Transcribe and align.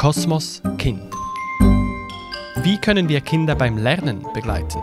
Kosmos 0.00 0.62
Kind. 0.78 1.12
Wie 2.62 2.78
können 2.78 3.10
wir 3.10 3.20
Kinder 3.20 3.54
beim 3.54 3.76
Lernen 3.76 4.24
begleiten? 4.32 4.80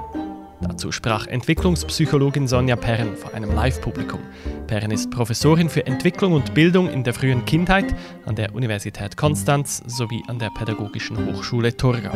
Dazu 0.62 0.92
sprach 0.92 1.26
Entwicklungspsychologin 1.26 2.48
Sonja 2.48 2.76
Perren 2.76 3.18
vor 3.18 3.34
einem 3.34 3.52
Live-Publikum. 3.52 4.20
Perren 4.68 4.92
ist 4.92 5.10
Professorin 5.10 5.70
für 5.70 5.88
Entwicklung 5.88 6.34
und 6.34 6.54
Bildung 6.54 6.88
in 6.88 7.04
der 7.04 7.16
frühen 7.16 7.44
Kindheit 7.46 7.96
an 8.28 8.36
der 8.36 8.54
Universität 8.54 9.18
Konstanz 9.18 9.82
sowie 9.88 10.22
an 10.28 10.38
der 10.38 10.52
Pädagogischen 10.52 11.18
Hochschule 11.26 11.76
Torgau. 11.76 12.16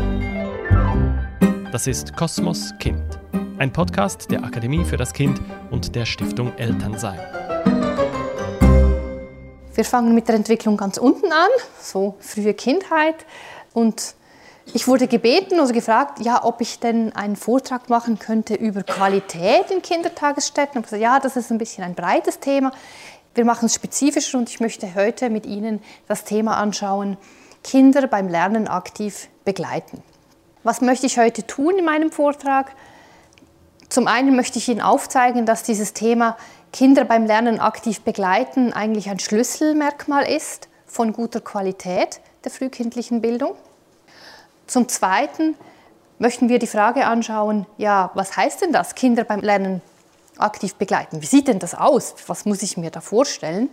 Das 1.72 1.88
ist 1.88 2.16
Kosmos 2.16 2.72
Kind, 2.78 3.20
ein 3.58 3.74
Podcast 3.74 4.30
der 4.30 4.44
Akademie 4.44 4.86
für 4.86 4.98
das 4.98 5.12
Kind 5.12 5.42
und 5.72 5.96
der 5.96 6.06
Stiftung 6.06 6.56
Elternsein. 6.58 7.41
Wir 9.82 9.86
fangen 9.86 10.14
mit 10.14 10.28
der 10.28 10.36
Entwicklung 10.36 10.78
ganz 10.78 11.00
unten 11.00 11.32
an, 11.32 11.50
so 11.82 12.14
frühe 12.20 12.54
Kindheit. 12.54 13.16
Und 13.74 14.14
ich 14.76 14.88
wurde 14.88 15.08
gebeten 15.08 15.60
oder 15.60 15.74
gefragt, 15.74 16.20
ja, 16.20 16.44
ob 16.44 16.62
ich 16.62 16.80
denn 16.80 17.16
einen 17.16 17.36
Vortrag 17.36 17.90
machen 17.90 18.20
könnte 18.20 18.54
über 18.54 18.84
Qualität 18.84 19.72
in 19.72 19.82
Kindertagesstätten. 19.82 20.74
Ich 20.74 20.76
habe 20.76 20.84
gesagt, 20.84 21.02
ja, 21.02 21.20
das 21.20 21.36
ist 21.36 21.52
ein 21.52 21.58
bisschen 21.58 21.84
ein 21.84 21.96
breites 21.96 22.40
Thema. 22.40 22.72
Wir 23.34 23.44
machen 23.44 23.66
es 23.66 23.74
spezifischer 23.74 24.38
und 24.38 24.52
ich 24.52 24.60
möchte 24.60 24.94
heute 24.94 25.32
mit 25.32 25.48
Ihnen 25.48 25.82
das 26.08 26.26
Thema 26.26 26.58
anschauen, 26.58 27.18
Kinder 27.64 28.06
beim 28.06 28.28
Lernen 28.28 28.68
aktiv 28.68 29.30
begleiten. 29.46 30.04
Was 30.62 30.82
möchte 30.82 31.08
ich 31.08 31.18
heute 31.18 31.48
tun 31.48 31.80
in 31.80 31.86
meinem 31.86 32.12
Vortrag? 32.12 32.72
Zum 33.90 34.06
einen 34.06 34.36
möchte 34.36 34.60
ich 34.60 34.70
Ihnen 34.70 34.82
aufzeigen, 34.82 35.48
dass 35.48 35.64
dieses 35.64 35.94
Thema 35.94 36.38
Kinder 36.74 37.04
beim 37.04 37.26
Lernen 37.26 37.60
aktiv 37.60 38.02
begleiten 38.02 38.72
eigentlich 38.72 39.10
ein 39.10 39.20
Schlüsselmerkmal 39.20 40.24
ist 40.24 40.70
von 40.86 41.12
guter 41.12 41.42
Qualität 41.42 42.22
der 42.46 42.52
frühkindlichen 42.52 43.22
Bildung. 43.22 43.56
Zum 44.68 44.88
Zweiten 44.88 45.56
möchten 46.18 46.48
wir 46.48 46.60
die 46.60 46.68
Frage 46.68 47.06
anschauen, 47.08 47.66
ja, 47.78 48.12
was 48.14 48.38
heißt 48.38 48.62
denn 48.62 48.72
das, 48.72 48.96
Kinder 48.96 49.26
beim 49.26 49.42
Lernen 49.42 49.82
aktiv 50.38 50.76
begleiten? 50.76 51.22
Wie 51.22 51.26
sieht 51.26 51.50
denn 51.50 51.60
das 51.60 51.76
aus? 51.76 52.16
Was 52.28 52.46
muss 52.46 52.62
ich 52.62 52.78
mir 52.78 52.90
da 52.90 53.02
vorstellen? 53.02 53.70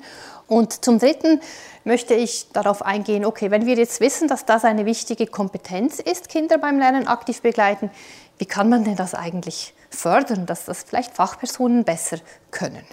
Und 0.48 0.84
zum 0.84 0.98
Dritten 0.98 1.40
möchte 1.84 2.14
ich 2.14 2.48
darauf 2.52 2.82
eingehen, 2.82 3.24
okay, 3.24 3.52
wenn 3.52 3.64
wir 3.64 3.76
jetzt 3.76 4.00
wissen, 4.00 4.26
dass 4.26 4.44
das 4.44 4.64
eine 4.64 4.86
wichtige 4.86 5.28
Kompetenz 5.28 6.00
ist, 6.00 6.28
Kinder 6.28 6.58
beim 6.58 6.78
Lernen 6.78 7.06
aktiv 7.06 7.42
begleiten, 7.42 7.90
wie 8.38 8.46
kann 8.46 8.68
man 8.68 8.82
denn 8.82 8.96
das 8.96 9.14
eigentlich 9.14 9.72
fördern, 9.90 10.46
dass 10.46 10.64
das 10.64 10.82
vielleicht 10.82 11.14
Fachpersonen 11.14 11.84
besser 11.84 12.18
können? 12.50 12.84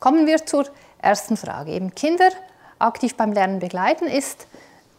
Kommen 0.00 0.26
wir 0.26 0.44
zur 0.44 0.66
ersten 0.98 1.36
Frage. 1.36 1.72
Eben 1.72 1.94
Kinder 1.94 2.30
aktiv 2.78 3.16
beim 3.16 3.32
Lernen 3.32 3.58
begleiten 3.58 4.06
ist 4.06 4.46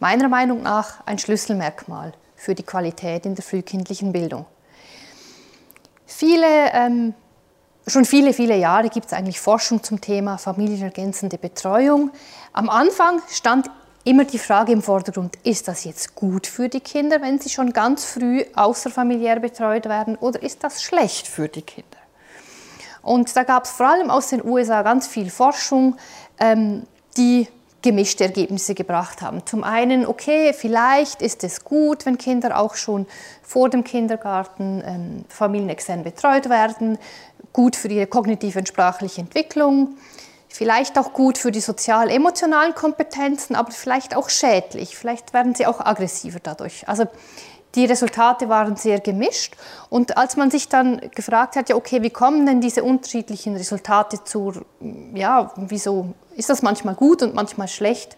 meiner 0.00 0.28
Meinung 0.28 0.62
nach 0.62 1.06
ein 1.06 1.18
Schlüsselmerkmal 1.18 2.12
für 2.34 2.54
die 2.54 2.62
Qualität 2.62 3.26
in 3.26 3.34
der 3.34 3.44
frühkindlichen 3.44 4.12
Bildung. 4.12 4.46
Viele, 6.06 6.72
ähm, 6.72 7.14
schon 7.86 8.04
viele, 8.04 8.32
viele 8.32 8.56
Jahre 8.56 8.88
gibt 8.88 9.06
es 9.06 9.12
eigentlich 9.12 9.40
Forschung 9.40 9.82
zum 9.82 10.00
Thema 10.00 10.38
familienergänzende 10.38 11.38
Betreuung. 11.38 12.10
Am 12.52 12.68
Anfang 12.68 13.22
stand 13.28 13.70
immer 14.06 14.24
die 14.24 14.38
Frage 14.38 14.72
im 14.72 14.82
Vordergrund, 14.82 15.36
ist 15.42 15.66
das 15.66 15.84
jetzt 15.84 16.14
gut 16.14 16.46
für 16.46 16.68
die 16.68 16.80
Kinder, 16.80 17.20
wenn 17.20 17.40
sie 17.40 17.50
schon 17.50 17.72
ganz 17.72 18.04
früh 18.04 18.44
außerfamiliär 18.54 19.40
betreut 19.40 19.86
werden, 19.86 20.16
oder 20.16 20.42
ist 20.42 20.62
das 20.62 20.82
schlecht 20.82 21.26
für 21.26 21.48
die 21.48 21.62
Kinder? 21.62 21.98
Und 23.02 23.36
da 23.36 23.42
gab 23.42 23.64
es 23.64 23.72
vor 23.72 23.88
allem 23.88 24.10
aus 24.10 24.28
den 24.28 24.44
USA 24.44 24.82
ganz 24.82 25.08
viel 25.08 25.28
Forschung, 25.28 25.96
ähm, 26.38 26.84
die 27.16 27.48
gemischte 27.82 28.24
Ergebnisse 28.24 28.74
gebracht 28.74 29.22
haben. 29.22 29.44
Zum 29.44 29.64
einen, 29.64 30.06
okay, 30.06 30.52
vielleicht 30.52 31.20
ist 31.20 31.42
es 31.42 31.64
gut, 31.64 32.06
wenn 32.06 32.16
Kinder 32.16 32.58
auch 32.58 32.76
schon 32.76 33.06
vor 33.42 33.70
dem 33.70 33.82
Kindergarten 33.82 34.82
ähm, 34.86 35.24
familienextern 35.28 36.04
betreut 36.04 36.48
werden, 36.48 36.98
gut 37.52 37.74
für 37.74 37.88
ihre 37.88 38.06
kognitive 38.06 38.58
und 38.58 38.68
sprachliche 38.68 39.20
Entwicklung 39.20 39.96
vielleicht 40.56 40.98
auch 40.98 41.12
gut 41.12 41.36
für 41.36 41.52
die 41.52 41.60
sozial-emotionalen 41.60 42.74
Kompetenzen, 42.74 43.54
aber 43.54 43.72
vielleicht 43.72 44.16
auch 44.16 44.30
schädlich. 44.30 44.96
Vielleicht 44.96 45.34
werden 45.34 45.54
sie 45.54 45.66
auch 45.66 45.80
aggressiver 45.80 46.38
dadurch. 46.42 46.88
Also 46.88 47.04
die 47.74 47.84
Resultate 47.84 48.48
waren 48.48 48.76
sehr 48.76 49.00
gemischt. 49.00 49.54
Und 49.90 50.16
als 50.16 50.36
man 50.36 50.50
sich 50.50 50.70
dann 50.70 51.10
gefragt 51.14 51.56
hat, 51.56 51.68
ja, 51.68 51.76
okay, 51.76 52.00
wie 52.02 52.10
kommen 52.10 52.46
denn 52.46 52.62
diese 52.62 52.82
unterschiedlichen 52.82 53.54
Resultate 53.54 54.24
zur, 54.24 54.64
ja, 55.14 55.52
wieso 55.56 56.14
ist 56.36 56.48
das 56.48 56.62
manchmal 56.62 56.94
gut 56.94 57.22
und 57.22 57.34
manchmal 57.34 57.68
schlecht, 57.68 58.16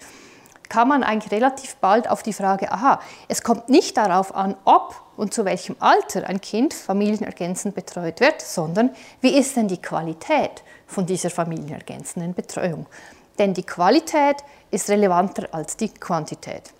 kam 0.69 0.89
man 0.89 1.03
eigentlich 1.03 1.33
relativ 1.33 1.77
bald 1.77 2.09
auf 2.09 2.23
die 2.23 2.33
Frage, 2.33 2.71
aha, 2.71 3.01
es 3.29 3.43
kommt 3.43 3.69
nicht 3.69 3.97
darauf 3.97 4.34
an, 4.34 4.56
ob 4.65 5.01
und 5.17 5.34
zu 5.34 5.45
welchem 5.45 5.77
Alter 5.81 6.27
ein 6.29 6.41
Kind 6.41 6.75
familienergänzend 6.75 7.75
betreut 7.75 8.21
wird, 8.21 8.41
sondern 8.41 8.91
wie 9.21 9.37
ist 9.37 9.56
denn 9.56 9.69
die 9.69 9.83
Qualität 9.83 10.62
von 10.87 11.06
dieser 11.06 11.31
familienergänzenden 11.31 12.34
Betreuung. 12.34 12.87
Denn 13.39 13.55
die 13.55 13.65
Qualität 13.65 14.37
ist 14.71 14.89
relevanter 14.89 15.49
als 15.53 15.77
die 15.77 15.89
Quantität. 15.89 16.73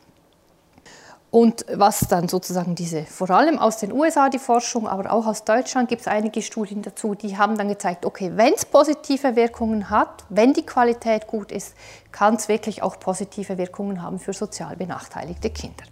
Und 1.31 1.67
was 1.71 2.01
dann 2.09 2.27
sozusagen 2.27 2.75
diese, 2.75 3.05
vor 3.05 3.29
allem 3.29 3.59
aus 3.59 3.77
den 3.77 3.93
USA 3.93 4.31
die 4.31 4.39
Forschung, 4.39 4.89
aber 4.89 5.13
auch 5.13 5.27
aus 5.27 5.45
Deutschland 5.45 5.91
gibt 5.91 6.01
es 6.01 6.09
einige 6.09 6.41
Studien 6.41 6.81
dazu, 6.81 7.15
die 7.15 7.37
haben 7.37 7.59
dann 7.59 7.69
gezeigt, 7.69 8.07
okay, 8.07 8.33
wenn 8.35 8.55
es 8.55 8.65
positive 8.65 9.37
Wirkungen 9.37 9.91
hat, 9.91 10.25
wenn 10.31 10.55
die 10.55 10.65
Qualität 10.65 11.27
gut 11.27 11.53
ist, 11.53 11.75
kann 12.13 12.37
es 12.37 12.49
wirklich 12.49 12.83
auch 12.83 12.99
positive 12.99 13.59
Wirkungen 13.59 14.03
haben 14.03 14.19
für 14.19 14.33
sozial 14.33 14.77
benachteiligte 14.77 15.51
Kinder. 15.51 15.85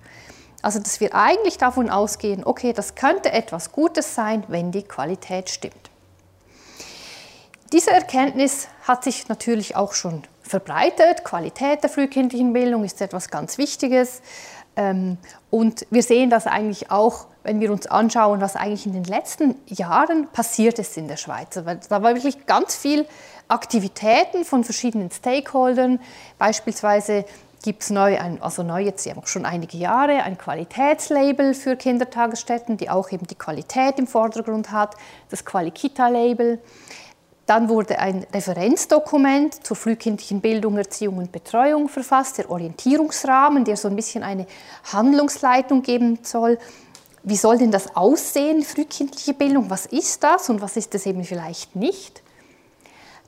Also 0.63 0.79
dass 0.79 1.01
wir 1.01 1.15
eigentlich 1.15 1.59
davon 1.59 1.91
ausgehen, 1.91 2.43
okay, 2.45 2.73
das 2.73 2.95
könnte 2.95 3.31
etwas 3.31 3.73
Gutes 3.73 4.15
sein, 4.15 4.43
wenn 4.49 4.73
die 4.73 4.85
Qualität 4.85 5.51
stimmt. 5.51 5.91
Diese 7.73 7.91
Erkenntnis 7.91 8.69
hat 8.85 9.05
sich 9.05 9.29
natürlich 9.29 9.77
auch 9.77 9.93
schon 9.93 10.23
verbreitet. 10.41 11.25
Qualität 11.25 11.83
der 11.83 11.91
frühkindlichen 11.91 12.53
Bildung 12.53 12.85
ist 12.85 13.01
etwas 13.01 13.29
ganz 13.29 13.59
Wichtiges. 13.59 14.23
Ähm, 14.77 15.19
und 15.51 15.87
wir 15.91 16.03
sehen 16.03 16.31
das 16.31 16.47
eigentlich 16.47 16.91
auch, 16.91 17.27
wenn 17.43 17.61
wir 17.61 17.73
uns 17.73 17.87
anschauen, 17.87 18.41
was 18.41 18.57
eigentlich 18.57 18.87
in 18.87 18.93
den 18.93 19.05
letzten 19.05 19.55
Jahren 19.67 20.29
passiert 20.29 20.79
ist 20.79 20.97
in 20.97 21.09
der 21.09 21.17
Schweiz. 21.17 21.55
Da 21.55 22.03
war 22.03 22.15
wirklich 22.15 22.47
ganz 22.47 22.77
viel 22.77 23.07
Aktivitäten 23.49 24.45
von 24.45 24.65
verschiedenen 24.65 25.11
Stakeholdern. 25.11 26.01
Beispielsweise 26.39 27.25
gibt 27.63 27.83
es 27.83 27.91
neu, 27.91 28.19
ein, 28.19 28.43
also 28.43 28.63
neu 28.63 28.83
jetzt 28.83 29.09
schon 29.25 29.47
einige 29.47 29.77
Jahre, 29.77 30.23
ein 30.23 30.37
Qualitätslabel 30.39 31.55
für 31.55 31.77
Kindertagesstätten, 31.77 32.77
die 32.77 32.91
auch 32.91 33.11
eben 33.11 33.27
die 33.27 33.35
Qualität 33.35 33.99
im 33.99 34.07
Vordergrund 34.07 34.71
hat, 34.73 34.95
das 35.31 35.45
Qualikita-Label. 35.45 36.61
Dann 37.47 37.69
wurde 37.69 38.01
ein 38.01 38.27
Referenzdokument 38.35 39.65
zur 39.65 39.77
frühkindlichen 39.77 40.41
Bildung, 40.41 40.77
Erziehung 40.77 41.19
und 41.19 41.31
Betreuung 41.31 41.89
verfasst, 41.89 42.39
der 42.39 42.51
Orientierungsrahmen, 42.51 43.65
der 43.65 43.77
so 43.77 43.87
ein 43.87 43.95
bisschen 43.95 44.25
eine 44.25 44.47
Handlungsleitung 44.93 45.83
geben 45.83 46.19
soll. 46.23 46.59
Wie 47.23 47.37
soll 47.37 47.59
denn 47.59 47.71
das 47.71 47.95
aussehen, 47.95 48.63
frühkindliche 48.63 49.33
Bildung? 49.33 49.71
Was 49.71 49.87
ist 49.87 50.25
das 50.25 50.51
und 50.51 50.61
was 50.61 50.77
ist 50.77 50.95
es 50.97 51.07
eben 51.07 51.23
vielleicht 51.23 51.77
nicht? 51.77 52.23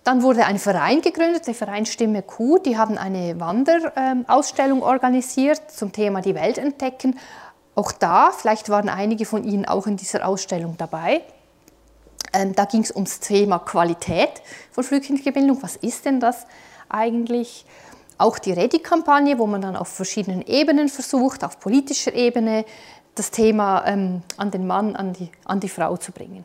Dann 0.03 0.23
wurde 0.23 0.47
ein 0.47 0.59
Verein 0.59 1.01
gegründet, 1.01 1.47
der 1.47 1.55
Verein 1.55 1.87
Stimme 1.87 2.23
Q. 2.23 2.59
Die 2.59 2.77
haben 2.77 2.99
eine 2.99 3.39
Wanderausstellung 3.39 4.83
organisiert 4.83 5.71
zum 5.71 5.93
Thema 5.93 6.23
die 6.23 6.35
Welt 6.35 6.59
entdecken. 6.59 7.19
Auch 7.77 7.93
da, 7.93 8.33
vielleicht 8.33 8.69
waren 8.69 8.89
einige 8.89 9.27
von 9.27 9.45
Ihnen 9.45 9.65
auch 9.65 9.87
in 9.87 9.97
dieser 9.97 10.27
Ausstellung 10.27 10.77
dabei. 10.77 11.23
Ähm, 12.33 12.55
da 12.55 12.65
ging 12.65 12.83
es 12.83 12.95
ums 12.95 13.21
Thema 13.21 13.59
Qualität 13.59 14.43
von 14.71 14.85
frühkindlicher 14.85 15.33
Bildung. 15.33 15.63
Was 15.63 15.77
ist 15.77 16.05
denn 16.05 16.21
das 16.21 16.47
eigentlich? 16.89 17.65
Auch 18.21 18.41
die 18.41 18.53
Ready-Kampagne, 18.53 19.39
wo 19.39 19.47
man 19.47 19.61
dann 19.61 19.77
auf 19.77 19.89
verschiedenen 19.89 20.43
Ebenen 20.43 20.89
versucht, 20.89 21.45
auf 21.45 21.61
politischer 21.61 22.13
Ebene, 22.15 22.65
das 23.15 23.31
Thema 23.31 23.85
ähm, 23.87 24.23
an 24.37 24.51
den 24.51 24.67
Mann, 24.67 24.97
an 24.97 25.13
die, 25.13 25.31
an 25.45 25.61
die 25.61 25.69
Frau 25.69 25.97
zu 25.97 26.13
bringen. 26.13 26.45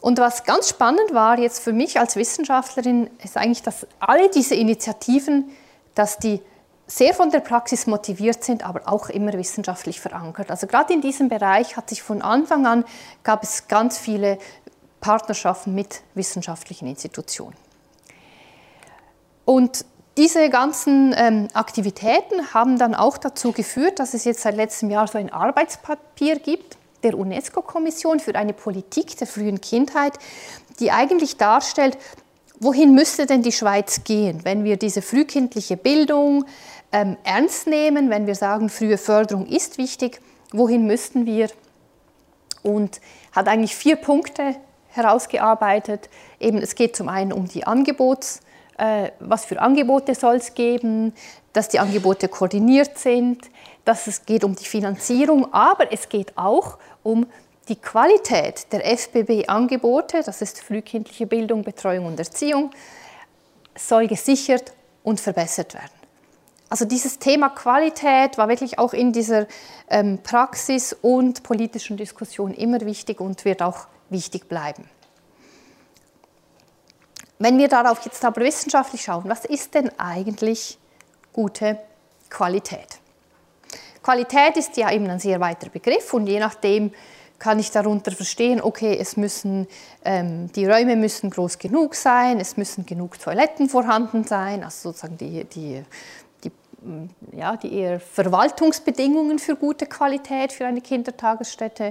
Und 0.00 0.18
was 0.18 0.44
ganz 0.44 0.68
spannend 0.68 1.14
war 1.14 1.38
jetzt 1.38 1.60
für 1.60 1.72
mich 1.72 1.98
als 1.98 2.16
Wissenschaftlerin, 2.16 3.08
ist 3.22 3.36
eigentlich, 3.36 3.62
dass 3.62 3.86
alle 4.00 4.28
diese 4.28 4.54
Initiativen, 4.54 5.50
dass 5.94 6.18
die 6.18 6.40
sehr 6.86 7.14
von 7.14 7.30
der 7.30 7.40
Praxis 7.40 7.86
motiviert 7.86 8.44
sind, 8.44 8.66
aber 8.66 8.82
auch 8.84 9.08
immer 9.08 9.32
wissenschaftlich 9.32 10.00
verankert. 10.00 10.50
Also 10.50 10.66
gerade 10.66 10.92
in 10.92 11.00
diesem 11.00 11.28
Bereich 11.28 11.76
hat 11.76 11.88
sich 11.88 12.02
von 12.02 12.20
Anfang 12.20 12.66
an, 12.66 12.84
gab 13.22 13.42
es 13.42 13.68
ganz 13.68 13.96
viele 13.98 14.38
Partnerschaften 15.04 15.74
mit 15.74 16.00
wissenschaftlichen 16.14 16.88
Institutionen. 16.88 17.54
Und 19.44 19.84
diese 20.16 20.48
ganzen 20.48 21.14
ähm, 21.14 21.48
Aktivitäten 21.52 22.54
haben 22.54 22.78
dann 22.78 22.94
auch 22.94 23.18
dazu 23.18 23.52
geführt, 23.52 23.98
dass 23.98 24.14
es 24.14 24.24
jetzt 24.24 24.40
seit 24.40 24.56
letztem 24.56 24.88
Jahr 24.88 25.06
so 25.06 25.18
ein 25.18 25.30
Arbeitspapier 25.30 26.38
gibt 26.38 26.78
der 27.02 27.18
UNESCO-Kommission 27.18 28.18
für 28.18 28.34
eine 28.34 28.54
Politik 28.54 29.18
der 29.18 29.26
frühen 29.26 29.60
Kindheit, 29.60 30.14
die 30.80 30.90
eigentlich 30.90 31.36
darstellt, 31.36 31.98
wohin 32.58 32.94
müsste 32.94 33.26
denn 33.26 33.42
die 33.42 33.52
Schweiz 33.52 34.04
gehen, 34.04 34.40
wenn 34.44 34.64
wir 34.64 34.78
diese 34.78 35.02
frühkindliche 35.02 35.76
Bildung 35.76 36.46
ähm, 36.92 37.18
ernst 37.24 37.66
nehmen, 37.66 38.08
wenn 38.08 38.26
wir 38.26 38.36
sagen, 38.36 38.70
frühe 38.70 38.96
Förderung 38.96 39.44
ist 39.44 39.76
wichtig, 39.76 40.22
wohin 40.50 40.86
müssten 40.86 41.26
wir? 41.26 41.50
Und 42.62 43.02
hat 43.32 43.48
eigentlich 43.48 43.76
vier 43.76 43.96
Punkte 43.96 44.56
herausgearbeitet. 44.94 46.08
Eben, 46.40 46.58
es 46.58 46.74
geht 46.74 46.96
zum 46.96 47.08
einen 47.08 47.32
um 47.32 47.46
die 47.46 47.66
Angebots, 47.66 48.40
äh, 48.78 49.10
was 49.20 49.44
für 49.44 49.60
Angebote 49.60 50.14
soll 50.14 50.36
es 50.36 50.54
geben, 50.54 51.12
dass 51.52 51.68
die 51.68 51.78
Angebote 51.78 52.28
koordiniert 52.28 52.98
sind, 52.98 53.50
dass 53.84 54.06
es 54.06 54.26
geht 54.26 54.44
um 54.44 54.56
die 54.56 54.64
Finanzierung, 54.64 55.52
aber 55.52 55.92
es 55.92 56.08
geht 56.08 56.36
auch 56.36 56.78
um 57.02 57.26
die 57.68 57.76
Qualität 57.76 58.72
der 58.72 58.84
FBB-Angebote, 58.84 60.22
das 60.24 60.42
ist 60.42 60.60
frühkindliche 60.60 61.26
Bildung, 61.26 61.62
Betreuung 61.62 62.06
und 62.06 62.18
Erziehung, 62.18 62.70
soll 63.76 64.06
gesichert 64.06 64.72
und 65.02 65.20
verbessert 65.20 65.74
werden. 65.74 65.90
Also 66.68 66.84
dieses 66.84 67.18
Thema 67.18 67.50
Qualität 67.50 68.36
war 68.36 68.48
wirklich 68.48 68.78
auch 68.78 68.92
in 68.92 69.12
dieser 69.12 69.46
ähm, 69.88 70.18
Praxis 70.22 70.92
und 70.92 71.42
politischen 71.42 71.96
Diskussion 71.96 72.52
immer 72.52 72.80
wichtig 72.80 73.20
und 73.20 73.44
wird 73.44 73.62
auch 73.62 73.86
wichtig 74.10 74.48
bleiben. 74.48 74.88
Wenn 77.38 77.58
wir 77.58 77.68
darauf 77.68 78.04
jetzt 78.04 78.24
aber 78.24 78.42
wissenschaftlich 78.42 79.02
schauen, 79.02 79.24
was 79.26 79.44
ist 79.44 79.74
denn 79.74 79.90
eigentlich 79.98 80.78
gute 81.32 81.78
Qualität? 82.30 82.98
Qualität 84.02 84.56
ist 84.56 84.76
ja 84.76 84.92
eben 84.92 85.08
ein 85.08 85.18
sehr 85.18 85.40
weiter 85.40 85.68
Begriff 85.68 86.12
und 86.14 86.26
je 86.26 86.38
nachdem 86.38 86.92
kann 87.38 87.58
ich 87.58 87.70
darunter 87.70 88.12
verstehen, 88.12 88.60
okay, 88.62 88.96
es 88.98 89.16
müssen, 89.16 89.66
ähm, 90.04 90.50
die 90.52 90.66
Räume 90.66 90.96
müssen 90.96 91.30
groß 91.30 91.58
genug 91.58 91.94
sein, 91.94 92.38
es 92.40 92.56
müssen 92.56 92.86
genug 92.86 93.18
Toiletten 93.18 93.68
vorhanden 93.68 94.24
sein, 94.24 94.62
also 94.62 94.90
sozusagen 94.90 95.18
die, 95.18 95.44
die, 95.44 95.82
die, 96.44 96.52
ja, 97.32 97.56
die 97.56 97.74
eher 97.74 98.00
Verwaltungsbedingungen 98.00 99.38
für 99.38 99.56
gute 99.56 99.86
Qualität 99.86 100.52
für 100.52 100.66
eine 100.66 100.80
Kindertagesstätte. 100.80 101.90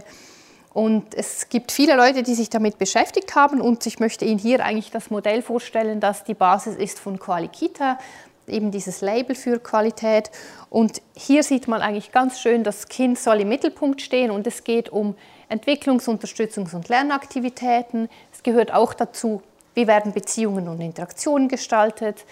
Und 0.74 1.14
es 1.14 1.50
gibt 1.50 1.72
viele 1.72 1.96
Leute, 1.96 2.24
die 2.24 2.34
sich 2.34 2.50
damit 2.50 2.80
beschäftigt 2.80 3.36
haben 3.36 3.62
und 3.62 3.86
ich 3.86 4.00
möchte 4.00 4.26
Ihnen 4.26 4.40
hier 4.40 4.64
eigentlich 4.66 4.90
das 4.90 5.12
Modell 5.12 5.44
vorstellen, 5.44 6.00
das 6.00 6.24
die 6.24 6.34
Basis 6.34 6.76
ist 6.76 7.00
von 7.00 7.20
Qualikita, 7.20 8.00
eben 8.48 8.72
dieses 8.72 9.02
Label 9.02 9.36
für 9.36 9.60
Qualität. 9.60 10.32
Und 10.72 11.02
hier 11.16 11.44
sieht 11.44 11.68
man 11.68 11.82
eigentlich 11.82 12.12
ganz 12.12 12.40
schön, 12.40 12.64
das 12.64 12.88
Kind 12.88 13.20
soll 13.20 13.42
im 13.42 13.50
Mittelpunkt 13.50 14.02
stehen 14.02 14.32
und 14.32 14.48
es 14.48 14.64
geht 14.64 14.90
um 14.90 15.16
Entwicklungs-, 15.48 16.08
Unterstützungs- 16.08 16.76
und 16.76 16.90
Lernaktivitäten. 16.90 18.10
Es 18.32 18.42
gehört 18.42 18.74
auch 18.74 18.96
dazu, 18.96 19.44
wie 19.76 19.86
werden 19.86 20.12
Beziehungen 20.12 20.68
und 20.68 20.82
Interaktionen 20.82 21.50
gestaltet. 21.50 22.26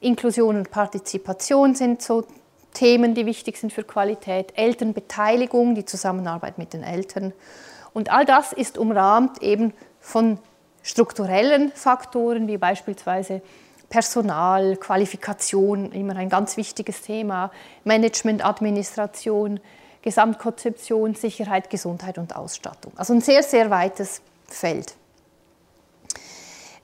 Inklusion 0.00 0.56
und 0.56 0.70
Partizipation 0.70 1.74
sind 1.74 2.02
so 2.02 2.24
Themen, 2.74 3.14
die 3.14 3.24
wichtig 3.24 3.56
sind 3.56 3.72
für 3.72 3.84
Qualität. 3.84 4.52
Elternbeteiligung, 4.54 5.74
die 5.74 5.86
Zusammenarbeit 5.86 6.58
mit 6.58 6.74
den 6.74 6.82
Eltern. 6.82 7.32
Und 7.96 8.12
all 8.12 8.26
das 8.26 8.52
ist 8.52 8.76
umrahmt 8.76 9.42
eben 9.42 9.72
von 10.00 10.38
strukturellen 10.82 11.72
Faktoren 11.72 12.46
wie 12.46 12.58
beispielsweise 12.58 13.40
Personal, 13.88 14.76
Qualifikation, 14.76 15.92
immer 15.92 16.14
ein 16.16 16.28
ganz 16.28 16.58
wichtiges 16.58 17.00
Thema, 17.00 17.50
Management, 17.84 18.44
Administration, 18.44 19.60
Gesamtkonzeption, 20.02 21.14
Sicherheit, 21.14 21.70
Gesundheit 21.70 22.18
und 22.18 22.36
Ausstattung. 22.36 22.92
Also 22.96 23.14
ein 23.14 23.22
sehr, 23.22 23.42
sehr 23.42 23.70
weites 23.70 24.20
Feld. 24.46 24.94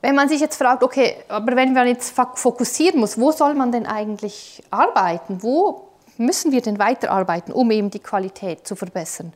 Wenn 0.00 0.14
man 0.14 0.31
sich 0.31 0.41
jetzt 0.41 0.56
fragt, 0.56 0.82
okay, 0.82 1.17
aber 1.29 1.55
wenn 1.56 1.75
man 1.75 1.88
jetzt 1.88 2.19
fokussieren 2.37 2.99
muss, 2.99 3.20
wo 3.20 3.32
soll 3.32 3.53
man 3.53 3.70
denn 3.70 3.85
eigentlich 3.85 4.62
arbeiten? 4.70 5.43
Wo 5.43 5.88
müssen 6.17 6.53
wir 6.53 6.62
denn 6.62 6.79
weiterarbeiten, 6.79 7.53
um 7.53 7.70
eben 7.70 7.91
die 7.91 8.00
Qualität 8.00 8.67
zu 8.67 8.76
verbessern? 8.76 9.35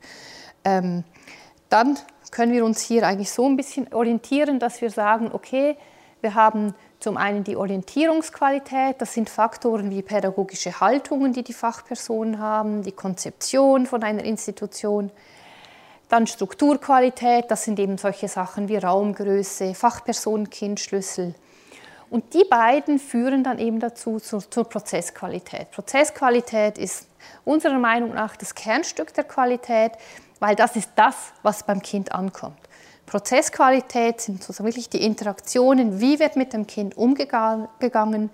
Ähm, 0.65 1.05
dann 1.69 1.99
können 2.31 2.53
wir 2.53 2.65
uns 2.65 2.81
hier 2.81 3.07
eigentlich 3.07 3.31
so 3.31 3.47
ein 3.47 3.57
bisschen 3.57 3.93
orientieren, 3.93 4.59
dass 4.59 4.81
wir 4.81 4.91
sagen, 4.91 5.31
okay, 5.33 5.77
wir 6.21 6.35
haben 6.35 6.75
zum 6.99 7.17
einen 7.17 7.45
die 7.45 7.57
Orientierungsqualität, 7.57 8.97
das 9.01 9.13
sind 9.13 9.29
Faktoren 9.29 9.91
wie 9.91 10.03
pädagogische 10.03 10.81
Haltungen, 10.81 11.33
die 11.33 11.43
die 11.43 11.53
Fachpersonen 11.53 12.39
haben, 12.39 12.83
die 12.83 12.93
Konzeption 12.93 13.87
von 13.87 14.03
einer 14.03 14.25
Institution, 14.25 15.11
dann 16.09 16.27
Strukturqualität, 16.27 17.51
das 17.51 17.65
sind 17.65 17.79
eben 17.79 17.99
solche 17.99 18.29
Sachen 18.29 18.69
wie 18.69 18.77
Raumgröße, 18.77 19.75
Fachpersonen-Kindschlüssel. 19.75 21.35
Und 22.09 22.35
die 22.35 22.45
beiden 22.49 22.99
führen 23.01 23.43
dann 23.43 23.59
eben 23.59 23.81
dazu 23.81 24.21
zur, 24.21 24.49
zur 24.49 24.65
Prozessqualität. 24.65 25.73
Prozessqualität 25.73 26.79
ist 26.79 27.09
unserer 27.45 27.79
Meinung 27.79 28.15
nach 28.15 28.37
das 28.37 28.55
Kernstück 28.55 29.13
der 29.15 29.25
Qualität 29.25 29.93
weil 30.41 30.57
das 30.57 30.77
ist 30.77 30.91
das, 30.97 31.15
was 31.43 31.65
beim 31.65 31.83
Kind 31.83 32.13
ankommt. 32.13 32.59
Prozessqualität 33.07 34.21
sind 34.21 34.43
sozusagen 34.43 34.67
wirklich 34.67 34.89
die 34.89 35.03
Interaktionen, 35.03 36.01
wie 36.01 36.19
wird 36.19 36.37
mit 36.37 36.53
dem 36.53 36.67
Kind 36.67 36.97
umgegangen, 36.97 38.31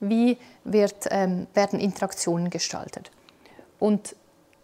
wie 0.00 0.38
wird, 0.64 1.06
ähm, 1.10 1.46
werden 1.54 1.78
Interaktionen 1.78 2.50
gestaltet. 2.50 3.10
Und 3.78 4.16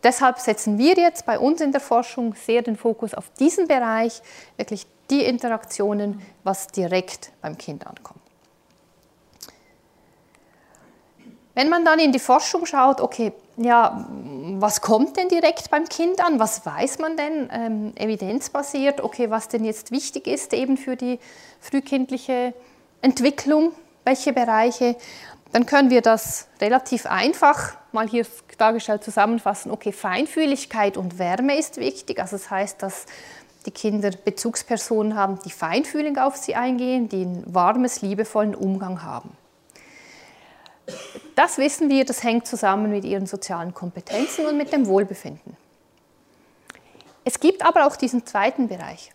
deshalb 0.02 0.38
setzen 0.40 0.78
wir 0.78 0.94
jetzt 0.94 1.24
bei 1.24 1.38
uns 1.38 1.60
in 1.60 1.72
der 1.72 1.80
Forschung 1.80 2.34
sehr 2.34 2.62
den 2.62 2.76
Fokus 2.76 3.14
auf 3.14 3.30
diesen 3.38 3.68
Bereich, 3.68 4.22
wirklich 4.56 4.86
die 5.10 5.24
Interaktionen, 5.24 6.20
was 6.42 6.68
direkt 6.68 7.30
beim 7.40 7.56
Kind 7.56 7.86
ankommt. 7.86 8.20
Wenn 11.54 11.68
man 11.68 11.84
dann 11.84 12.00
in 12.00 12.10
die 12.10 12.18
Forschung 12.18 12.66
schaut, 12.66 13.00
okay, 13.00 13.32
ja, 13.56 14.08
was 14.60 14.80
kommt 14.80 15.16
denn 15.16 15.28
direkt 15.28 15.70
beim 15.70 15.88
Kind 15.88 16.24
an? 16.24 16.38
Was 16.38 16.64
weiß 16.64 16.98
man 16.98 17.16
denn 17.16 17.48
ähm, 17.52 17.92
evidenzbasiert? 17.96 19.02
Okay, 19.02 19.30
was 19.30 19.48
denn 19.48 19.64
jetzt 19.64 19.90
wichtig 19.90 20.26
ist 20.26 20.52
eben 20.52 20.76
für 20.76 20.96
die 20.96 21.18
frühkindliche 21.60 22.54
Entwicklung, 23.02 23.72
welche 24.04 24.32
Bereiche? 24.32 24.96
Dann 25.52 25.66
können 25.66 25.90
wir 25.90 26.02
das 26.02 26.48
relativ 26.60 27.06
einfach 27.06 27.76
mal 27.92 28.08
hier 28.08 28.26
dargestellt 28.58 29.04
zusammenfassen. 29.04 29.70
Okay, 29.70 29.92
Feinfühligkeit 29.92 30.96
und 30.96 31.18
Wärme 31.18 31.56
ist 31.56 31.76
wichtig. 31.76 32.18
Also 32.18 32.36
das 32.36 32.50
heißt, 32.50 32.82
dass 32.82 33.06
die 33.66 33.70
Kinder 33.70 34.10
Bezugspersonen 34.10 35.14
haben, 35.14 35.38
die 35.44 35.50
feinfühlig 35.50 36.18
auf 36.18 36.36
sie 36.36 36.54
eingehen, 36.54 37.08
die 37.08 37.22
einen 37.22 37.54
warmes, 37.54 38.02
liebevollen 38.02 38.54
Umgang 38.54 39.02
haben. 39.02 39.36
Das 41.34 41.58
wissen 41.58 41.90
wir, 41.90 42.04
das 42.04 42.22
hängt 42.22 42.46
zusammen 42.46 42.90
mit 42.90 43.04
ihren 43.04 43.26
sozialen 43.26 43.74
Kompetenzen 43.74 44.46
und 44.46 44.56
mit 44.56 44.72
dem 44.72 44.86
Wohlbefinden. 44.86 45.56
Es 47.24 47.40
gibt 47.40 47.64
aber 47.64 47.86
auch 47.86 47.96
diesen 47.96 48.26
zweiten 48.26 48.68
Bereich, 48.68 49.10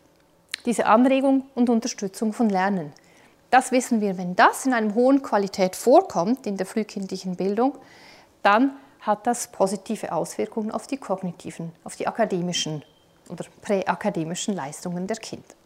diese 0.65 0.85
Anregung 0.87 1.45
und 1.55 1.69
Unterstützung 1.69 2.33
von 2.33 2.49
Lernen. 2.49 2.91
Das 3.51 3.71
wissen 3.71 4.01
wir, 4.01 4.17
wenn 4.17 4.35
das 4.35 4.65
in 4.65 4.73
einer 4.73 4.93
hohen 4.95 5.21
Qualität 5.21 5.75
vorkommt 5.75 6.45
in 6.45 6.57
der 6.57 6.65
frühkindlichen 6.65 7.35
Bildung, 7.35 7.77
dann 8.43 8.71
hat 8.99 9.25
das 9.27 9.47
positive 9.51 10.11
Auswirkungen 10.11 10.71
auf 10.71 10.87
die 10.87 10.97
kognitiven, 10.97 11.71
auf 11.83 11.95
die 11.95 12.07
akademischen 12.07 12.83
oder 13.29 13.45
präakademischen 13.61 14.55
Leistungen 14.55 15.07
der 15.07 15.17
Kinder. 15.17 15.58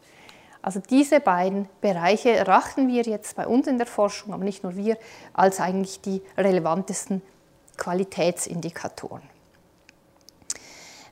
Also 0.64 0.80
diese 0.80 1.20
beiden 1.20 1.68
Bereiche 1.82 2.32
erachten 2.32 2.88
wir 2.88 3.04
jetzt 3.04 3.36
bei 3.36 3.46
uns 3.46 3.68
in 3.68 3.78
der 3.78 3.86
Forschung, 3.86 4.34
aber 4.34 4.46
nicht 4.46 4.64
nur 4.64 4.78
wir, 4.78 4.98
als 5.34 5.60
eigentlich 5.60 6.00
die 6.00 6.22
relevantesten 6.38 7.22
Qualitätsindikatoren. 7.78 9.22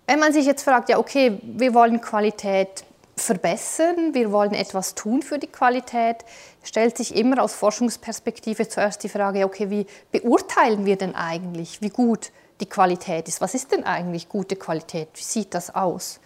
Wenn 0.07 0.19
man 0.19 0.31
sich 0.31 0.45
jetzt 0.45 0.63
fragt, 0.63 0.87
ja 0.87 0.97
okay, 0.97 1.37
wir 1.43 1.73
wollen 1.73 1.99
Qualität 1.99 2.85
verbessern, 3.17 4.13
wir 4.13 4.31
wollen 4.31 4.53
etwas 4.53 4.95
tun 4.95 5.21
für 5.21 5.37
die 5.37 5.47
Qualität, 5.47 6.17
stellt 6.63 6.95
sich 6.95 7.13
immer 7.13 7.43
aus 7.43 7.53
Forschungsperspektive 7.53 8.69
zuerst 8.69 9.03
die 9.03 9.09
Frage, 9.09 9.43
okay, 9.43 9.69
wie 9.69 9.85
beurteilen 10.13 10.85
wir 10.85 10.95
denn 10.95 11.13
eigentlich, 11.13 11.81
wie 11.81 11.89
gut 11.89 12.31
die 12.61 12.67
Qualität 12.67 13.27
ist? 13.27 13.41
Was 13.41 13.53
ist 13.53 13.73
denn 13.73 13.83
eigentlich 13.83 14.29
gute 14.29 14.55
Qualität? 14.55 15.09
Wie 15.15 15.23
sieht 15.23 15.53
das 15.53 15.75
aus? 15.75 16.21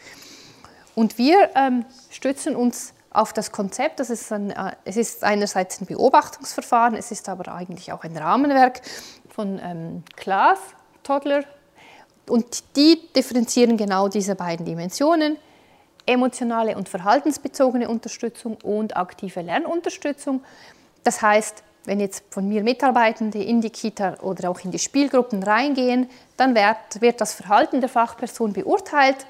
Und 0.94 1.18
wir 1.18 1.50
ähm, 1.56 1.86
stützen 2.12 2.56
uns 2.56 2.94
auf 3.16 3.34
das 3.34 3.52
Konzept. 3.52 4.00
Das 4.00 4.10
ist 4.10 4.32
ein, 4.32 4.52
äh, 4.52 4.72
es 4.86 4.98
ist 4.98 5.24
einerseits 5.24 5.82
ein 5.82 5.86
Beobachtungsverfahren, 5.86 6.96
es 6.96 7.12
ist 7.12 7.30
aber 7.30 7.54
eigentlich 7.54 7.92
auch 7.92 8.04
ein 8.04 8.16
Rahmenwerk 8.16 8.82
von 9.30 9.60
ähm, 9.64 10.04
Klaas, 10.16 10.60
Toddler. 11.04 11.44
Und 12.28 12.76
die 12.76 13.00
differenzieren 13.16 13.78
genau 13.78 14.08
diese 14.08 14.36
beiden 14.36 14.66
Dimensionen, 14.66 15.38
emotionale 16.06 16.76
und 16.76 16.90
verhaltensbezogene 16.90 17.88
Unterstützung 17.88 18.58
und 18.64 18.98
aktive 18.98 19.42
Lernunterstützung. 19.42 20.44
Das 21.04 21.22
heißt, 21.22 21.64
wenn 21.86 22.00
jetzt 22.00 22.24
von 22.32 22.48
mir 22.48 22.64
Mitarbeitende 22.64 23.44
in 23.44 23.62
die 23.62 23.70
Kita 23.70 24.16
oder 24.22 24.50
auch 24.50 24.60
in 24.62 24.72
die 24.72 24.80
Spielgruppen 24.80 25.44
reingehen, 25.44 26.10
dann 26.36 26.56
wird, 26.56 27.00
wird 27.00 27.22
das 27.22 27.34
Verhalten 27.34 27.80
der 27.80 27.90
Fachperson 27.90 28.54
beurteilt 28.54 29.26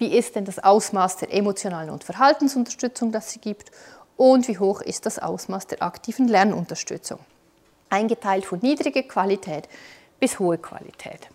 wie 0.00 0.16
ist 0.16 0.34
denn 0.34 0.44
das 0.44 0.58
Ausmaß 0.58 1.18
der 1.18 1.32
emotionalen 1.32 1.90
und 1.90 2.04
Verhaltensunterstützung, 2.04 3.12
das 3.12 3.30
sie 3.30 3.38
gibt 3.38 3.70
und 4.16 4.48
wie 4.48 4.58
hoch 4.58 4.80
ist 4.80 5.06
das 5.06 5.18
Ausmaß 5.18 5.66
der 5.66 5.82
aktiven 5.82 6.26
Lernunterstützung. 6.26 7.20
Eingeteilt 7.90 8.44
von 8.44 8.60
niedriger 8.60 9.02
Qualität 9.02 9.68
bis 10.18 10.38
hohe 10.38 10.58
Qualität. 10.58 11.28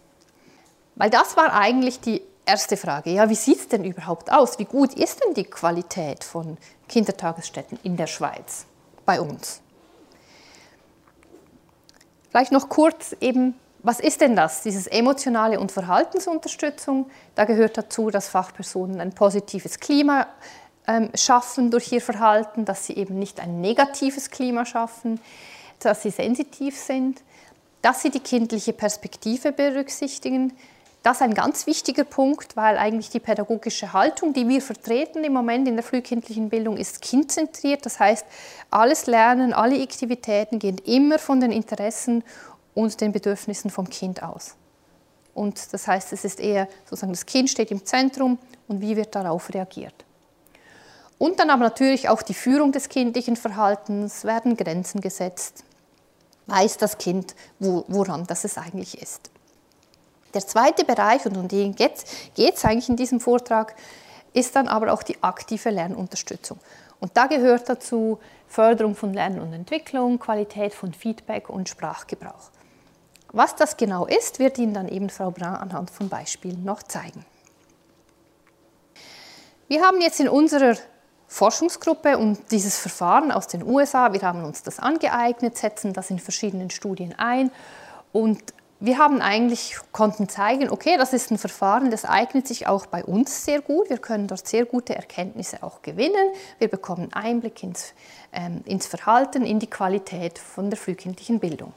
Weil 0.95 1.09
das 1.09 1.35
war 1.35 1.53
eigentlich 1.53 1.99
die 1.99 2.21
erste 2.45 2.77
Frage. 2.77 3.09
Ja, 3.11 3.29
wie 3.29 3.35
sieht 3.35 3.59
es 3.59 3.67
denn 3.67 3.83
überhaupt 3.83 4.31
aus? 4.31 4.59
Wie 4.59 4.65
gut 4.65 4.93
ist 4.93 5.23
denn 5.23 5.33
die 5.33 5.43
Qualität 5.43 6.23
von 6.23 6.57
Kindertagesstätten 6.87 7.79
in 7.83 7.97
der 7.97 8.07
Schweiz 8.07 8.65
bei 9.05 9.19
uns? 9.19 9.61
Vielleicht 12.29 12.51
noch 12.51 12.69
kurz 12.69 13.15
eben, 13.19 13.55
was 13.85 13.99
ist 13.99 14.21
denn 14.21 14.35
das? 14.35 14.63
Dieses 14.63 14.87
emotionale 14.87 15.59
und 15.59 15.71
Verhaltensunterstützung. 15.71 17.09
Da 17.35 17.45
gehört 17.45 17.77
dazu, 17.77 18.09
dass 18.09 18.27
Fachpersonen 18.27 18.99
ein 18.99 19.13
positives 19.13 19.79
Klima 19.79 20.27
ähm, 20.87 21.09
schaffen 21.13 21.69
durch 21.69 21.91
ihr 21.91 22.01
Verhalten, 22.01 22.65
dass 22.65 22.87
sie 22.87 22.93
eben 22.93 23.19
nicht 23.19 23.39
ein 23.39 23.61
negatives 23.61 24.31
Klima 24.31 24.65
schaffen, 24.65 25.19
dass 25.79 26.01
sie 26.01 26.09
sensitiv 26.09 26.79
sind, 26.79 27.21
dass 27.83 28.01
sie 28.01 28.09
die 28.09 28.19
kindliche 28.21 28.73
Perspektive 28.73 29.51
berücksichtigen, 29.51 30.53
das 31.03 31.17
ist 31.17 31.21
ein 31.21 31.35
ganz 31.35 31.67
wichtiger 31.67 32.03
Punkt, 32.03 32.57
weil 32.57 32.79
eigentlich 32.79 33.11
die 33.11 33.19
pädagogische 33.19 33.93
Haltung, 33.93 34.33
die 34.33 34.47
wir 34.47 34.59
vertreten 34.59 35.23
im 35.23 35.33
Moment 35.33 35.67
in 35.67 35.75
der 35.75 35.83
frühkindlichen 35.83 36.49
Bildung, 36.49 36.77
ist 36.77 37.03
kindzentriert. 37.03 37.85
Das 37.85 37.99
heißt, 37.99 38.25
alles 38.71 39.05
Lernen, 39.05 39.53
alle 39.53 39.79
Aktivitäten 39.83 40.57
gehen 40.57 40.79
immer 40.79 41.19
von 41.19 41.39
den 41.39 41.51
Interessen 41.51 42.23
und 42.75 43.01
den 43.01 43.11
Bedürfnissen 43.11 43.71
vom 43.71 43.89
Kind 43.89 44.21
aus. 44.21 44.55
Und 45.33 45.73
das 45.73 45.87
heißt, 45.87 46.13
es 46.13 46.23
ist 46.23 46.39
eher 46.39 46.67
sozusagen 46.83 47.13
das 47.13 47.25
Kind 47.25 47.49
steht 47.49 47.71
im 47.71 47.83
Zentrum 47.83 48.37
und 48.67 48.81
wie 48.81 48.95
wird 48.95 49.15
darauf 49.15 49.51
reagiert. 49.53 50.05
Und 51.17 51.39
dann 51.39 51.49
aber 51.49 51.63
natürlich 51.63 52.09
auch 52.09 52.21
die 52.21 52.33
Führung 52.33 52.71
des 52.71 52.89
kindlichen 52.89 53.35
Verhaltens, 53.35 54.23
werden 54.25 54.55
Grenzen 54.55 55.01
gesetzt, 55.01 55.63
weiß 56.47 56.77
das 56.77 56.97
Kind, 56.97 57.35
woran 57.59 58.27
das 58.27 58.43
es 58.43 58.57
eigentlich 58.57 59.01
ist. 59.01 59.31
Der 60.33 60.45
zweite 60.45 60.83
Bereich, 60.83 61.25
und 61.25 61.37
um 61.37 61.47
den 61.47 61.73
geht 61.75 62.03
es 62.35 62.65
eigentlich 62.65 62.89
in 62.89 62.97
diesem 62.97 63.21
Vortrag, 63.21 63.75
ist 64.33 64.55
dann 64.57 64.67
aber 64.67 64.91
auch 64.91 65.03
die 65.03 65.23
aktive 65.23 65.69
Lernunterstützung. 65.69 66.59
Und 66.99 67.15
da 67.15 67.27
gehört 67.27 67.69
dazu 67.69 68.19
Förderung 68.47 68.95
von 68.95 69.13
Lernen 69.13 69.39
und 69.39 69.53
Entwicklung, 69.53 70.19
Qualität 70.19 70.73
von 70.73 70.93
Feedback 70.93 71.49
und 71.49 71.69
Sprachgebrauch. 71.69 72.51
Was 73.35 73.53
das 73.53 73.75
genau 73.75 74.05
ist, 74.05 74.39
wird 74.39 74.57
Ihnen 74.57 74.73
dann 74.73 74.87
eben 74.87 75.09
Frau 75.09 75.29
Brun 75.29 75.55
anhand 75.55 75.91
von 75.91 76.07
Beispielen 76.07 76.63
noch 76.63 76.81
zeigen. 76.83 77.25
Wir 79.67 79.81
haben 79.83 79.99
jetzt 79.99 80.21
in 80.21 80.29
unserer 80.29 80.77
Forschungsgruppe 81.27 82.17
und 82.17 82.49
dieses 82.51 82.77
Verfahren 82.77 83.33
aus 83.33 83.47
den 83.47 83.61
USA, 83.63 84.13
wir 84.13 84.21
haben 84.21 84.45
uns 84.45 84.63
das 84.63 84.79
angeeignet, 84.79 85.57
setzen 85.57 85.91
das 85.91 86.11
in 86.11 86.19
verschiedenen 86.19 86.69
Studien 86.69 87.13
ein 87.17 87.51
und 88.13 88.41
wir 88.79 88.99
haben 88.99 89.19
eigentlich, 89.19 89.75
konnten 89.91 90.29
zeigen, 90.29 90.69
okay, 90.69 90.95
das 90.95 91.11
ist 91.11 91.29
ein 91.29 91.37
Verfahren, 91.37 91.91
das 91.91 92.05
eignet 92.05 92.47
sich 92.47 92.67
auch 92.67 92.85
bei 92.85 93.03
uns 93.03 93.43
sehr 93.43 93.59
gut. 93.59 93.89
Wir 93.89 93.97
können 93.97 94.27
dort 94.27 94.47
sehr 94.47 94.63
gute 94.63 94.95
Erkenntnisse 94.95 95.61
auch 95.61 95.81
gewinnen. 95.81 96.29
Wir 96.59 96.69
bekommen 96.69 97.11
Einblick 97.11 97.63
ins, 97.63 97.93
ähm, 98.31 98.61
ins 98.65 98.87
Verhalten, 98.87 99.45
in 99.45 99.59
die 99.59 99.69
Qualität 99.69 100.39
von 100.39 100.69
der 100.69 100.77
frühkindlichen 100.77 101.39
Bildung. 101.39 101.73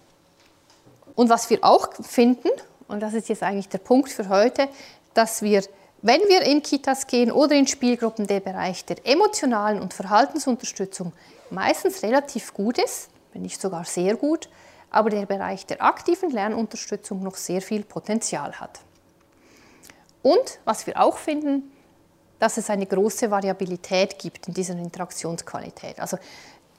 Und 1.19 1.31
was 1.31 1.51
wir 1.51 1.65
auch 1.65 1.89
finden, 2.01 2.49
und 2.87 3.01
das 3.01 3.13
ist 3.13 3.29
jetzt 3.29 3.43
eigentlich 3.43 3.69
der 3.69 3.79
Punkt 3.79 4.09
für 4.09 4.29
heute, 4.29 4.69
dass 5.15 5.43
wir, 5.43 5.65
wenn 6.01 6.21
wir 6.29 6.43
in 6.43 6.63
Kitas 6.63 7.09
gehen 7.09 7.33
oder 7.33 7.57
in 7.57 7.67
Spielgruppen, 7.67 8.29
der 8.29 8.39
Bereich 8.39 8.85
der 8.85 9.05
emotionalen 9.05 9.81
und 9.81 9.93
Verhaltensunterstützung 9.93 11.13
meistens 11.51 12.05
relativ 12.05 12.55
gut 12.55 12.79
ist, 12.79 13.09
wenn 13.33 13.43
nicht 13.43 13.61
sogar 13.61 13.85
sehr 13.85 14.15
gut, 14.15 14.49
aber 14.91 15.11
der 15.11 15.27
Bereich 15.27 15.67
der 15.67 15.83
aktiven 15.83 16.31
Lernunterstützung 16.31 17.21
noch 17.21 17.35
sehr 17.35 17.63
viel 17.63 17.83
Potenzial 17.83 18.53
hat. 18.61 18.79
Und 20.23 20.61
was 20.65 20.87
wir 20.87 21.01
auch 21.01 21.19
finden, 21.19 21.73
dass 22.39 22.59
es 22.59 22.71
eine 22.71 22.87
große 22.87 23.29
Variabilität 23.29 24.21
gibt 24.21 24.47
in 24.47 24.55
dieser 24.55 24.75
Interaktionsqualität. 24.75 25.99
Also 25.99 26.17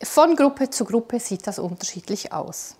von 0.02 0.38
Gruppe 0.38 0.70
zu 0.70 0.86
Gruppe 0.86 1.20
sieht 1.20 1.46
das 1.46 1.60
unterschiedlich 1.60 2.32
aus. 2.32 2.78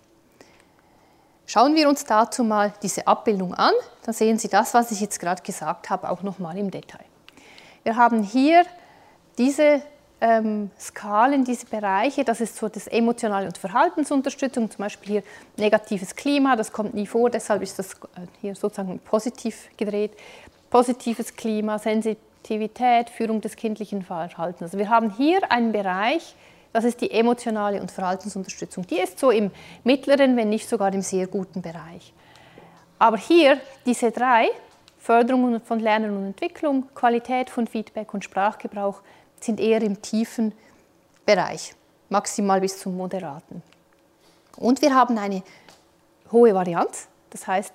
Schauen 1.52 1.74
wir 1.74 1.88
uns 1.88 2.04
dazu 2.04 2.44
mal 2.44 2.72
diese 2.80 3.08
Abbildung 3.08 3.54
an, 3.54 3.72
dann 4.04 4.14
sehen 4.14 4.38
Sie 4.38 4.46
das, 4.46 4.72
was 4.72 4.92
ich 4.92 5.00
jetzt 5.00 5.18
gerade 5.18 5.42
gesagt 5.42 5.90
habe, 5.90 6.08
auch 6.08 6.22
nochmal 6.22 6.56
im 6.56 6.70
Detail. 6.70 7.04
Wir 7.82 7.96
haben 7.96 8.22
hier 8.22 8.64
diese 9.36 9.82
ähm, 10.20 10.70
Skalen, 10.78 11.42
diese 11.42 11.66
Bereiche, 11.66 12.22
das 12.22 12.40
ist 12.40 12.54
so 12.54 12.68
das 12.68 12.86
emotionale 12.86 13.46
und 13.46 13.58
Verhaltensunterstützung, 13.58 14.70
zum 14.70 14.78
Beispiel 14.78 15.14
hier 15.14 15.22
negatives 15.56 16.14
Klima, 16.14 16.54
das 16.54 16.70
kommt 16.70 16.94
nie 16.94 17.08
vor, 17.08 17.30
deshalb 17.30 17.62
ist 17.62 17.80
das 17.80 17.94
äh, 17.94 18.28
hier 18.40 18.54
sozusagen 18.54 19.00
positiv 19.00 19.70
gedreht. 19.76 20.12
Positives 20.70 21.34
Klima, 21.34 21.80
Sensitivität, 21.80 23.10
Führung 23.10 23.40
des 23.40 23.56
kindlichen 23.56 24.04
Verhaltens. 24.04 24.62
Also 24.62 24.78
wir 24.78 24.88
haben 24.88 25.10
hier 25.10 25.50
einen 25.50 25.72
Bereich, 25.72 26.36
das 26.72 26.84
ist 26.84 27.00
die 27.00 27.10
emotionale 27.10 27.80
und 27.80 27.90
Verhaltensunterstützung. 27.90 28.86
Die 28.86 29.00
ist 29.00 29.18
so 29.18 29.30
im 29.30 29.50
mittleren, 29.84 30.36
wenn 30.36 30.50
nicht 30.50 30.68
sogar 30.68 30.92
im 30.92 31.02
sehr 31.02 31.26
guten 31.26 31.62
Bereich. 31.62 32.12
Aber 32.98 33.16
hier 33.16 33.60
diese 33.86 34.10
drei, 34.10 34.48
Förderung 34.98 35.60
von 35.62 35.80
Lernen 35.80 36.16
und 36.16 36.26
Entwicklung, 36.26 36.86
Qualität 36.94 37.50
von 37.50 37.66
Feedback 37.66 38.12
und 38.12 38.22
Sprachgebrauch, 38.22 39.00
sind 39.40 39.58
eher 39.58 39.80
im 39.82 40.02
tiefen 40.02 40.52
Bereich, 41.24 41.74
maximal 42.10 42.60
bis 42.60 42.78
zum 42.78 42.96
moderaten. 42.96 43.62
Und 44.56 44.82
wir 44.82 44.94
haben 44.94 45.16
eine 45.16 45.42
hohe 46.30 46.54
Varianz, 46.54 47.08
das 47.30 47.46
heißt, 47.46 47.74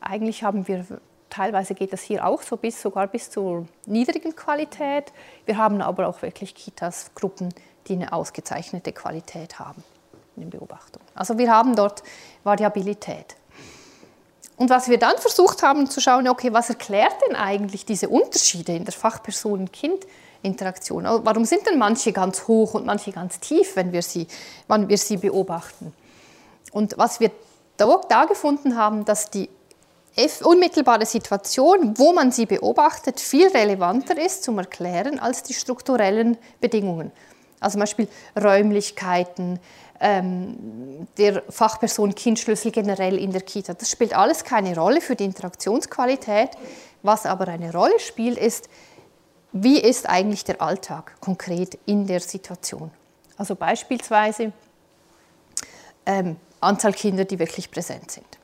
eigentlich 0.00 0.42
haben 0.42 0.68
wir 0.68 0.84
teilweise 1.30 1.74
geht 1.74 1.92
das 1.92 2.02
hier 2.02 2.24
auch 2.24 2.40
so 2.42 2.56
bis 2.56 2.80
sogar 2.80 3.06
bis 3.08 3.30
zur 3.30 3.66
niedrigen 3.86 4.34
Qualität. 4.34 5.12
Wir 5.44 5.58
haben 5.58 5.82
aber 5.82 6.08
auch 6.08 6.22
wirklich 6.22 6.54
Kitas, 6.54 7.10
Gruppen, 7.14 7.52
die 7.88 7.94
eine 7.94 8.12
ausgezeichnete 8.12 8.92
Qualität 8.92 9.58
haben 9.58 9.82
in 10.36 10.42
den 10.42 10.50
Beobachtungen. 10.50 11.06
Also 11.14 11.38
wir 11.38 11.50
haben 11.50 11.76
dort 11.76 12.02
Variabilität. 12.44 13.36
Und 14.56 14.70
was 14.70 14.88
wir 14.88 14.98
dann 14.98 15.18
versucht 15.18 15.62
haben 15.62 15.88
zu 15.88 16.00
schauen, 16.00 16.28
okay, 16.28 16.52
was 16.52 16.70
erklärt 16.70 17.14
denn 17.28 17.36
eigentlich 17.36 17.84
diese 17.84 18.08
Unterschiede 18.08 18.74
in 18.74 18.84
der 18.84 18.94
Fachpersonen-Kind? 18.94 20.06
Interaktion. 20.42 21.04
Warum 21.04 21.44
sind 21.44 21.66
denn 21.66 21.78
manche 21.78 22.12
ganz 22.12 22.46
hoch 22.46 22.74
und 22.74 22.86
manche 22.86 23.10
ganz 23.10 23.40
tief, 23.40 23.74
wenn 23.74 23.92
wir 23.92 24.02
sie, 24.02 24.26
wenn 24.68 24.88
wir 24.88 24.98
sie 24.98 25.16
beobachten? 25.16 25.92
Und 26.72 26.96
was 26.98 27.20
wir 27.20 27.30
da, 27.76 28.00
da 28.08 28.24
gefunden 28.26 28.76
haben, 28.76 29.04
dass 29.04 29.30
die 29.30 29.48
unmittelbare 30.42 31.04
Situation, 31.04 31.98
wo 31.98 32.12
man 32.12 32.32
sie 32.32 32.46
beobachtet, 32.46 33.20
viel 33.20 33.48
relevanter 33.48 34.16
ist 34.18 34.44
zum 34.44 34.58
Erklären 34.58 35.18
als 35.18 35.42
die 35.42 35.54
strukturellen 35.54 36.38
Bedingungen. 36.60 37.12
Also 37.60 37.74
zum 37.74 37.80
Beispiel 37.80 38.08
Räumlichkeiten, 38.40 39.58
ähm, 40.00 41.06
der 41.16 41.42
Fachperson 41.48 42.14
Kindschlüssel 42.14 42.70
generell 42.70 43.18
in 43.18 43.32
der 43.32 43.40
Kita. 43.40 43.74
Das 43.74 43.90
spielt 43.90 44.14
alles 44.14 44.44
keine 44.44 44.76
Rolle 44.76 45.00
für 45.00 45.16
die 45.16 45.24
Interaktionsqualität. 45.24 46.50
Was 47.02 47.24
aber 47.24 47.48
eine 47.48 47.72
Rolle 47.72 47.98
spielt, 47.98 48.38
ist, 48.38 48.68
wie 49.52 49.78
ist 49.80 50.08
eigentlich 50.08 50.44
der 50.44 50.60
Alltag 50.60 51.16
konkret 51.20 51.78
in 51.86 52.06
der 52.06 52.20
Situation. 52.20 52.90
Also 53.36 53.54
beispielsweise 53.54 54.52
ähm, 56.04 56.36
Anzahl 56.60 56.92
Kinder, 56.92 57.24
die 57.24 57.38
wirklich 57.38 57.70
präsent 57.70 58.10
sind. 58.10 58.35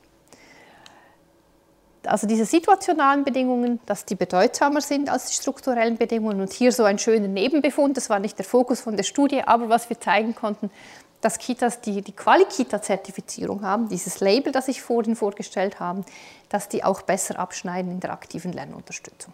Also 2.05 2.27
diese 2.27 2.45
situationalen 2.45 3.23
Bedingungen, 3.23 3.79
dass 3.85 4.05
die 4.05 4.15
bedeutsamer 4.15 4.81
sind 4.81 5.09
als 5.09 5.27
die 5.27 5.35
strukturellen 5.35 5.97
Bedingungen. 5.97 6.41
Und 6.41 6.51
hier 6.51 6.71
so 6.71 6.83
ein 6.83 6.99
schöner 6.99 7.27
Nebenbefund, 7.27 7.97
das 7.97 8.09
war 8.09 8.19
nicht 8.19 8.37
der 8.37 8.45
Fokus 8.45 8.81
von 8.81 8.97
der 8.97 9.03
Studie, 9.03 9.41
aber 9.43 9.69
was 9.69 9.89
wir 9.89 9.99
zeigen 9.99 10.35
konnten, 10.35 10.69
dass 11.21 11.39
Kitas, 11.39 11.79
die 11.79 12.01
die 12.01 12.11
Quali-Kita-Zertifizierung 12.11 13.63
haben, 13.63 13.87
dieses 13.87 14.19
Label, 14.19 14.51
das 14.51 14.67
ich 14.67 14.81
vorhin 14.81 15.15
vorgestellt 15.15 15.79
habe, 15.79 16.03
dass 16.49 16.67
die 16.67 16.83
auch 16.83 17.01
besser 17.01 17.39
abschneiden 17.39 17.91
in 17.91 17.99
der 18.01 18.11
aktiven 18.11 18.51
Lernunterstützung. 18.51 19.33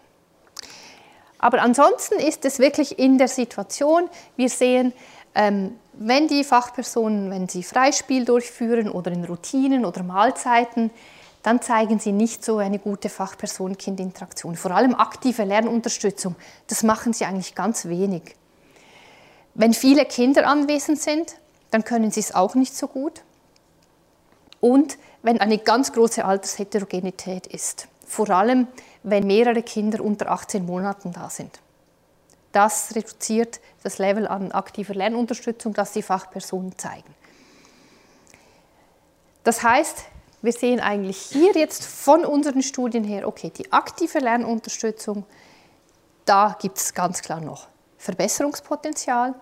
Aber 1.39 1.61
ansonsten 1.61 2.19
ist 2.19 2.45
es 2.45 2.59
wirklich 2.59 2.99
in 2.99 3.17
der 3.17 3.29
Situation, 3.29 4.09
wir 4.35 4.49
sehen, 4.49 4.93
ähm, 5.33 5.79
wenn 5.93 6.27
die 6.27 6.43
Fachpersonen, 6.43 7.31
wenn 7.31 7.47
sie 7.47 7.63
Freispiel 7.63 8.25
durchführen 8.25 8.89
oder 8.89 9.11
in 9.11 9.25
Routinen 9.25 9.85
oder 9.85 10.03
Mahlzeiten, 10.03 10.91
dann 11.43 11.61
zeigen 11.61 11.99
sie 11.99 12.11
nicht 12.11 12.43
so 12.43 12.57
eine 12.57 12.79
gute 12.79 13.09
Fachperson-Kind-Interaktion. 13.09 14.55
Vor 14.55 14.71
allem 14.71 14.93
aktive 14.95 15.43
Lernunterstützung, 15.43 16.35
das 16.67 16.83
machen 16.83 17.13
sie 17.13 17.25
eigentlich 17.25 17.55
ganz 17.55 17.85
wenig. 17.85 18.35
Wenn 19.53 19.73
viele 19.73 20.05
Kinder 20.05 20.47
anwesend 20.47 21.01
sind, 21.01 21.35
dann 21.71 21.83
können 21.83 22.11
sie 22.11 22.19
es 22.19 22.33
auch 22.33 22.55
nicht 22.55 22.75
so 22.75 22.87
gut. 22.87 23.21
Und 24.59 24.97
wenn 25.21 25.39
eine 25.39 25.57
ganz 25.57 25.93
große 25.93 26.25
Altersheterogenität 26.25 27.47
ist, 27.47 27.87
vor 28.05 28.29
allem 28.29 28.67
wenn 29.03 29.27
mehrere 29.27 29.63
Kinder 29.63 30.03
unter 30.03 30.29
18 30.31 30.65
Monaten 30.65 31.13
da 31.13 31.29
sind. 31.29 31.59
Das 32.51 32.95
reduziert 32.95 33.59
das 33.83 33.99
Level 33.99 34.27
an 34.27 34.51
aktiver 34.51 34.93
Lernunterstützung, 34.95 35.73
das 35.73 35.93
die 35.93 36.01
Fachpersonen 36.01 36.77
zeigen. 36.77 37.13
Das 39.43 39.63
heißt, 39.63 40.05
wir 40.41 40.53
sehen 40.53 40.79
eigentlich 40.79 41.17
hier 41.17 41.53
jetzt 41.53 41.85
von 41.85 42.25
unseren 42.25 42.61
Studien 42.61 43.03
her, 43.03 43.27
okay, 43.27 43.51
die 43.55 43.71
aktive 43.73 44.19
Lernunterstützung, 44.19 45.25
da 46.25 46.55
gibt 46.61 46.77
es 46.77 46.93
ganz 46.93 47.21
klar 47.21 47.41
noch 47.41 47.67
Verbesserungspotenzial. 47.97 49.35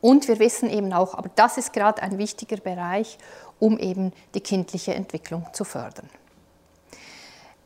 Und 0.00 0.28
wir 0.28 0.38
wissen 0.38 0.70
eben 0.70 0.92
auch, 0.92 1.14
aber 1.14 1.30
das 1.34 1.58
ist 1.58 1.72
gerade 1.72 2.02
ein 2.02 2.18
wichtiger 2.18 2.58
Bereich, 2.58 3.18
um 3.58 3.78
eben 3.78 4.12
die 4.34 4.40
kindliche 4.40 4.94
Entwicklung 4.94 5.46
zu 5.52 5.64
fördern. 5.64 6.08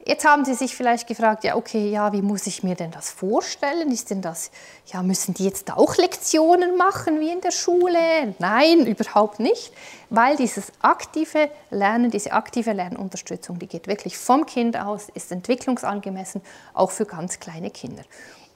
Jetzt 0.04 0.24
haben 0.24 0.44
Sie 0.44 0.54
sich 0.54 0.74
vielleicht 0.74 1.06
gefragt, 1.06 1.44
ja, 1.44 1.54
okay, 1.54 1.88
ja, 1.88 2.12
wie 2.12 2.22
muss 2.22 2.48
ich 2.48 2.64
mir 2.64 2.74
denn 2.74 2.90
das 2.90 3.10
vorstellen? 3.10 3.92
Ist 3.92 4.10
denn 4.10 4.20
das, 4.20 4.50
ja, 4.86 5.00
müssen 5.00 5.32
die 5.34 5.44
jetzt 5.44 5.72
auch 5.72 5.96
Lektionen 5.96 6.76
machen 6.76 7.20
wie 7.20 7.30
in 7.30 7.40
der 7.40 7.52
Schule? 7.52 8.34
Nein, 8.40 8.84
überhaupt 8.84 9.38
nicht, 9.38 9.72
weil 10.10 10.36
dieses 10.36 10.72
aktive 10.80 11.50
Lernen, 11.70 12.10
diese 12.10 12.32
aktive 12.32 12.72
Lernunterstützung, 12.72 13.60
die 13.60 13.68
geht 13.68 13.86
wirklich 13.86 14.18
vom 14.18 14.44
Kind 14.44 14.76
aus, 14.76 15.08
ist 15.14 15.30
entwicklungsangemessen, 15.30 16.42
auch 16.74 16.90
für 16.90 17.06
ganz 17.06 17.38
kleine 17.38 17.70
Kinder. 17.70 18.02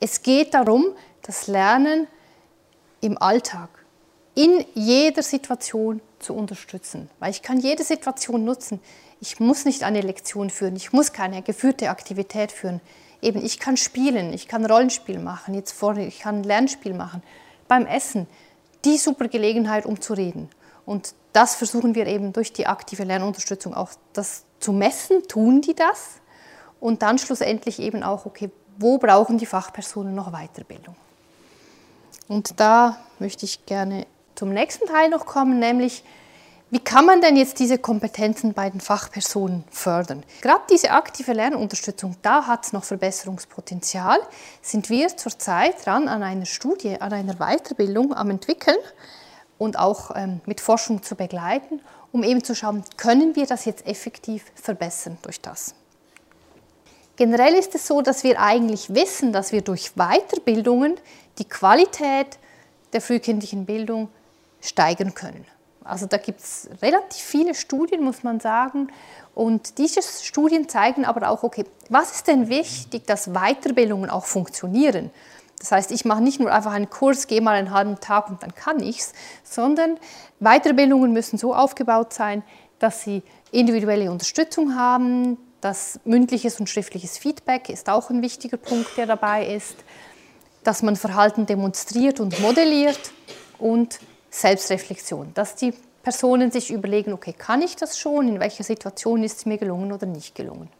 Es 0.01 0.23
geht 0.23 0.53
darum, 0.53 0.97
das 1.23 1.47
Lernen 1.47 2.09
im 3.01 3.23
Alltag, 3.23 3.69
in 4.35 4.65
jeder 4.75 5.23
Situation 5.23 6.01
zu 6.27 6.35
unterstützen, 6.35 7.09
weil 7.21 7.31
ich 7.31 7.43
kann 7.43 7.61
jede 7.61 7.85
Situation 7.85 8.45
nutzen. 8.45 8.81
Ich 9.21 9.39
muss 9.39 9.65
nicht 9.65 9.85
eine 9.85 10.01
Lektion 10.01 10.51
führen, 10.51 10.75
ich 10.75 10.93
muss 10.93 11.13
keine 11.13 11.41
geführte 11.41 11.89
Aktivität 11.89 12.51
führen. 12.51 12.81
Eben, 13.23 13.43
ich 13.43 13.61
kann 13.61 13.77
spielen, 13.77 14.33
ich 14.33 14.49
kann 14.49 14.67
Rollenspiel 14.67 15.21
machen, 15.21 15.55
jetzt 15.55 15.73
vor, 15.73 15.97
ich 15.97 16.19
kann 16.19 16.43
Lernspiel 16.43 16.95
machen. 16.95 17.23
Beim 17.69 17.87
Essen, 17.87 18.27
die 18.85 18.99
super 18.99 19.29
Gelegenheit, 19.29 19.87
um 19.87 20.01
zu 20.01 20.15
reden. 20.15 20.51
Und 20.85 21.15
das 21.33 21.55
versuchen 21.55 21.95
wir 21.95 22.07
eben 22.07 22.33
durch 22.33 22.53
die 22.53 22.67
aktive 22.67 23.05
Lernunterstützung 23.05 23.73
auch 23.73 23.91
das 24.13 24.45
zu 24.59 24.73
messen, 24.73 25.23
tun 25.29 25.61
die 25.61 25.75
das? 25.75 26.21
Und 26.81 27.03
dann 27.03 27.19
schlussendlich 27.19 27.79
eben 27.79 28.03
auch, 28.03 28.27
okay, 28.27 28.51
wo 28.79 28.99
brauchen 28.99 29.39
die 29.39 29.47
Fachpersonen 29.47 30.15
noch 30.15 30.33
Weiterbildung? 30.33 30.97
Und 32.29 32.61
da 32.61 32.99
möchte 33.19 33.45
ich 33.45 33.65
gerne 33.65 34.07
zum 34.37 34.51
nächsten 34.51 34.87
Teil 34.87 35.11
noch 35.11 35.27
kommen, 35.27 35.59
nämlich 35.59 36.05
wie 36.69 36.81
kann 36.81 37.07
man 37.07 37.21
denn 37.21 37.37
jetzt 37.37 37.61
diese 37.61 37.79
Kompetenzen 37.79 38.53
bei 38.53 38.69
den 38.69 38.81
Fachpersonen 38.81 39.63
fördern? 39.71 40.25
Gerade 40.43 40.65
diese 40.69 40.91
aktive 40.91 41.33
Lernunterstützung, 41.33 42.17
da 42.23 42.49
hat 42.49 42.67
es 42.67 42.73
noch 42.73 42.83
Verbesserungspotenzial. 42.83 44.19
Sind 44.63 44.91
wir 44.91 45.17
zurzeit 45.17 45.87
dran 45.87 46.09
an 46.09 46.25
einer 46.25 46.45
Studie, 46.45 47.01
an 47.01 47.13
einer 47.13 47.35
Weiterbildung 47.35 48.13
am 48.13 48.31
entwickeln 48.31 48.79
und 49.59 49.79
auch 49.79 50.11
ähm, 50.17 50.41
mit 50.47 50.61
Forschung 50.61 51.05
zu 51.05 51.15
begleiten, 51.15 51.81
um 52.11 52.25
eben 52.25 52.43
zu 52.43 52.57
schauen, 52.57 52.83
können 52.97 53.37
wir 53.37 53.47
das 53.47 53.65
jetzt 53.65 53.87
effektiv 53.87 54.45
verbessern 54.57 55.19
durch 55.23 55.41
das. 55.41 55.75
Generell 57.15 57.55
ist 57.55 57.77
es 57.77 57.87
so, 57.87 58.03
dass 58.03 58.25
wir 58.25 58.41
eigentlich 58.41 58.93
wissen, 58.93 59.33
dass 59.33 59.53
wir 59.53 59.63
durch 59.63 59.93
Weiterbildungen 59.95 60.97
die 61.39 61.49
Qualität 61.49 62.39
der 62.93 63.01
frühkindlichen 63.01 63.67
Bildung 63.67 64.09
steigern 64.67 65.15
können. 65.15 65.45
Also 65.85 66.07
da 66.07 66.17
gibt 66.17 66.41
es 66.41 66.69
relativ 66.83 67.23
viele 67.23 67.55
Studien, 67.55 68.03
muss 68.03 68.23
man 68.23 68.41
sagen. 68.41 68.89
Und 69.35 69.79
diese 69.79 70.01
Studien 70.03 70.69
zeigen 70.69 71.05
aber 71.05 71.29
auch, 71.29 71.43
okay, 71.43 71.65
was 71.89 72.13
ist 72.13 72.27
denn 72.27 72.49
wichtig, 72.49 73.07
dass 73.07 73.29
Weiterbildungen 73.33 74.11
auch 74.11 74.25
funktionieren? 74.25 75.11
Das 75.59 75.73
heißt, 75.73 75.91
ich 75.93 76.05
mache 76.05 76.23
nicht 76.23 76.41
nur 76.41 76.53
einfach 76.53 76.73
einen 76.73 76.91
Kurs, 76.91 77.27
gehe 77.27 77.41
mal 77.41 77.55
einen 77.55 77.71
halben 77.71 77.99
Tag 78.01 78.29
und 78.29 78.43
dann 78.43 78.55
kann 78.55 78.83
ich 78.83 78.99
es, 78.99 79.13
sondern 79.43 79.99
Weiterbildungen 80.41 81.13
müssen 81.13 81.39
so 81.39 81.55
aufgebaut 81.55 82.13
sein, 82.13 82.43
dass 82.79 83.03
sie 83.03 83.23
individuelle 83.53 84.11
Unterstützung 84.11 84.77
haben, 84.77 85.39
dass 85.61 85.99
mündliches 86.05 86.61
und 86.61 86.69
schriftliches 86.69 87.17
Feedback 87.17 87.71
ist 87.71 87.89
auch 87.89 88.11
ein 88.11 88.21
wichtiger 88.21 88.59
Punkt, 88.59 88.97
der 88.99 89.07
dabei 89.07 89.47
ist, 89.47 89.77
dass 90.63 90.83
man 90.83 90.97
Verhalten 90.97 91.47
demonstriert 91.47 92.21
und 92.21 92.39
modelliert 92.41 93.13
und 93.59 93.99
Selbstreflexion, 94.31 95.33
dass 95.35 95.55
die 95.55 95.73
Personen 96.03 96.51
sich 96.51 96.71
überlegen, 96.71 97.13
okay, 97.13 97.33
kann 97.33 97.63
ich 97.63 97.77
das 97.77 97.99
schon, 97.99 98.29
in 98.29 98.39
welcher 98.39 98.65
Situation 98.65 99.25
ist 99.25 99.39
es 99.39 99.47
mir 99.47 99.59
gelungen 99.59 99.93
oder 99.93 100.07
nicht 100.07 100.35
gelungen. 100.35 100.71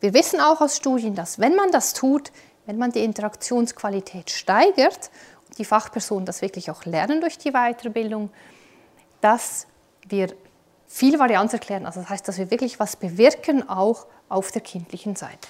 Wir 0.00 0.14
wissen 0.14 0.40
auch 0.40 0.60
aus 0.60 0.76
Studien, 0.76 1.14
dass 1.14 1.38
wenn 1.38 1.54
man 1.54 1.70
das 1.70 1.92
tut, 1.92 2.32
wenn 2.66 2.78
man 2.78 2.92
die 2.92 3.04
Interaktionsqualität 3.04 4.30
steigert 4.30 5.10
und 5.48 5.58
die 5.58 5.64
Fachpersonen 5.64 6.24
das 6.24 6.40
wirklich 6.40 6.70
auch 6.70 6.84
lernen 6.86 7.20
durch 7.20 7.36
die 7.36 7.50
Weiterbildung, 7.50 8.30
dass 9.20 9.66
wir 10.08 10.34
viel 10.86 11.18
Varianz 11.18 11.52
erklären. 11.52 11.86
Also 11.86 12.00
das 12.00 12.08
heißt, 12.08 12.26
dass 12.26 12.38
wir 12.38 12.50
wirklich 12.50 12.80
was 12.80 12.96
bewirken, 12.96 13.68
auch 13.68 14.06
auf 14.28 14.50
der 14.50 14.62
kindlichen 14.62 15.14
Seite. 15.16 15.48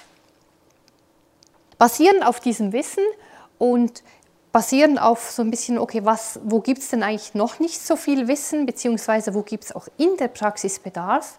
Basierend 1.77 2.25
auf 2.25 2.39
diesem 2.39 2.73
Wissen 2.73 3.03
und 3.57 4.03
basierend 4.51 5.01
auf 5.01 5.31
so 5.31 5.41
ein 5.41 5.51
bisschen, 5.51 5.77
okay, 5.77 6.01
was, 6.03 6.39
wo 6.43 6.59
gibt 6.59 6.79
es 6.79 6.89
denn 6.89 7.03
eigentlich 7.03 7.33
noch 7.33 7.59
nicht 7.59 7.79
so 7.79 7.95
viel 7.95 8.27
Wissen, 8.27 8.65
beziehungsweise 8.65 9.33
wo 9.33 9.43
gibt 9.43 9.65
es 9.65 9.75
auch 9.75 9.87
in 9.97 10.17
der 10.17 10.27
Praxis 10.27 10.79
Bedarf, 10.79 11.37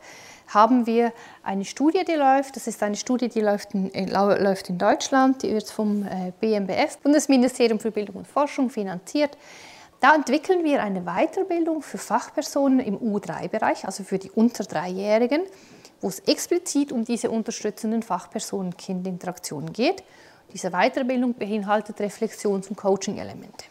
haben 0.48 0.86
wir 0.86 1.12
eine 1.42 1.64
Studie, 1.64 2.04
die 2.06 2.14
läuft. 2.14 2.56
Das 2.56 2.66
ist 2.66 2.82
eine 2.82 2.96
Studie, 2.96 3.28
die 3.28 3.40
läuft 3.40 3.74
in, 3.74 3.92
äh, 3.94 4.06
läuft 4.06 4.68
in 4.68 4.78
Deutschland, 4.78 5.42
die 5.42 5.52
wird 5.52 5.68
vom 5.70 6.04
äh, 6.04 6.32
BMBF, 6.40 6.98
Bundesministerium 6.98 7.80
für 7.80 7.90
Bildung 7.90 8.16
und 8.16 8.26
Forschung, 8.26 8.70
finanziert. 8.70 9.36
Da 10.00 10.14
entwickeln 10.14 10.64
wir 10.64 10.82
eine 10.82 11.02
Weiterbildung 11.02 11.80
für 11.80 11.98
Fachpersonen 11.98 12.80
im 12.80 12.98
U3-Bereich, 12.98 13.86
also 13.86 14.02
für 14.02 14.18
die 14.18 14.30
unter 14.30 14.64
Dreijährigen, 14.64 15.42
wo 16.00 16.08
es 16.08 16.18
explizit 16.20 16.90
um 16.90 17.04
diese 17.04 17.30
unterstützenden 17.30 18.02
Fachpersonen-Kind-Interaktionen 18.02 19.72
geht. 19.72 20.02
Diese 20.52 20.70
Weiterbildung 20.70 21.34
beinhaltet 21.34 21.98
Reflexions- 22.00 22.68
und 22.68 22.76
Coaching-Elemente. 22.76 23.64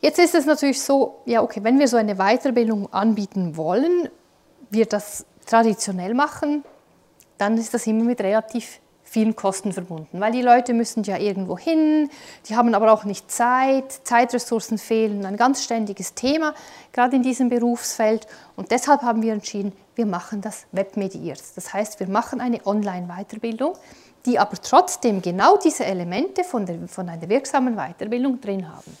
Jetzt 0.00 0.18
ist 0.18 0.34
es 0.34 0.46
natürlich 0.46 0.82
so, 0.82 1.22
ja 1.26 1.42
okay, 1.42 1.60
wenn 1.62 1.78
wir 1.78 1.88
so 1.88 1.96
eine 1.96 2.16
Weiterbildung 2.16 2.92
anbieten 2.92 3.56
wollen, 3.56 4.08
wir 4.70 4.86
das 4.86 5.24
traditionell 5.46 6.14
machen, 6.14 6.64
dann 7.38 7.56
ist 7.56 7.72
das 7.72 7.86
immer 7.86 8.04
mit 8.04 8.20
relativ 8.20 8.80
vielen 9.12 9.36
Kosten 9.36 9.72
verbunden, 9.72 10.20
weil 10.20 10.32
die 10.32 10.40
Leute 10.40 10.72
müssen 10.72 11.02
ja 11.04 11.18
irgendwo 11.18 11.58
hin, 11.58 12.08
die 12.48 12.56
haben 12.56 12.74
aber 12.74 12.90
auch 12.90 13.04
nicht 13.04 13.30
Zeit, 13.30 13.92
Zeitressourcen 14.04 14.78
fehlen, 14.78 15.26
ein 15.26 15.36
ganz 15.36 15.62
ständiges 15.62 16.14
Thema, 16.14 16.54
gerade 16.92 17.16
in 17.16 17.22
diesem 17.22 17.50
Berufsfeld. 17.50 18.26
Und 18.56 18.70
deshalb 18.70 19.02
haben 19.02 19.20
wir 19.20 19.34
entschieden, 19.34 19.72
wir 19.96 20.06
machen 20.06 20.40
das 20.40 20.64
webmediiert. 20.72 21.42
Das 21.56 21.74
heißt, 21.74 22.00
wir 22.00 22.08
machen 22.08 22.40
eine 22.40 22.66
Online-Weiterbildung, 22.66 23.74
die 24.26 24.38
aber 24.38 24.56
trotzdem 24.60 25.22
genau 25.22 25.56
diese 25.56 25.84
Elemente 25.84 26.44
von, 26.44 26.66
der, 26.66 26.88
von 26.88 27.08
einer 27.08 27.28
wirksamen 27.28 27.76
Weiterbildung 27.76 28.40
drin 28.40 28.68
haben. 28.68 28.96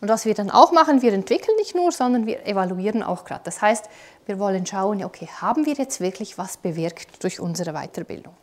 Und 0.00 0.08
was 0.08 0.24
wir 0.24 0.34
dann 0.34 0.50
auch 0.50 0.72
machen, 0.72 1.02
wir 1.02 1.12
entwickeln 1.12 1.56
nicht 1.58 1.74
nur, 1.74 1.92
sondern 1.92 2.26
wir 2.26 2.46
evaluieren 2.46 3.02
auch 3.02 3.24
gerade. 3.24 3.42
Das 3.44 3.60
heißt, 3.60 3.88
wir 4.26 4.38
wollen 4.38 4.64
schauen, 4.64 5.04
okay, 5.04 5.28
haben 5.40 5.66
wir 5.66 5.74
jetzt 5.74 6.00
wirklich 6.00 6.38
was 6.38 6.56
bewirkt 6.56 7.22
durch 7.22 7.38
unsere 7.40 7.72
Weiterbildung? 7.72 8.34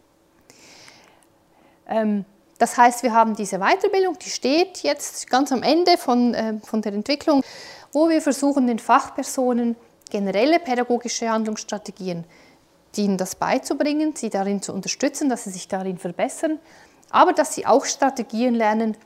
Ähm, 1.88 2.26
das 2.60 2.78
heißt, 2.78 3.04
wir 3.04 3.14
haben 3.14 3.36
diese 3.36 3.60
Weiterbildung, 3.60 4.18
die 4.20 4.30
steht 4.30 4.80
jetzt 4.84 5.30
ganz 5.30 5.52
am 5.52 5.64
Ende 5.64 5.98
von, 5.98 6.34
äh, 6.34 6.60
von 6.64 6.82
der 6.82 6.94
Entwicklung, 6.94 7.44
wo 7.92 8.10
wir 8.10 8.22
versuchen, 8.22 8.68
den 8.68 8.80
Fachpersonen 8.80 9.76
generelle 10.10 10.60
pädagogische 10.60 11.30
Handlungsstrategien 11.30 12.24
ihnen 12.96 13.18
das 13.18 13.36
beizubringen, 13.36 14.16
sie 14.16 14.30
darin 14.30 14.62
zu 14.62 14.74
unterstützen, 14.74 15.30
dass 15.30 15.44
sie 15.44 15.52
sich 15.52 15.68
darin 15.68 15.98
verbessern, 15.98 16.60
aber 17.10 17.34
dass 17.34 17.54
sie 17.54 17.66
auch 17.66 17.86
Strategien 17.86 18.54
lernen, 18.56 18.98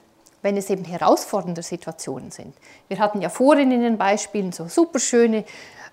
wenn 0.41 0.57
es 0.57 0.69
eben 0.69 0.85
herausfordernde 0.85 1.61
Situationen 1.61 2.31
sind. 2.31 2.55
Wir 2.87 2.99
hatten 2.99 3.21
ja 3.21 3.29
vorhin 3.29 3.71
in 3.71 3.81
den 3.81 3.97
Beispielen 3.97 4.51
so 4.51 4.67
superschöne 4.67 5.45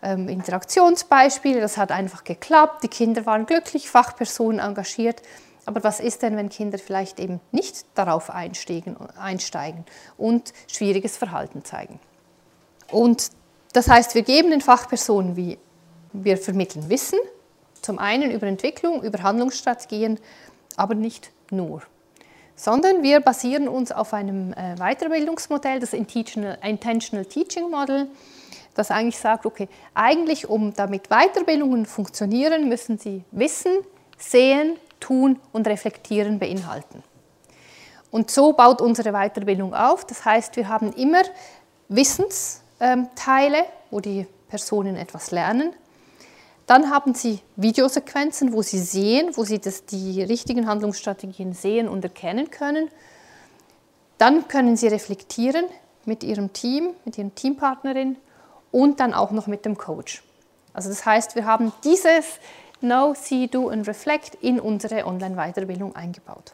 ähm, 0.03 0.29
Interaktionsbeispiele, 0.29 1.61
das 1.61 1.77
hat 1.77 1.92
einfach 1.92 2.24
geklappt, 2.24 2.83
die 2.83 2.88
Kinder 2.88 3.27
waren 3.27 3.46
glücklich, 3.46 3.90
Fachpersonen 3.90 4.61
engagiert. 4.61 5.22
Aber 5.66 5.85
was 5.85 6.01
ist 6.01 6.22
denn, 6.22 6.37
wenn 6.37 6.48
Kinder 6.48 6.79
vielleicht 6.79 7.20
eben 7.20 7.40
nicht 7.53 7.85
darauf 7.94 8.31
einsteigen, 8.31 8.96
einsteigen 9.18 9.85
und 10.16 10.55
schwieriges 10.66 11.18
Verhalten 11.18 11.62
zeigen? 11.62 12.01
Und 12.90 13.31
das 13.74 13.88
heißt, 13.88 14.14
wir 14.14 14.22
geben 14.22 14.51
den 14.51 14.62
Fachpersonen 14.62 15.37
wie 15.37 15.59
wir 16.14 16.38
vermitteln 16.38 16.88
Wissen, 16.88 17.18
zum 17.83 17.99
einen 17.99 18.31
über 18.31 18.47
Entwicklung, 18.47 19.03
über 19.03 19.23
Handlungsstrategien, 19.23 20.19
aber 20.77 20.95
nicht 20.95 21.31
nur. 21.51 21.83
Sondern 22.57 23.03
wir 23.03 23.21
basieren 23.21 23.69
uns 23.69 23.93
auf 23.93 24.12
einem 24.14 24.53
äh, 24.53 24.75
Weiterbildungsmodell, 24.77 25.81
das 25.81 25.93
Intentional, 25.93 27.25
Teaching 27.25 27.71
Model, 27.71 28.09
das 28.75 28.91
eigentlich 28.91 29.19
sagt, 29.19 29.45
okay, 29.47 29.69
eigentlich 29.95 30.49
um 30.49 30.73
damit 30.75 31.09
Weiterbildungen 31.09 31.87
funktionieren, 31.87 32.69
müssen 32.69 32.99
sie 32.99 33.25
Wissen, 33.33 33.73
Sehen, 34.17 34.77
Tun 35.01 35.41
und 35.53 35.67
Reflektieren 35.67 36.38
beinhalten. 36.38 37.03
Und 38.11 38.31
so 38.31 38.53
baut 38.53 38.81
unsere 38.81 39.12
Weiterbildung 39.12 39.75
auf. 39.75 40.05
Das 40.07 40.25
heißt, 40.25 40.57
wir 40.57 40.69
haben 40.69 40.93
immer 40.93 41.23
Wissensteile, 41.88 43.64
wo 43.91 44.01
die 44.01 44.27
Personen 44.49 44.97
etwas 44.97 45.31
lernen. 45.31 45.73
Dann 46.68 46.90
haben 46.90 47.14
Sie 47.14 47.40
Videosequenzen, 47.57 48.52
wo 48.52 48.61
Sie 48.61 48.78
sehen, 48.78 49.31
wo 49.35 49.44
Sie 49.44 49.59
das, 49.59 49.87
die 49.87 50.22
richtigen 50.22 50.66
Handlungsstrategien 50.68 51.54
sehen 51.54 51.88
und 51.88 52.04
erkennen 52.04 52.50
können. 52.50 52.90
Dann 54.18 54.48
können 54.48 54.76
Sie 54.76 54.87
reflektieren 54.87 55.64
mit 56.04 56.22
Ihrem 56.22 56.52
Team, 56.52 56.90
mit 57.07 57.16
Ihren 57.16 57.35
Teampartnerin 57.35 58.18
und 58.70 59.00
dann 59.00 59.14
auch 59.14 59.31
noch 59.31 59.46
mit 59.46 59.64
dem 59.64 59.78
Coach. 59.78 60.22
Also 60.74 60.90
das 60.90 61.07
heißt, 61.07 61.37
wir 61.37 61.46
haben 61.46 61.72
dieses 61.85 62.38
Know, 62.81 63.14
See, 63.14 63.46
Do 63.46 63.70
und 63.70 63.88
Reflect 63.88 64.35
in 64.42 64.61
unsere 64.61 65.07
Online-Weiterbildung 65.07 65.96
eingebaut. 65.96 66.52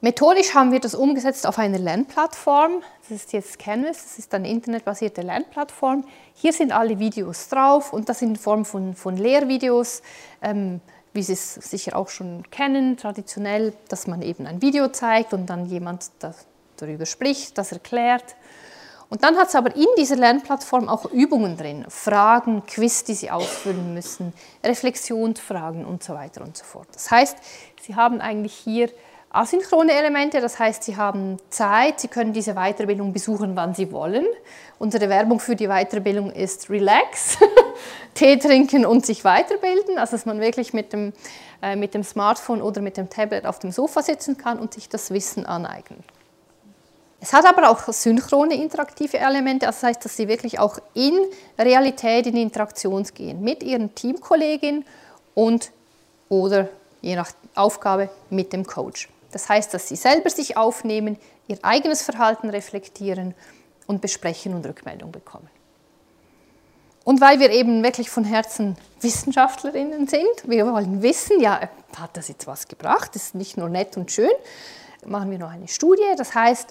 Methodisch 0.00 0.54
haben 0.54 0.70
wir 0.70 0.78
das 0.78 0.94
umgesetzt 0.94 1.44
auf 1.44 1.58
einer 1.58 1.78
Lernplattform. 1.78 2.82
Das 3.02 3.10
ist 3.10 3.32
jetzt 3.32 3.58
Canvas, 3.58 4.04
das 4.04 4.20
ist 4.20 4.32
eine 4.32 4.48
internetbasierte 4.48 5.22
Lernplattform. 5.22 6.04
Hier 6.34 6.52
sind 6.52 6.70
alle 6.70 7.00
Videos 7.00 7.48
drauf 7.48 7.92
und 7.92 8.08
das 8.08 8.22
in 8.22 8.36
Form 8.36 8.64
von, 8.64 8.94
von 8.94 9.16
Lehrvideos, 9.16 10.02
ähm, 10.40 10.80
wie 11.14 11.24
Sie 11.24 11.32
es 11.32 11.54
sicher 11.54 11.96
auch 11.96 12.10
schon 12.10 12.48
kennen, 12.52 12.96
traditionell, 12.96 13.72
dass 13.88 14.06
man 14.06 14.22
eben 14.22 14.46
ein 14.46 14.62
Video 14.62 14.86
zeigt 14.86 15.32
und 15.32 15.46
dann 15.46 15.66
jemand 15.66 16.12
darüber 16.76 17.04
spricht, 17.04 17.58
das 17.58 17.72
erklärt. 17.72 18.36
Und 19.08 19.24
dann 19.24 19.36
hat 19.36 19.48
es 19.48 19.56
aber 19.56 19.74
in 19.74 19.88
dieser 19.98 20.16
Lernplattform 20.16 20.88
auch 20.88 21.06
Übungen 21.06 21.56
drin, 21.56 21.84
Fragen, 21.88 22.62
Quiz, 22.66 23.02
die 23.02 23.14
Sie 23.14 23.32
ausfüllen 23.32 23.94
müssen, 23.94 24.32
Reflexionsfragen 24.62 25.84
und 25.84 26.04
so 26.04 26.14
weiter 26.14 26.42
und 26.42 26.56
so 26.56 26.64
fort. 26.64 26.86
Das 26.92 27.10
heißt, 27.10 27.36
Sie 27.80 27.96
haben 27.96 28.20
eigentlich 28.20 28.54
hier 28.54 28.90
asynchrone 29.30 29.92
Elemente, 29.92 30.40
das 30.40 30.58
heißt, 30.58 30.82
Sie 30.82 30.96
haben 30.96 31.36
Zeit, 31.50 32.00
Sie 32.00 32.08
können 32.08 32.32
diese 32.32 32.54
Weiterbildung 32.54 33.12
besuchen, 33.12 33.54
wann 33.56 33.74
Sie 33.74 33.92
wollen. 33.92 34.26
Unsere 34.78 35.08
Werbung 35.08 35.40
für 35.40 35.56
die 35.56 35.68
Weiterbildung 35.68 36.30
ist 36.30 36.70
Relax, 36.70 37.38
Tee 38.14 38.38
trinken 38.38 38.86
und 38.86 39.04
sich 39.04 39.24
weiterbilden, 39.24 39.98
also 39.98 40.12
dass 40.12 40.24
man 40.26 40.40
wirklich 40.40 40.72
mit 40.72 40.92
dem, 40.92 41.12
äh, 41.62 41.76
mit 41.76 41.94
dem 41.94 42.04
Smartphone 42.04 42.62
oder 42.62 42.80
mit 42.80 42.96
dem 42.96 43.10
Tablet 43.10 43.44
auf 43.44 43.58
dem 43.58 43.70
Sofa 43.70 44.02
sitzen 44.02 44.36
kann 44.36 44.58
und 44.58 44.74
sich 44.74 44.88
das 44.88 45.10
Wissen 45.10 45.46
aneignen. 45.46 46.02
Es 47.20 47.32
hat 47.32 47.46
aber 47.46 47.68
auch 47.68 47.80
synchrone 47.92 48.54
interaktive 48.54 49.18
Elemente, 49.18 49.66
das 49.66 49.82
heißt, 49.82 50.04
dass 50.04 50.16
Sie 50.16 50.28
wirklich 50.28 50.60
auch 50.60 50.78
in 50.94 51.18
Realität 51.58 52.28
in 52.28 52.36
Interaktion 52.36 53.02
gehen 53.12 53.42
mit 53.42 53.64
Ihren 53.64 53.94
Teamkolleginnen 53.94 54.84
und 55.34 55.72
oder 56.28 56.68
je 57.00 57.16
nach 57.16 57.32
Aufgabe 57.54 58.08
mit 58.30 58.52
dem 58.52 58.64
Coach. 58.64 59.08
Das 59.32 59.48
heißt, 59.48 59.72
dass 59.74 59.88
sie 59.88 59.96
selber 59.96 60.30
sich 60.30 60.56
aufnehmen, 60.56 61.18
ihr 61.48 61.58
eigenes 61.62 62.02
Verhalten 62.02 62.50
reflektieren 62.50 63.34
und 63.86 64.00
besprechen 64.00 64.54
und 64.54 64.66
Rückmeldung 64.66 65.12
bekommen. 65.12 65.48
Und 67.04 67.20
weil 67.20 67.40
wir 67.40 67.50
eben 67.50 67.82
wirklich 67.82 68.10
von 68.10 68.24
Herzen 68.24 68.76
Wissenschaftlerinnen 69.00 70.06
sind, 70.08 70.28
wir 70.44 70.70
wollen 70.70 71.00
wissen, 71.02 71.40
ja, 71.40 71.68
hat 71.98 72.16
das 72.16 72.28
jetzt 72.28 72.46
was 72.46 72.68
gebracht, 72.68 73.14
das 73.14 73.28
ist 73.28 73.34
nicht 73.34 73.56
nur 73.56 73.70
nett 73.70 73.96
und 73.96 74.12
schön, 74.12 74.30
machen 75.06 75.30
wir 75.30 75.38
noch 75.38 75.50
eine 75.50 75.68
Studie. 75.68 76.02
Das 76.16 76.34
heißt, 76.34 76.68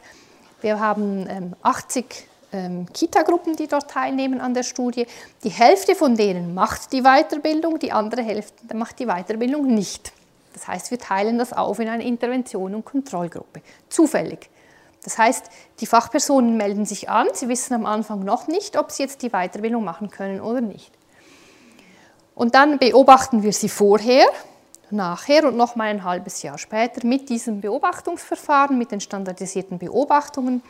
wir 0.61 0.79
haben 0.79 1.55
80 1.63 2.05
ähm, 2.05 2.27
ähm, 2.53 2.85
Kita-Gruppen, 2.93 3.55
die 3.55 3.67
dort 3.67 3.89
teilnehmen 3.89 4.39
an 4.39 4.53
der 4.53 4.63
Studie. 4.63 5.07
Die 5.43 5.49
Hälfte 5.49 5.95
von 5.95 6.15
denen 6.15 6.53
macht 6.53 6.93
die 6.93 7.01
Weiterbildung, 7.01 7.79
die 7.79 7.91
andere 7.91 8.21
Hälfte 8.21 8.75
macht 8.75 8.99
die 8.99 9.05
Weiterbildung 9.05 9.73
nicht. 9.73 10.13
Das 10.57 10.67
heißt, 10.67 10.89
wir 10.89 10.97
teilen 10.97 11.37
das 11.37 11.53
auf 11.53 11.77
in 11.77 11.87
eine 11.87 12.03
Intervention- 12.03 12.73
und 12.73 12.83
Kontrollgruppe. 12.83 13.61
Zufällig. 13.89 14.49
Das 15.03 15.19
heißt, 15.19 15.51
die 15.79 15.85
Fachpersonen 15.85 16.57
melden 16.57 16.83
sich 16.83 17.11
an, 17.11 17.27
sie 17.33 17.47
wissen 17.47 17.75
am 17.75 17.85
Anfang 17.85 18.21
noch 18.25 18.47
nicht, 18.47 18.75
ob 18.75 18.89
sie 18.89 19.03
jetzt 19.03 19.21
die 19.21 19.29
Weiterbildung 19.29 19.83
machen 19.83 20.09
können 20.09 20.41
oder 20.41 20.61
nicht. 20.61 20.91
Und 22.33 22.55
dann 22.55 22.79
beobachten 22.79 23.43
wir 23.43 23.53
sie 23.53 23.69
vorher, 23.69 24.25
nachher 24.89 25.45
und 25.45 25.57
noch 25.57 25.75
mal 25.75 25.89
ein 25.89 26.03
halbes 26.03 26.41
Jahr 26.41 26.57
später 26.57 27.05
mit 27.05 27.29
diesem 27.29 27.61
Beobachtungsverfahren, 27.61 28.79
mit 28.79 28.91
den 28.91 28.99
standardisierten 28.99 29.77
Beobachtungen. 29.77 30.63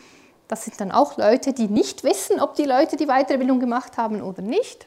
Das 0.50 0.66
sind 0.66 0.82
dann 0.82 0.92
auch 0.92 1.16
Leute, 1.18 1.54
die 1.54 1.70
nicht 1.70 2.04
wissen, 2.04 2.42
ob 2.42 2.56
die 2.56 2.66
Leute 2.66 2.98
die 2.98 3.06
Weiterbildung 3.06 3.62
gemacht 3.62 3.96
haben 3.96 4.22
oder 4.22 4.42
nicht. 4.42 4.86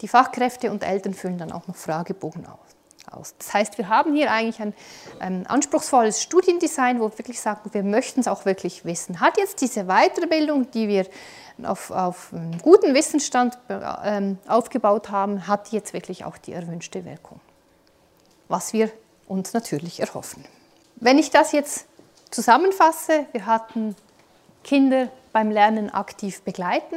Die 0.00 0.08
Fachkräfte 0.08 0.72
und 0.72 0.82
Eltern 0.82 1.14
füllen 1.14 1.38
dann 1.38 1.52
auch 1.52 1.68
noch 1.68 1.76
Fragebogen 1.76 2.44
aus 2.46 2.79
aus. 3.12 3.34
Das 3.38 3.52
heißt, 3.52 3.78
wir 3.78 3.88
haben 3.88 4.14
hier 4.14 4.30
eigentlich 4.30 4.60
ein, 4.60 4.74
ein 5.18 5.46
anspruchsvolles 5.46 6.22
Studiendesign, 6.22 7.00
wo 7.00 7.10
wir 7.10 7.18
wirklich 7.18 7.40
sagen, 7.40 7.70
wir 7.72 7.82
möchten 7.82 8.20
es 8.20 8.28
auch 8.28 8.44
wirklich 8.44 8.84
wissen. 8.84 9.20
Hat 9.20 9.38
jetzt 9.38 9.60
diese 9.60 9.84
Weiterbildung, 9.84 10.70
die 10.70 10.88
wir 10.88 11.06
auf, 11.64 11.90
auf 11.90 12.32
einem 12.32 12.58
guten 12.58 12.94
Wissensstand 12.94 13.58
ähm, 13.68 14.38
aufgebaut 14.46 15.10
haben, 15.10 15.46
hat 15.46 15.72
jetzt 15.72 15.92
wirklich 15.92 16.24
auch 16.24 16.38
die 16.38 16.52
erwünschte 16.52 17.04
Wirkung? 17.04 17.40
Was 18.48 18.72
wir 18.72 18.90
uns 19.28 19.52
natürlich 19.52 20.00
erhoffen. 20.00 20.44
Wenn 20.96 21.18
ich 21.18 21.30
das 21.30 21.52
jetzt 21.52 21.86
zusammenfasse, 22.30 23.26
wir 23.32 23.46
hatten 23.46 23.94
Kinder 24.64 25.08
beim 25.32 25.50
Lernen 25.50 25.90
aktiv 25.90 26.42
begleiten. 26.42 26.96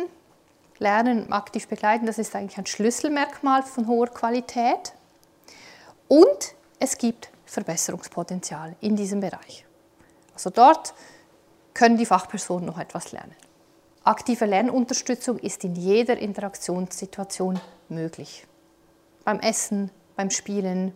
Lernen 0.80 1.32
aktiv 1.32 1.67
begleiten, 1.67 2.06
das 2.06 2.17
ist 2.17 2.36
eigentlich 2.36 2.58
ein 2.58 2.65
Schlüsselmerkmal 2.65 3.63
von 3.63 3.88
hoher 3.88 4.08
Qualität. 4.08 4.93
Und 6.07 6.55
es 6.79 6.97
gibt 6.97 7.29
Verbesserungspotenzial 7.45 8.75
in 8.81 8.95
diesem 8.95 9.19
Bereich. 9.19 9.65
Also 10.33 10.49
dort 10.49 10.93
können 11.73 11.97
die 11.97 12.05
Fachpersonen 12.05 12.65
noch 12.65 12.79
etwas 12.79 13.11
lernen. 13.11 13.35
Aktive 14.03 14.45
Lernunterstützung 14.45 15.39
ist 15.39 15.63
in 15.63 15.75
jeder 15.75 16.17
Interaktionssituation 16.17 17.59
möglich. 17.89 18.45
Beim 19.23 19.39
Essen, 19.39 19.91
beim 20.15 20.29
Spielen. 20.29 20.93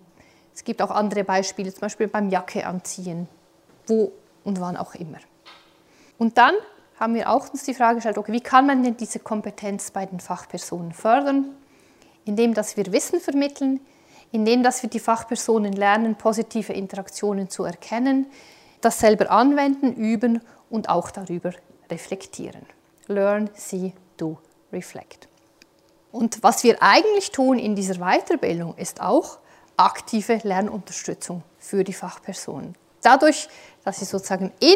Es 0.53 0.63
gibt 0.63 0.81
auch 0.81 0.91
andere 0.91 1.23
Beispiele, 1.23 1.71
zum 1.71 1.81
Beispiel 1.81 2.07
beim 2.07 2.29
Jacke 2.29 2.65
anziehen, 2.65 3.29
wo 3.85 4.11
und 4.43 4.59
wann 4.59 4.75
auch 4.75 4.95
immer. 4.95 5.19
Und 6.17 6.37
dann 6.37 6.55
haben 6.99 7.13
wir 7.13 7.29
auch 7.29 7.49
uns 7.51 7.63
die 7.63 7.73
Frage 7.73 7.95
gestellt, 7.95 8.17
okay, 8.17 8.33
wie 8.33 8.41
kann 8.41 8.65
man 8.65 8.83
denn 8.83 8.97
diese 8.97 9.19
Kompetenz 9.19 9.91
bei 9.91 10.05
den 10.05 10.19
Fachpersonen 10.19 10.91
fördern? 10.91 11.55
Indem 12.25 12.53
dass 12.53 12.75
wir 12.75 12.91
Wissen 12.91 13.19
vermitteln, 13.19 13.79
indem 14.31 14.63
dass 14.63 14.83
wir 14.83 14.89
die 14.89 14.99
Fachpersonen 14.99 15.73
lernen, 15.73 16.15
positive 16.15 16.73
Interaktionen 16.73 17.49
zu 17.49 17.63
erkennen, 17.63 18.27
das 18.81 18.99
selber 18.99 19.31
anwenden, 19.31 19.93
üben 19.95 20.41
und 20.69 20.89
auch 20.89 21.11
darüber 21.11 21.51
reflektieren. 21.89 22.65
Learn, 23.07 23.49
see, 23.55 23.93
do, 24.17 24.37
reflect. 24.71 25.27
Und 26.11 26.43
was 26.43 26.63
wir 26.63 26.81
eigentlich 26.81 27.31
tun 27.31 27.59
in 27.59 27.75
dieser 27.75 27.95
Weiterbildung 27.95 28.75
ist 28.77 29.01
auch 29.01 29.39
aktive 29.77 30.39
Lernunterstützung 30.43 31.43
für 31.59 31.83
die 31.83 31.93
Fachpersonen. 31.93 32.75
Dadurch, 33.01 33.47
dass 33.83 33.99
sie 33.99 34.05
sozusagen 34.05 34.51
in, 34.59 34.75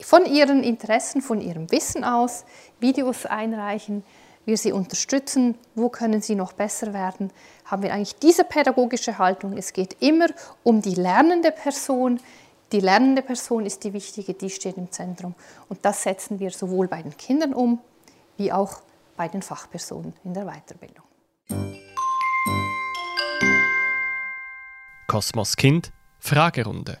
von 0.00 0.24
ihren 0.24 0.64
Interessen, 0.64 1.20
von 1.20 1.40
ihrem 1.40 1.70
Wissen 1.70 2.04
aus 2.04 2.44
Videos 2.80 3.26
einreichen, 3.26 4.02
wir 4.50 4.58
sie 4.58 4.72
unterstützen, 4.72 5.54
wo 5.76 5.88
können 5.88 6.20
sie 6.20 6.34
noch 6.34 6.52
besser 6.52 6.92
werden, 6.92 7.32
haben 7.64 7.82
wir 7.82 7.94
eigentlich 7.94 8.16
diese 8.16 8.42
pädagogische 8.44 9.16
Haltung. 9.16 9.56
Es 9.56 9.72
geht 9.72 9.96
immer 10.00 10.26
um 10.64 10.82
die 10.82 10.96
lernende 10.96 11.52
Person. 11.52 12.20
Die 12.72 12.80
lernende 12.80 13.22
Person 13.22 13.64
ist 13.64 13.84
die 13.84 13.92
wichtige, 13.92 14.34
die 14.34 14.50
steht 14.50 14.76
im 14.76 14.90
Zentrum. 14.90 15.34
Und 15.68 15.84
das 15.84 16.02
setzen 16.02 16.40
wir 16.40 16.50
sowohl 16.50 16.88
bei 16.88 17.00
den 17.00 17.16
Kindern 17.16 17.54
um, 17.54 17.78
wie 18.36 18.52
auch 18.52 18.80
bei 19.16 19.28
den 19.28 19.40
Fachpersonen 19.40 20.14
in 20.24 20.34
der 20.34 20.44
Weiterbildung. 20.44 21.04
Kosmos 25.06 25.56
Kind 25.56 25.92
Fragerunde 26.18 26.98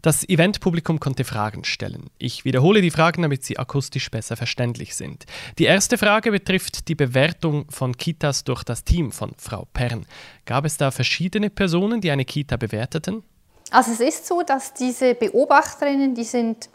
das 0.00 0.28
Eventpublikum 0.28 1.00
konnte 1.00 1.24
Fragen 1.24 1.64
stellen. 1.64 2.10
Ich 2.18 2.44
wiederhole 2.44 2.80
die 2.82 2.90
Fragen, 2.90 3.22
damit 3.22 3.44
sie 3.44 3.58
akustisch 3.58 4.10
besser 4.10 4.36
verständlich 4.36 4.94
sind. 4.94 5.26
Die 5.58 5.64
erste 5.64 5.98
Frage 5.98 6.30
betrifft 6.30 6.88
die 6.88 6.94
Bewertung 6.94 7.68
von 7.70 7.96
Kitas 7.96 8.44
durch 8.44 8.62
das 8.62 8.84
Team 8.84 9.10
von 9.10 9.32
Frau 9.36 9.66
Pern. 9.72 10.06
Gab 10.44 10.64
es 10.64 10.76
da 10.76 10.92
verschiedene 10.92 11.50
Personen, 11.50 12.00
die 12.00 12.10
eine 12.10 12.24
Kita 12.24 12.56
bewerteten? 12.56 13.24
Also 13.70 13.92
es 13.92 14.00
ist 14.00 14.26
so, 14.26 14.42
dass 14.42 14.72
diese 14.72 15.14
Beobachterinnen, 15.14 16.14
die 16.14 16.24
sind, 16.24 16.68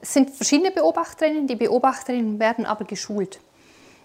es 0.00 0.14
sind 0.14 0.30
verschiedene 0.30 0.70
Beobachterinnen, 0.70 1.46
die 1.46 1.56
Beobachterinnen 1.56 2.40
werden 2.40 2.64
aber 2.64 2.84
geschult. 2.84 3.38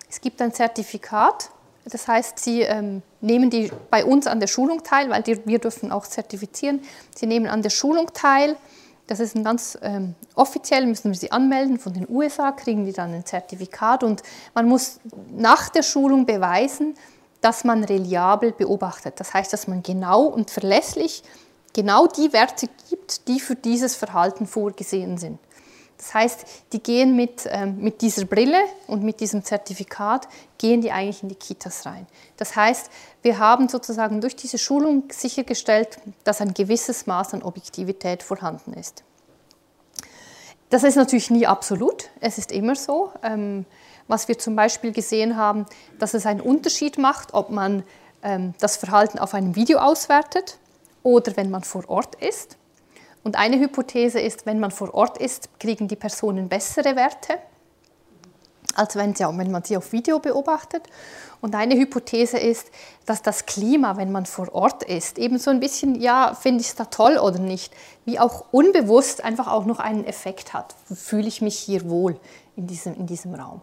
Es 0.10 0.20
gibt 0.20 0.42
ein 0.42 0.54
Zertifikat, 0.54 1.50
das 1.86 2.08
heißt, 2.08 2.40
sie 2.40 2.62
ähm, 2.62 3.02
nehmen 3.22 3.50
die 3.50 3.72
bei 3.90 4.06
uns 4.06 4.28
an 4.28 4.40
der 4.40 4.48
Schulung 4.48 4.84
teil, 4.84 5.10
weil 5.10 5.24
die, 5.24 5.46
wir 5.46 5.60
dürfen 5.60 5.92
auch 5.92 6.06
zertifizieren. 6.06 6.82
Sie 7.16 7.26
nehmen 7.26 7.48
an 7.48 7.62
der 7.62 7.72
Schulung 7.72 8.12
teil. 8.14 8.56
Das 9.08 9.20
ist 9.20 9.36
ein 9.36 9.44
ganz 9.44 9.78
ähm, 9.82 10.16
offiziell, 10.36 10.86
müssen 10.86 11.12
wir 11.12 11.18
sie 11.18 11.32
anmelden 11.32 11.80
von 11.80 11.94
den 11.94 12.08
USA, 12.08 12.52
kriegen 12.52 12.86
die 12.86 12.94
dann 12.94 13.14
ein 13.14 13.26
Zertifikat 13.26 14.04
und 14.04 14.22
man 14.54 14.68
muss 14.68 15.00
nach 15.36 15.70
der 15.70 15.84
Schulung 15.84 16.26
beweisen, 16.26 16.96
dass 17.42 17.64
man 17.64 17.84
reliabel 17.84 18.52
beobachtet. 18.52 19.20
Das 19.20 19.34
heißt, 19.34 19.52
dass 19.52 19.68
man 19.68 19.82
genau 19.82 20.24
und 20.26 20.52
verlässlich 20.52 21.24
genau 21.74 22.08
die 22.08 22.32
Werte 22.32 22.70
gibt, 22.90 23.28
die 23.28 23.40
für 23.40 23.56
dieses 23.56 23.96
Verhalten 23.96 24.46
vorgesehen 24.46 25.18
sind. 25.18 25.40
Das 26.02 26.16
heißt, 26.16 26.46
die 26.74 26.82
gehen 26.82 27.16
mit, 27.16 27.48
ähm, 27.48 27.78
mit 27.78 28.02
dieser 28.02 28.26
Brille 28.26 28.58
und 28.88 29.04
mit 29.04 29.20
diesem 29.20 29.44
Zertifikat, 29.44 30.28
gehen 30.58 30.82
die 30.82 30.92
eigentlich 30.92 31.22
in 31.22 31.30
die 31.30 31.36
Kitas 31.36 31.86
rein. 31.86 32.08
Das 32.38 32.56
heißt, 32.56 32.90
wir 33.22 33.38
haben 33.38 33.70
sozusagen 33.70 34.20
durch 34.20 34.36
diese 34.36 34.58
Schulung 34.58 35.04
sichergestellt, 35.12 36.00
dass 36.24 36.42
ein 36.42 36.56
gewisses 36.56 37.06
Maß 37.06 37.36
an 37.36 37.44
Objektivität 37.44 38.24
vorhanden 38.24 38.74
ist. 38.74 39.04
Das 40.72 40.84
ist 40.84 40.96
natürlich 40.96 41.30
nie 41.30 41.46
absolut, 41.46 42.10
es 42.20 42.40
ist 42.40 42.52
immer 42.52 42.76
so. 42.76 43.12
Ähm, 43.22 43.68
was 44.08 44.28
wir 44.28 44.40
zum 44.40 44.56
Beispiel 44.56 44.92
gesehen 44.94 45.38
haben, 45.38 45.68
dass 46.00 46.16
es 46.16 46.26
einen 46.26 46.42
Unterschied 46.42 46.98
macht, 46.98 47.36
ob 47.36 47.52
man 47.52 47.84
ähm, 48.24 48.56
das 48.60 48.76
Verhalten 48.76 49.20
auf 49.20 49.36
einem 49.36 49.56
Video 49.56 49.78
auswertet 49.78 50.58
oder 51.04 51.38
wenn 51.38 51.52
man 51.52 51.64
vor 51.64 51.88
Ort 51.88 52.16
ist. 52.16 52.58
Und 53.24 53.36
eine 53.36 53.60
Hypothese 53.60 54.20
ist, 54.20 54.46
wenn 54.46 54.60
man 54.60 54.72
vor 54.72 54.94
Ort 54.94 55.18
ist, 55.18 55.60
kriegen 55.60 55.88
die 55.88 55.96
Personen 55.96 56.50
bessere 56.50 56.96
Werte, 56.96 57.38
als 58.76 58.96
wenn, 58.96 59.14
sie, 59.16 59.24
wenn 59.24 59.52
man 59.52 59.64
sie 59.64 59.78
auf 59.78 59.92
Video 59.92 60.20
beobachtet. 60.20 60.84
Und 61.40 61.56
eine 61.56 61.76
Hypothese 61.76 62.38
ist, 62.38 62.68
dass 63.06 63.22
das 63.22 63.46
Klima, 63.46 63.98
wenn 63.98 64.12
man 64.12 64.26
vor 64.26 64.54
Ort 64.54 64.84
ist, 64.84 65.20
eben 65.20 65.38
so 65.38 65.52
ein 65.52 65.60
bisschen, 65.60 66.00
ja, 66.00 66.34
finde 66.34 66.62
ich 66.62 66.68
es 66.68 66.76
da 66.76 66.86
toll 66.86 67.18
oder 67.18 67.40
nicht, 67.40 67.74
wie 68.06 68.20
auch 68.20 68.46
unbewusst 68.52 69.24
einfach 69.24 69.48
auch 69.48 69.66
noch 69.66 69.80
einen 69.80 70.06
Effekt 70.06 70.54
hat. 70.54 70.76
Fühle 70.94 71.28
ich 71.28 71.42
mich 71.42 71.58
hier 71.58 71.90
wohl 71.90 72.20
in 72.56 72.68
diesem, 72.68 72.96
in 72.96 73.08
diesem 73.08 73.36
Raum. 73.36 73.62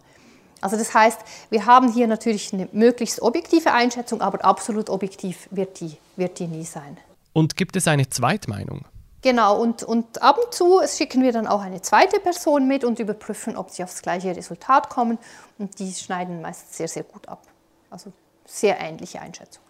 Also 0.60 0.76
das 0.76 0.92
heißt, 0.92 1.20
wir 1.50 1.66
haben 1.66 1.92
hier 1.92 2.08
natürlich 2.08 2.52
eine 2.52 2.68
möglichst 2.72 3.22
objektive 3.22 3.72
Einschätzung, 3.72 4.20
aber 4.20 4.44
absolut 4.44 4.90
objektiv 4.90 5.48
wird 5.52 5.80
die, 5.80 5.96
wird 6.16 6.38
die 6.40 6.48
nie 6.48 6.64
sein. 6.64 6.96
Und 7.32 7.56
gibt 7.56 7.76
es 7.76 7.86
eine 7.86 8.08
Zweitmeinung? 8.08 8.84
Genau, 9.22 9.60
und, 9.60 9.82
und 9.82 10.22
ab 10.22 10.38
und 10.38 10.54
zu 10.54 10.80
schicken 10.86 11.22
wir 11.22 11.32
dann 11.32 11.46
auch 11.46 11.60
eine 11.60 11.82
zweite 11.82 12.20
Person 12.20 12.68
mit 12.68 12.84
und 12.84 13.00
überprüfen, 13.00 13.56
ob 13.56 13.70
sie 13.70 13.82
aufs 13.82 14.02
gleiche 14.02 14.34
Resultat 14.34 14.88
kommen. 14.88 15.18
Und 15.58 15.78
die 15.80 15.92
schneiden 15.92 16.40
meist 16.40 16.74
sehr, 16.74 16.86
sehr 16.86 17.02
gut 17.02 17.28
ab. 17.28 17.42
Also 17.90 18.12
sehr 18.44 18.78
ähnliche 18.80 19.20
Einschätzung. 19.20 19.62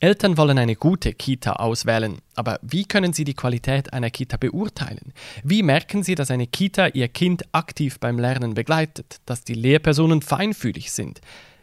Eltern 0.00 0.36
wollen 0.36 0.58
eine 0.58 0.76
gute 0.76 1.12
Kita 1.12 1.54
auswählen, 1.54 2.18
aber 2.36 2.60
wie 2.62 2.84
können 2.84 3.12
sie 3.12 3.24
die 3.24 3.34
Qualität 3.34 3.92
einer 3.92 4.10
Kita 4.10 4.36
beurteilen? 4.36 5.12
Wie 5.42 5.64
merken 5.64 6.04
sie, 6.04 6.14
dass 6.14 6.30
eine 6.30 6.46
Kita 6.46 6.86
ihr 6.86 7.08
Kind 7.08 7.42
aktiv 7.50 7.98
beim 7.98 8.16
Lernen 8.16 8.54
begleitet, 8.54 9.16
dass 9.26 9.42
die 9.42 9.54
Lehrpersonen 9.54 10.22
feinfühlig 10.22 10.92
sind? 10.92 11.20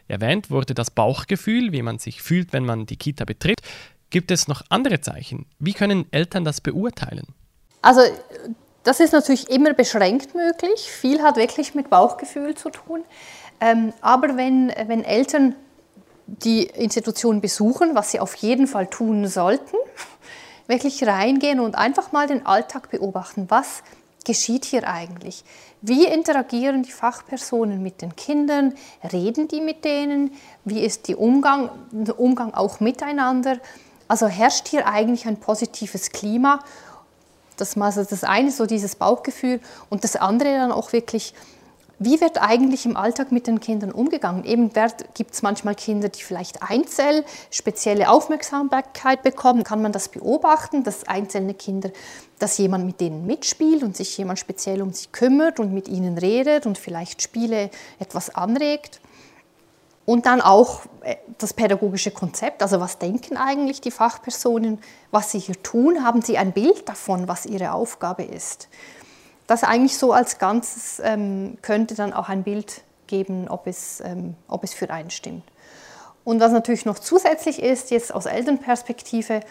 Erwähnt 0.10 0.52
wurde 0.52 0.74
das 0.74 0.92
Bauchgefühl, 0.92 1.72
wie 1.72 1.82
man 1.82 1.98
sich 1.98 2.22
fühlt, 2.22 2.52
wenn 2.52 2.66
man 2.66 2.86
die 2.86 2.98
Kita 2.98 3.24
betritt. 3.24 3.62
Gibt 4.10 4.32
es 4.32 4.48
noch 4.48 4.62
andere 4.70 5.02
Zeichen? 5.02 5.46
Wie 5.60 5.74
können 5.74 6.06
Eltern 6.12 6.46
das 6.46 6.62
beurteilen? 6.62 7.28
Also 7.82 8.02
das 8.84 9.00
ist 9.00 9.14
natürlich 9.14 9.50
immer 9.50 9.74
beschränkt 9.74 10.36
möglich. 10.36 10.90
Viel 10.92 11.22
hat 11.22 11.38
wirklich 11.38 11.76
mit 11.76 11.90
Bauchgefühl 11.90 12.56
zu 12.56 12.70
tun. 12.70 13.04
Ähm, 13.60 13.94
aber 14.02 14.38
wenn, 14.38 14.72
wenn 14.88 15.04
Eltern 15.04 15.56
die 16.28 16.64
Institution 16.64 17.42
besuchen, 17.42 17.96
was 17.96 18.12
sie 18.12 18.20
auf 18.20 18.36
jeden 18.36 18.68
Fall 18.68 18.88
tun 18.88 19.28
sollten, 19.28 19.76
wirklich 20.68 21.06
reingehen 21.06 21.60
und 21.60 21.76
einfach 21.76 22.12
mal 22.12 22.28
den 22.28 22.46
Alltag 22.46 22.90
beobachten. 22.90 23.46
Was 23.50 23.84
geschieht 24.24 24.66
hier 24.66 24.88
eigentlich? 24.88 25.44
Wie 25.82 26.06
interagieren 26.06 26.82
die 26.82 26.92
Fachpersonen 26.92 27.82
mit 27.84 28.02
den 28.02 28.16
Kindern? 28.16 28.74
Reden 29.14 29.48
die 29.48 29.62
mit 29.62 29.86
denen? 29.86 30.32
Wie 30.64 30.80
ist 30.80 31.08
die 31.08 31.16
Umgang, 31.16 31.70
der 31.92 32.20
Umgang 32.20 32.54
auch 32.54 32.80
miteinander? 32.80 33.60
Also 34.08 34.28
herrscht 34.28 34.68
hier 34.68 34.88
eigentlich 34.88 35.26
ein 35.26 35.38
positives 35.38 36.12
Klima. 36.12 36.60
Das, 37.58 37.78
also 37.78 38.04
das 38.04 38.24
eine 38.24 38.52
so 38.52 38.66
dieses 38.66 38.96
Bauchgefühl 38.96 39.62
und 39.90 40.04
das 40.04 40.16
andere 40.16 40.54
dann 40.54 40.72
auch 40.72 40.92
wirklich 40.92 41.34
wie 41.98 42.20
wird 42.20 42.42
eigentlich 42.42 42.86
im 42.86 42.98
Alltag 42.98 43.32
mit 43.32 43.48
den 43.48 43.62
Kindern 43.62 43.92
umgegangen? 43.92 44.44
Eben 44.44 44.72
gibt 45.14 45.34
es 45.34 45.42
manchmal 45.42 45.76
Kinder, 45.76 46.10
die 46.10 46.24
vielleicht 46.24 46.62
einzeln 46.62 47.24
spezielle 47.52 48.10
Aufmerksamkeit 48.10 49.24
bekommen. 49.24 49.64
Kann 49.64 49.82
man 49.82 49.94
das 49.94 50.10
beobachten, 50.10 50.84
dass 50.84 51.08
einzelne 51.08 51.54
Kinder, 51.54 51.92
dass 52.38 52.58
jemand 52.58 52.86
mit 52.86 53.00
denen 53.00 53.26
mitspielt 53.26 53.82
und 53.82 53.96
sich 53.96 54.18
jemand 54.18 54.40
speziell 54.40 54.82
um 54.82 54.92
sie 54.92 55.08
kümmert 55.08 55.60
und 55.60 55.74
mit 55.74 55.88
ihnen 55.88 56.18
redet 56.18 56.66
und 56.66 56.78
vielleicht 56.78 57.22
Spiele 57.22 57.70
etwas 58.00 58.30
anregt? 58.36 59.00
Und 60.06 60.26
dann 60.26 60.42
auch 60.42 60.82
äh, 61.02 61.16
das 61.38 61.54
pädagogische 61.54 62.12
Konzept, 62.12 62.62
also 62.62 62.80
was 62.80 63.00
denken 63.00 63.38
eigentlich 63.38 63.82
die 63.82 63.92
Fachpersonen, 63.92 64.80
was 65.12 65.32
sie 65.32 65.40
hier 65.40 65.62
tun? 65.64 66.04
Haben 66.04 66.22
sie 66.22 66.38
ein 66.38 66.52
Bild 66.52 66.88
davon, 66.88 67.28
was 67.28 67.46
ihre 67.46 67.72
Aufgabe 67.72 68.24
ist? 68.24 68.68
das 69.48 69.64
eigentlich 69.64 69.98
so 69.98 70.12
als 70.12 70.40
Ganzes 70.40 71.02
ähm, 71.04 71.58
könnte 71.62 71.96
dann 71.96 72.14
auch 72.14 72.30
ein 72.30 72.44
Bild 72.44 72.82
geben, 73.08 73.48
ob 73.48 73.68
es, 73.68 74.02
ähm, 74.02 74.36
ob 74.48 74.64
es 74.64 74.74
für 74.74 74.90
einen 74.90 75.12
stimmt. 75.12 75.44
Und 76.24 76.40
was 76.40 76.52
natürlich 76.52 76.86
noch 76.86 76.98
zusätzlich 76.98 77.62
ist, 77.62 77.92
jetzt 77.92 78.14
aus 78.14 78.26
Elternperspektive, 78.26 79.42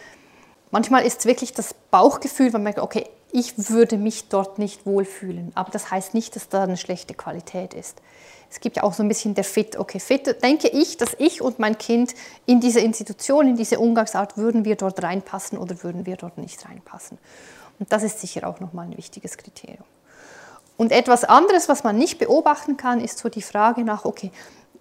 manchmal 0.73 1.05
ist 1.05 1.21
es 1.21 1.27
wirklich 1.27 1.53
das 1.53 1.75
Bauchgefühl, 1.90 2.51
man 2.51 2.64
merkt, 2.64 2.81
okay, 2.81 3.09
ich 3.35 3.68
würde 3.68 3.99
mich 3.99 4.29
dort 4.29 4.61
nicht 4.61 4.87
wohlfühlen. 4.87 5.51
Aber 5.57 5.70
das 5.73 5.90
heißt 5.90 6.14
nicht, 6.14 6.37
dass 6.37 6.49
da 6.49 6.62
eine 6.62 6.77
schlechte 6.77 7.14
Qualität 7.14 7.75
ist. 7.75 8.01
Es 8.49 8.61
gibt 8.61 8.77
ja 8.77 8.85
auch 8.85 8.94
so 8.94 9.03
ein 9.03 9.09
bisschen 9.09 9.35
der 9.35 9.42
Fit. 9.42 9.77
Okay, 9.77 9.99
Fit, 9.99 10.40
denke 10.40 10.68
ich, 10.68 10.97
dass 10.99 11.16
ich 11.18 11.42
und 11.42 11.59
mein 11.59 11.77
Kind 11.77 12.14
in 12.47 12.61
diese 12.61 12.79
Institution, 12.79 13.49
in 13.49 13.57
diese 13.57 13.81
Umgangsart, 13.81 14.37
würden 14.37 14.64
wir 14.64 14.77
dort 14.77 15.03
reinpassen 15.03 15.59
oder 15.59 15.83
würden 15.83 16.07
wir 16.07 16.16
dort 16.16 16.38
nicht 16.38 16.64
reinpassen. 16.64 17.18
Und 17.81 17.92
das 17.92 18.05
ist 18.05 18.20
sicher 18.20 18.47
auch 18.47 18.61
nochmal 18.61 18.87
ein 18.87 18.97
wichtiges 18.97 19.37
Kriterium. 19.37 19.85
Und 20.77 20.92
etwas 20.92 21.25
anderes, 21.25 21.68
was 21.68 21.83
man 21.83 21.99
nicht 21.99 22.18
beobachten 22.18 22.77
kann, 22.77 23.01
ist 23.01 23.18
so 23.18 23.29
die 23.29 23.42
Frage 23.42 23.83
nach, 23.83 24.05
okay, 24.05 24.31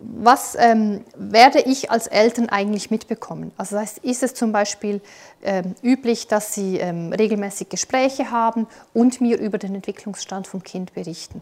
was 0.05 0.55
ähm, 0.59 1.01
werde 1.15 1.59
ich 1.59 1.89
als 1.89 2.07
Eltern 2.07 2.49
eigentlich 2.49 2.91
mitbekommen? 2.91 3.51
Also 3.57 3.75
das 3.75 3.83
heißt, 3.83 3.97
ist 3.99 4.23
es 4.23 4.33
zum 4.33 4.51
Beispiel 4.51 5.01
ähm, 5.43 5.75
üblich, 5.81 6.27
dass 6.27 6.53
Sie 6.53 6.77
ähm, 6.77 7.13
regelmäßig 7.13 7.69
Gespräche 7.69 8.31
haben 8.31 8.67
und 8.93 9.21
mir 9.21 9.39
über 9.39 9.57
den 9.57 9.75
Entwicklungsstand 9.75 10.47
vom 10.47 10.63
Kind 10.63 10.93
berichten? 10.93 11.41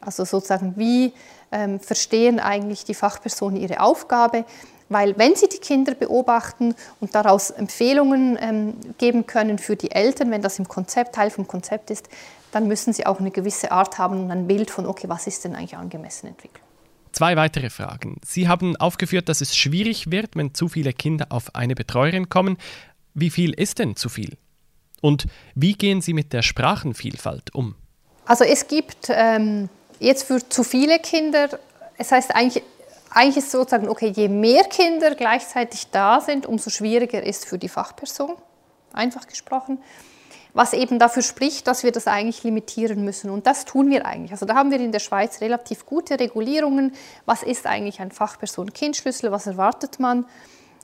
Also 0.00 0.24
sozusagen, 0.24 0.74
wie 0.76 1.12
ähm, 1.52 1.80
verstehen 1.80 2.40
eigentlich 2.40 2.84
die 2.84 2.94
Fachpersonen 2.94 3.60
ihre 3.60 3.80
Aufgabe? 3.80 4.44
Weil 4.88 5.16
wenn 5.16 5.34
Sie 5.36 5.48
die 5.48 5.58
Kinder 5.58 5.94
beobachten 5.94 6.74
und 7.00 7.14
daraus 7.14 7.50
Empfehlungen 7.50 8.38
ähm, 8.40 8.74
geben 8.98 9.26
können 9.26 9.58
für 9.58 9.76
die 9.76 9.90
Eltern, 9.90 10.30
wenn 10.30 10.42
das 10.42 10.58
im 10.58 10.68
Konzept 10.68 11.14
Teil 11.14 11.30
vom 11.30 11.46
Konzept 11.46 11.90
ist, 11.90 12.08
dann 12.50 12.68
müssen 12.68 12.92
Sie 12.92 13.06
auch 13.06 13.18
eine 13.18 13.30
gewisse 13.30 13.72
Art 13.72 13.98
haben 13.98 14.24
und 14.24 14.30
ein 14.30 14.46
Bild 14.46 14.70
von, 14.70 14.86
okay, 14.86 15.08
was 15.08 15.26
ist 15.26 15.44
denn 15.44 15.54
eigentlich 15.54 15.76
angemessene 15.76 16.30
Entwicklung. 16.30 16.61
Zwei 17.12 17.36
weitere 17.36 17.68
Fragen. 17.68 18.20
Sie 18.24 18.48
haben 18.48 18.76
aufgeführt, 18.76 19.28
dass 19.28 19.42
es 19.42 19.54
schwierig 19.54 20.10
wird, 20.10 20.34
wenn 20.34 20.54
zu 20.54 20.68
viele 20.68 20.92
Kinder 20.92 21.26
auf 21.28 21.54
eine 21.54 21.74
Betreuerin 21.74 22.28
kommen. 22.28 22.56
Wie 23.14 23.30
viel 23.30 23.52
ist 23.52 23.78
denn 23.78 23.96
zu 23.96 24.08
viel? 24.08 24.38
Und 25.02 25.26
wie 25.54 25.74
gehen 25.74 26.00
Sie 26.00 26.14
mit 26.14 26.32
der 26.32 26.42
Sprachenvielfalt 26.42 27.54
um? 27.54 27.74
Also 28.24 28.44
es 28.44 28.66
gibt 28.66 29.08
ähm, 29.10 29.68
jetzt 29.98 30.24
für 30.24 30.48
zu 30.48 30.64
viele 30.64 30.98
Kinder, 31.00 31.48
es 31.98 32.12
heißt 32.12 32.34
eigentlich, 32.34 32.62
eigentlich 33.10 33.36
ist 33.36 33.46
es 33.46 33.52
sozusagen, 33.52 33.88
okay, 33.88 34.12
je 34.14 34.28
mehr 34.28 34.64
Kinder 34.64 35.14
gleichzeitig 35.14 35.88
da 35.90 36.20
sind, 36.20 36.46
umso 36.46 36.70
schwieriger 36.70 37.22
ist 37.22 37.44
für 37.44 37.58
die 37.58 37.68
Fachperson, 37.68 38.36
einfach 38.92 39.26
gesprochen. 39.26 39.78
Was 40.54 40.74
eben 40.74 40.98
dafür 40.98 41.22
spricht, 41.22 41.66
dass 41.66 41.82
wir 41.82 41.92
das 41.92 42.06
eigentlich 42.06 42.44
limitieren 42.44 43.04
müssen. 43.04 43.30
Und 43.30 43.46
das 43.46 43.64
tun 43.64 43.90
wir 43.90 44.04
eigentlich. 44.04 44.32
Also 44.32 44.44
da 44.44 44.54
haben 44.54 44.70
wir 44.70 44.78
in 44.78 44.92
der 44.92 44.98
Schweiz 44.98 45.40
relativ 45.40 45.86
gute 45.86 46.20
Regulierungen. 46.20 46.92
Was 47.24 47.42
ist 47.42 47.66
eigentlich 47.66 48.00
ein 48.00 48.10
Fachperson-Kind-Schlüssel? 48.10 49.32
Was 49.32 49.46
erwartet 49.46 49.98
man? 49.98 50.26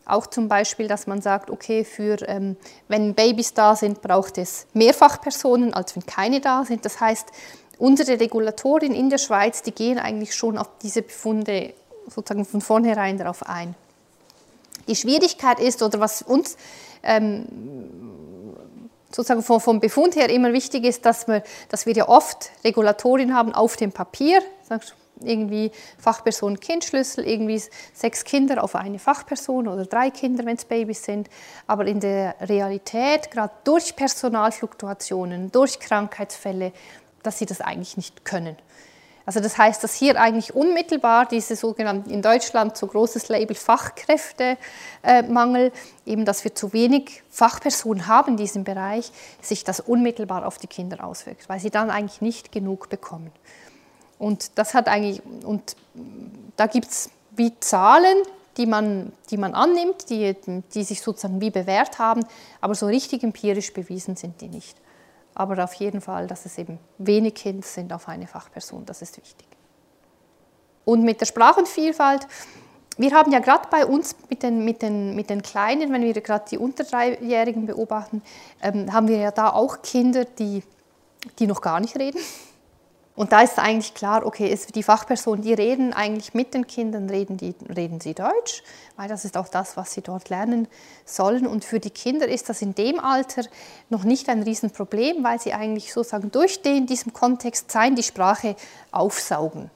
Auch 0.06 0.26
zum 0.26 0.48
Beispiel, 0.48 0.88
dass 0.88 1.06
man 1.06 1.20
sagt, 1.20 1.50
okay, 1.50 1.84
für, 1.84 2.16
ähm, 2.26 2.56
wenn 2.88 3.14
Babys 3.14 3.52
da 3.52 3.76
sind, 3.76 4.00
braucht 4.00 4.38
es 4.38 4.66
mehr 4.72 4.94
Fachpersonen, 4.94 5.74
als 5.74 5.94
wenn 5.94 6.06
keine 6.06 6.40
da 6.40 6.64
sind. 6.64 6.86
Das 6.86 6.98
heißt, 6.98 7.28
unsere 7.76 8.18
Regulatoren 8.18 8.94
in 8.94 9.10
der 9.10 9.18
Schweiz, 9.18 9.60
die 9.60 9.72
gehen 9.72 9.98
eigentlich 9.98 10.34
schon 10.34 10.56
auf 10.56 10.70
diese 10.82 11.02
Befunde 11.02 11.74
sozusagen 12.06 12.46
von 12.46 12.62
vornherein 12.62 13.18
darauf 13.18 13.46
ein. 13.46 13.74
Die 14.88 14.96
Schwierigkeit 14.96 15.60
ist, 15.60 15.82
oder 15.82 16.00
was 16.00 16.22
uns 16.22 16.56
ähm, 17.02 17.44
sozusagen 19.10 19.42
vom, 19.42 19.60
vom, 19.60 19.80
Befund 19.80 20.16
her 20.16 20.28
immer 20.30 20.52
wichtig 20.52 20.84
ist, 20.84 21.04
dass 21.04 21.28
wir, 21.28 21.42
dass 21.68 21.86
wir 21.86 21.94
ja 21.94 22.08
oft 22.08 22.50
Regulatorien 22.64 23.34
haben 23.34 23.54
auf 23.54 23.76
dem 23.76 23.92
Papier, 23.92 24.42
irgendwie 25.22 25.72
Fachperson 25.98 26.60
Kindschlüssel, 26.60 27.26
irgendwie 27.26 27.60
sechs 27.92 28.24
Kinder 28.24 28.62
auf 28.62 28.74
eine 28.74 28.98
Fachperson 28.98 29.68
oder 29.68 29.84
drei 29.86 30.10
Kinder, 30.10 30.44
wenn 30.44 30.56
es 30.56 30.64
Babys 30.64 31.04
sind. 31.04 31.28
Aber 31.66 31.86
in 31.86 32.00
der 32.00 32.36
Realität, 32.40 33.30
gerade 33.30 33.52
durch 33.64 33.96
Personalfluktuationen, 33.96 35.50
durch 35.50 35.80
Krankheitsfälle, 35.80 36.72
dass 37.22 37.38
sie 37.38 37.46
das 37.46 37.60
eigentlich 37.60 37.96
nicht 37.96 38.24
können. 38.24 38.56
Also 39.28 39.40
das 39.40 39.58
heißt, 39.58 39.84
dass 39.84 39.94
hier 39.94 40.18
eigentlich 40.18 40.54
unmittelbar 40.54 41.26
diese 41.26 41.54
sogenannten 41.54 42.08
in 42.08 42.22
Deutschland 42.22 42.78
so 42.78 42.86
großes 42.86 43.28
Label 43.28 43.54
Fachkräftemangel, 43.54 45.70
eben 46.06 46.24
dass 46.24 46.44
wir 46.44 46.54
zu 46.54 46.72
wenig 46.72 47.22
Fachpersonen 47.28 48.06
haben 48.06 48.28
in 48.28 48.38
diesem 48.38 48.64
Bereich, 48.64 49.12
sich 49.42 49.64
das 49.64 49.80
unmittelbar 49.80 50.46
auf 50.46 50.56
die 50.56 50.66
Kinder 50.66 51.04
auswirkt, 51.04 51.46
weil 51.50 51.60
sie 51.60 51.68
dann 51.68 51.90
eigentlich 51.90 52.22
nicht 52.22 52.52
genug 52.52 52.88
bekommen. 52.88 53.30
Und 54.18 54.52
das 54.54 54.72
hat 54.72 54.88
eigentlich, 54.88 55.20
und 55.44 55.76
da 56.56 56.66
gibt 56.66 56.88
es 56.88 57.10
wie 57.32 57.52
Zahlen, 57.60 58.16
die 58.56 58.64
man, 58.64 59.12
die 59.28 59.36
man 59.36 59.52
annimmt, 59.52 60.08
die, 60.08 60.36
die 60.72 60.84
sich 60.84 61.02
sozusagen 61.02 61.42
wie 61.42 61.50
bewährt 61.50 61.98
haben, 61.98 62.24
aber 62.62 62.74
so 62.74 62.86
richtig 62.86 63.22
empirisch 63.22 63.74
bewiesen 63.74 64.16
sind 64.16 64.40
die 64.40 64.48
nicht. 64.48 64.74
Aber 65.38 65.62
auf 65.62 65.72
jeden 65.74 66.00
Fall, 66.00 66.26
dass 66.26 66.44
es 66.46 66.58
eben 66.58 66.80
wenig 66.98 67.36
Kinder 67.36 67.64
sind 67.64 67.92
auf 67.92 68.08
eine 68.08 68.26
Fachperson, 68.26 68.84
das 68.84 69.02
ist 69.02 69.16
wichtig. 69.16 69.46
Und 70.84 71.04
mit 71.04 71.20
der 71.20 71.26
Sprachenvielfalt, 71.26 72.26
wir 72.96 73.12
haben 73.12 73.30
ja 73.30 73.38
gerade 73.38 73.68
bei 73.70 73.86
uns 73.86 74.16
mit 74.28 74.42
den, 74.42 74.64
mit, 74.64 74.82
den, 74.82 75.14
mit 75.14 75.30
den 75.30 75.40
Kleinen, 75.42 75.92
wenn 75.92 76.02
wir 76.02 76.12
gerade 76.14 76.44
die 76.50 76.58
unter 76.58 76.82
Dreijährigen 76.82 77.66
beobachten, 77.66 78.20
ähm, 78.60 78.92
haben 78.92 79.06
wir 79.06 79.18
ja 79.18 79.30
da 79.30 79.50
auch 79.50 79.80
Kinder, 79.82 80.24
die, 80.24 80.64
die 81.38 81.46
noch 81.46 81.60
gar 81.60 81.78
nicht 81.78 81.96
reden. 81.96 82.18
Und 83.18 83.32
da 83.32 83.40
ist 83.40 83.58
eigentlich 83.58 83.94
klar, 83.94 84.24
okay, 84.24 84.48
es, 84.48 84.66
die 84.66 84.84
Fachpersonen, 84.84 85.42
die 85.42 85.52
reden 85.52 85.92
eigentlich 85.92 86.34
mit 86.34 86.54
den 86.54 86.68
Kindern, 86.68 87.10
reden, 87.10 87.36
die, 87.36 87.52
reden 87.68 88.00
sie 88.00 88.14
Deutsch, 88.14 88.62
weil 88.94 89.08
das 89.08 89.24
ist 89.24 89.36
auch 89.36 89.48
das, 89.48 89.76
was 89.76 89.92
sie 89.92 90.02
dort 90.02 90.28
lernen 90.28 90.68
sollen. 91.04 91.48
Und 91.48 91.64
für 91.64 91.80
die 91.80 91.90
Kinder 91.90 92.28
ist 92.28 92.48
das 92.48 92.62
in 92.62 92.76
dem 92.76 93.00
Alter 93.00 93.42
noch 93.88 94.04
nicht 94.04 94.28
ein 94.28 94.44
Riesenproblem, 94.44 95.24
weil 95.24 95.40
sie 95.40 95.52
eigentlich 95.52 95.92
sozusagen 95.92 96.30
durch 96.30 96.62
den, 96.62 96.86
diesem 96.86 97.12
Kontext 97.12 97.72
sein, 97.72 97.96
die 97.96 98.04
Sprache 98.04 98.54
aufsaugen. 98.92 99.68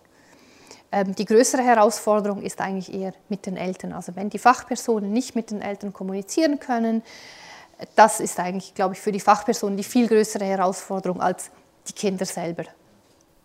Ähm, 0.92 1.16
die 1.16 1.24
größere 1.24 1.62
Herausforderung 1.62 2.42
ist 2.42 2.60
eigentlich 2.60 2.94
eher 2.94 3.12
mit 3.28 3.46
den 3.46 3.56
Eltern. 3.56 3.92
Also 3.92 4.14
wenn 4.14 4.30
die 4.30 4.38
Fachpersonen 4.38 5.12
nicht 5.12 5.34
mit 5.34 5.50
den 5.50 5.62
Eltern 5.62 5.92
kommunizieren 5.92 6.60
können, 6.60 7.02
das 7.96 8.20
ist 8.20 8.38
eigentlich, 8.38 8.72
glaube 8.74 8.94
ich, 8.94 9.00
für 9.00 9.10
die 9.10 9.18
Fachpersonen 9.18 9.76
die 9.76 9.82
viel 9.82 10.06
größere 10.06 10.44
Herausforderung 10.44 11.20
als 11.20 11.50
die 11.88 11.92
Kinder 11.92 12.24
selber. 12.24 12.66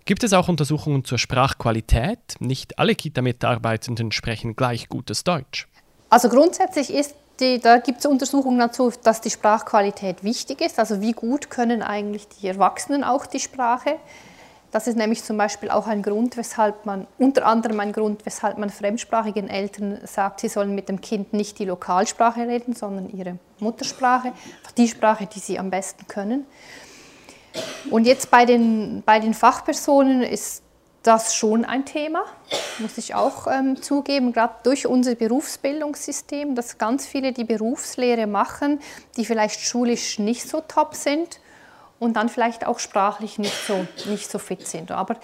Gibt 0.08 0.24
es 0.24 0.32
auch 0.32 0.48
Untersuchungen 0.48 1.04
zur 1.04 1.17
Sprachqualität? 1.17 2.38
Nicht 2.39 2.80
alle 2.80 2.96
Kita-Mitarbeitenden 2.96 4.13
sprechen 4.13 4.56
gleich 4.56 4.88
gutes 4.88 5.26
Deutsch. 5.26 5.67
Also 6.10 6.30
grundsätzlich 6.30 6.93
ist 6.93 7.13
die, 7.41 7.60
da 7.60 7.80
gibt 7.80 8.00
es 8.00 8.06
Untersuchungen 8.06 8.58
dazu, 8.58 8.89
dass 9.04 9.20
die 9.20 9.30
Sprachqualität 9.30 10.24
wichtig 10.24 10.62
ist. 10.62 10.80
Also 10.80 11.02
wie 11.02 11.12
gut 11.12 11.50
können 11.50 11.82
eigentlich 11.82 12.26
die 12.30 12.48
Erwachsenen 12.48 13.04
auch 13.04 13.26
die 13.26 13.41
Sprache? 13.41 13.98
Das 14.72 14.88
ist 14.88 14.96
nämlich 14.96 15.26
zum 15.26 15.36
Beispiel 15.38 15.70
auch 15.70 15.88
ein 15.88 16.04
Grund, 16.04 16.38
weshalb 16.38 16.86
man, 16.86 17.06
unter 17.17 17.46
anderem 17.46 17.82
ein 17.82 17.91
Grund, 17.91 18.26
weshalb 18.26 18.58
man 18.58 18.70
fremdsprachigen 18.70 19.50
Eltern 19.50 20.00
sagt, 20.06 20.39
sie 20.39 20.48
sollen 20.48 20.74
mit 20.74 20.88
dem 20.88 21.02
Kind 21.02 21.34
nicht 21.34 21.60
die 21.60 21.65
Lokalsprache 21.65 22.48
reden, 22.48 22.74
sondern 22.74 23.10
ihre 23.10 23.39
Muttersprache, 23.60 24.32
die 24.78 24.88
Sprache, 24.88 25.28
die 25.28 25.39
sie 25.39 25.60
am 25.60 25.70
besten 25.70 26.08
können. 26.08 26.46
Und 27.89 28.06
jetzt 28.06 28.32
bei 28.32 28.46
den, 28.46 29.04
bei 29.06 29.20
den 29.20 29.34
Fachpersonen 29.34 30.22
ist 30.24 30.63
das 31.04 31.36
schon 31.36 31.63
ein 31.63 31.86
Thema, 31.86 32.24
muss 32.80 32.98
ich 32.98 33.15
auch 33.15 33.48
ähm, 33.48 33.82
zugeben, 33.82 34.34
gerade 34.34 34.56
durch 34.63 34.88
unser 34.88 35.15
Berufsbildungssystem, 35.15 36.54
dass 36.54 36.78
ganz 36.78 37.06
viele 37.06 37.32
die 37.32 37.46
Berufslehre 37.46 38.28
machen, 38.28 38.82
die 39.15 39.24
vielleicht 39.24 39.62
schulisch 39.62 40.20
nicht 40.20 40.50
so 40.50 40.62
top 40.67 40.96
sind 40.96 41.39
und 42.00 42.17
dann 42.17 42.28
vielleicht 42.28 42.67
auch 42.67 42.80
sprachlich 42.80 43.39
nicht 43.39 43.56
so, 43.65 43.88
nicht 44.10 44.30
so 44.30 44.38
fit 44.38 44.67
sind. 44.67 44.91
Aber 44.91 45.15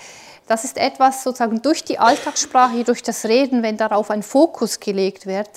das 0.48 0.63
ist 0.63 0.78
etwas 0.78 1.24
sozusagen 1.24 1.62
durch 1.62 1.84
die 1.84 2.00
Alltagssprache, 2.00 2.84
durch 2.84 3.04
das 3.04 3.26
Reden, 3.26 3.62
wenn 3.62 3.78
darauf 3.78 4.10
ein 4.10 4.24
Fokus 4.24 4.80
gelegt 4.80 5.26
wird, 5.26 5.50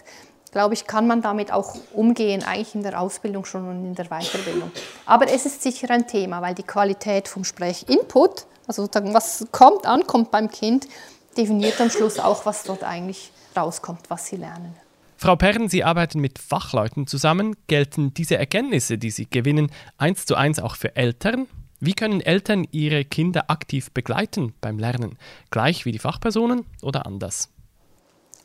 glaube 0.57 0.73
ich, 0.73 0.87
kann 0.87 1.07
man 1.07 1.21
damit 1.21 1.53
auch 1.53 1.77
umgehen, 1.92 2.42
eigentlich 2.42 2.75
in 2.75 2.83
der 2.83 2.99
Ausbildung 2.99 3.45
schon 3.45 3.69
und 3.69 3.85
in 3.85 3.95
der 3.95 4.07
Weiterbildung. 4.07 4.71
Aber 5.05 5.31
es 5.31 5.45
ist 5.45 5.62
sicher 5.62 5.90
ein 5.90 6.07
Thema, 6.07 6.40
weil 6.40 6.55
die 6.55 6.62
Qualität 6.62 7.29
vom 7.29 7.45
Sprechinput, 7.45 8.47
also 8.66 8.85
sozusagen 8.85 9.12
was 9.12 9.47
kommt, 9.53 9.85
ankommt 9.85 10.31
beim 10.31 10.51
Kind, 10.51 10.88
definiert 11.37 11.79
am 11.79 11.90
Schluss 11.90 12.19
auch, 12.19 12.47
was 12.47 12.62
dort 12.62 12.85
eigentlich 12.85 13.33
rauskommt, 13.55 14.09
was 14.09 14.29
sie 14.29 14.37
lernen. 14.37 14.75
Frau 15.19 15.37
Perren, 15.37 15.69
Sie 15.69 15.85
arbeiten 15.85 16.21
mit 16.21 16.38
Fachleuten 16.38 17.07
zusammen. 17.07 17.55
Gelten 17.66 18.14
diese 18.14 18.38
Erkenntnisse, 18.38 18.97
die 18.97 19.11
Sie 19.11 19.29
gewinnen, 19.29 19.71
eins 19.99 20.25
zu 20.25 20.37
eins 20.37 20.59
auch 20.59 20.77
für 20.77 20.97
Eltern? 20.97 21.49
Wie 21.81 21.92
können 21.92 22.23
Eltern 22.23 22.66
ihre 22.71 23.05
Kinder 23.05 23.51
aktiv 23.51 23.90
begleiten 23.90 24.55
beim 24.62 24.79
Lernen? 24.79 25.19
Gleich 25.51 25.85
wie 25.85 25.92
die 25.92 25.99
Fachpersonen 25.99 26.64
oder 26.81 27.05
anders? 27.05 27.51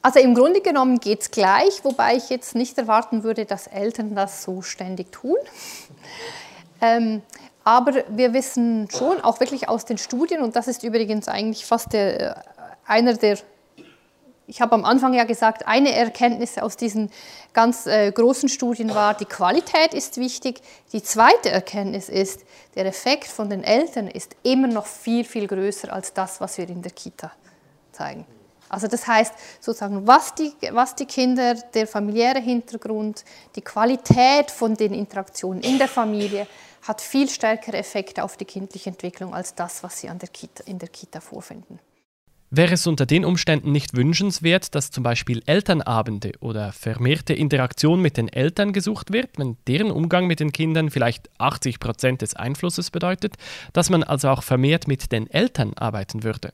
Also 0.01 0.19
im 0.19 0.33
Grunde 0.33 0.61
genommen 0.61 0.99
geht 0.99 1.21
es 1.21 1.31
gleich, 1.31 1.83
wobei 1.83 2.15
ich 2.15 2.29
jetzt 2.29 2.55
nicht 2.55 2.77
erwarten 2.77 3.23
würde, 3.23 3.45
dass 3.45 3.67
Eltern 3.67 4.15
das 4.15 4.43
so 4.43 4.61
ständig 4.61 5.11
tun. 5.11 5.37
Ähm, 6.81 7.21
aber 7.63 8.03
wir 8.09 8.33
wissen 8.33 8.89
schon, 8.89 9.21
auch 9.21 9.39
wirklich 9.39 9.69
aus 9.69 9.85
den 9.85 9.99
Studien, 9.99 10.41
und 10.41 10.55
das 10.55 10.67
ist 10.67 10.83
übrigens 10.83 11.27
eigentlich 11.27 11.65
fast 11.65 11.93
der, 11.93 12.31
äh, 12.31 12.35
einer 12.87 13.13
der, 13.13 13.37
ich 14.47 14.59
habe 14.59 14.73
am 14.73 14.83
Anfang 14.83 15.13
ja 15.13 15.25
gesagt, 15.25 15.67
eine 15.67 15.93
Erkenntnis 15.93 16.57
aus 16.57 16.75
diesen 16.75 17.11
ganz 17.53 17.85
äh, 17.85 18.11
großen 18.11 18.49
Studien 18.49 18.95
war, 18.95 19.13
die 19.13 19.25
Qualität 19.25 19.93
ist 19.93 20.17
wichtig. 20.17 20.61
Die 20.91 21.03
zweite 21.03 21.51
Erkenntnis 21.51 22.09
ist, 22.09 22.41
der 22.73 22.87
Effekt 22.87 23.27
von 23.27 23.51
den 23.51 23.63
Eltern 23.63 24.07
ist 24.07 24.35
immer 24.41 24.67
noch 24.67 24.87
viel, 24.87 25.23
viel 25.23 25.45
größer 25.45 25.93
als 25.93 26.13
das, 26.13 26.41
was 26.41 26.57
wir 26.57 26.67
in 26.67 26.81
der 26.81 26.91
Kita 26.91 27.31
zeigen. 27.91 28.25
Also 28.71 28.87
das 28.87 29.05
heißt 29.05 29.33
sozusagen, 29.59 30.07
was 30.07 30.33
die, 30.33 30.53
was 30.71 30.95
die 30.95 31.05
Kinder, 31.05 31.55
der 31.73 31.85
familiäre 31.85 32.39
Hintergrund, 32.39 33.25
die 33.55 33.61
Qualität 33.61 34.49
von 34.49 34.75
den 34.75 34.93
Interaktionen 34.93 35.61
in 35.61 35.77
der 35.77 35.89
Familie 35.89 36.47
hat 36.81 37.01
viel 37.01 37.29
stärkere 37.29 37.77
Effekte 37.77 38.23
auf 38.23 38.37
die 38.37 38.45
kindliche 38.45 38.89
Entwicklung 38.89 39.33
als 39.33 39.53
das, 39.55 39.83
was 39.83 39.99
sie 39.99 40.09
an 40.09 40.19
der 40.19 40.29
Kita, 40.29 40.63
in 40.65 40.79
der 40.79 40.87
Kita 40.87 41.19
vorfinden. 41.19 41.79
Wäre 42.49 42.73
es 42.73 42.87
unter 42.87 43.05
den 43.05 43.23
Umständen 43.23 43.71
nicht 43.71 43.95
wünschenswert, 43.95 44.73
dass 44.75 44.91
zum 44.91 45.03
Beispiel 45.03 45.41
Elternabende 45.45 46.33
oder 46.39 46.73
vermehrte 46.73 47.33
Interaktion 47.33 48.01
mit 48.01 48.17
den 48.17 48.27
Eltern 48.27 48.73
gesucht 48.73 49.13
wird, 49.13 49.37
wenn 49.37 49.57
deren 49.67 49.91
Umgang 49.91 50.27
mit 50.27 50.39
den 50.39 50.51
Kindern 50.51 50.89
vielleicht 50.89 51.29
80 51.37 51.79
Prozent 51.79 52.21
des 52.21 52.35
Einflusses 52.35 52.91
bedeutet, 52.91 53.35
dass 53.71 53.89
man 53.89 54.03
also 54.03 54.29
auch 54.29 54.43
vermehrt 54.43 54.87
mit 54.87 55.11
den 55.11 55.29
Eltern 55.29 55.73
arbeiten 55.75 56.23
würde? 56.23 56.51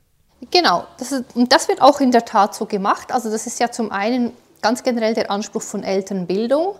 Genau, 0.50 0.86
das 0.98 1.12
ist, 1.12 1.24
und 1.34 1.52
das 1.52 1.68
wird 1.68 1.82
auch 1.82 2.00
in 2.00 2.12
der 2.12 2.24
Tat 2.24 2.54
so 2.54 2.66
gemacht. 2.66 3.12
Also 3.12 3.30
das 3.30 3.46
ist 3.46 3.58
ja 3.58 3.70
zum 3.70 3.90
einen 3.90 4.32
ganz 4.62 4.82
generell 4.82 5.14
der 5.14 5.30
Anspruch 5.30 5.62
von 5.62 5.82
Elternbildung, 5.82 6.76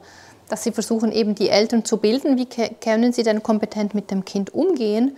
dass 0.49 0.63
sie 0.63 0.73
versuchen 0.73 1.13
eben 1.13 1.35
die 1.35 1.49
Eltern 1.49 1.85
zu 1.85 1.99
bilden, 1.99 2.39
wie 2.39 2.47
können 2.47 3.13
sie 3.13 3.23
denn 3.23 3.43
kompetent 3.43 3.95
mit 3.95 4.11
dem 4.11 4.25
Kind 4.25 4.55
umgehen. 4.55 5.17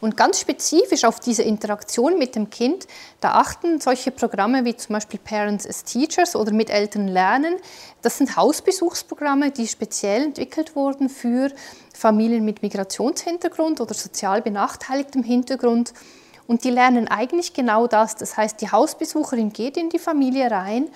Und 0.00 0.16
ganz 0.16 0.40
spezifisch 0.40 1.04
auf 1.04 1.20
diese 1.20 1.42
Interaktion 1.42 2.18
mit 2.18 2.34
dem 2.36 2.50
Kind, 2.50 2.86
da 3.20 3.32
achten 3.32 3.80
solche 3.80 4.10
Programme 4.10 4.66
wie 4.66 4.76
zum 4.76 4.92
Beispiel 4.92 5.18
Parents 5.18 5.66
as 5.66 5.84
Teachers 5.84 6.36
oder 6.36 6.52
mit 6.52 6.68
Eltern 6.68 7.08
lernen. 7.08 7.56
Das 8.02 8.18
sind 8.18 8.36
Hausbesuchsprogramme, 8.36 9.52
die 9.52 9.66
speziell 9.66 10.24
entwickelt 10.24 10.76
wurden 10.76 11.08
für 11.08 11.50
Familien 11.94 12.44
mit 12.44 12.60
Migrationshintergrund 12.60 13.80
oder 13.80 13.94
sozial 13.94 14.42
benachteiligtem 14.42 15.22
Hintergrund. 15.22 15.94
Und 16.46 16.64
die 16.64 16.70
lernen 16.70 17.08
eigentlich 17.08 17.54
genau 17.54 17.86
das. 17.86 18.16
Das 18.16 18.36
heißt, 18.36 18.60
die 18.60 18.70
Hausbesucherin 18.70 19.52
geht 19.52 19.76
in 19.76 19.88
die 19.88 19.98
Familie 19.98 20.50
rein, 20.50 20.88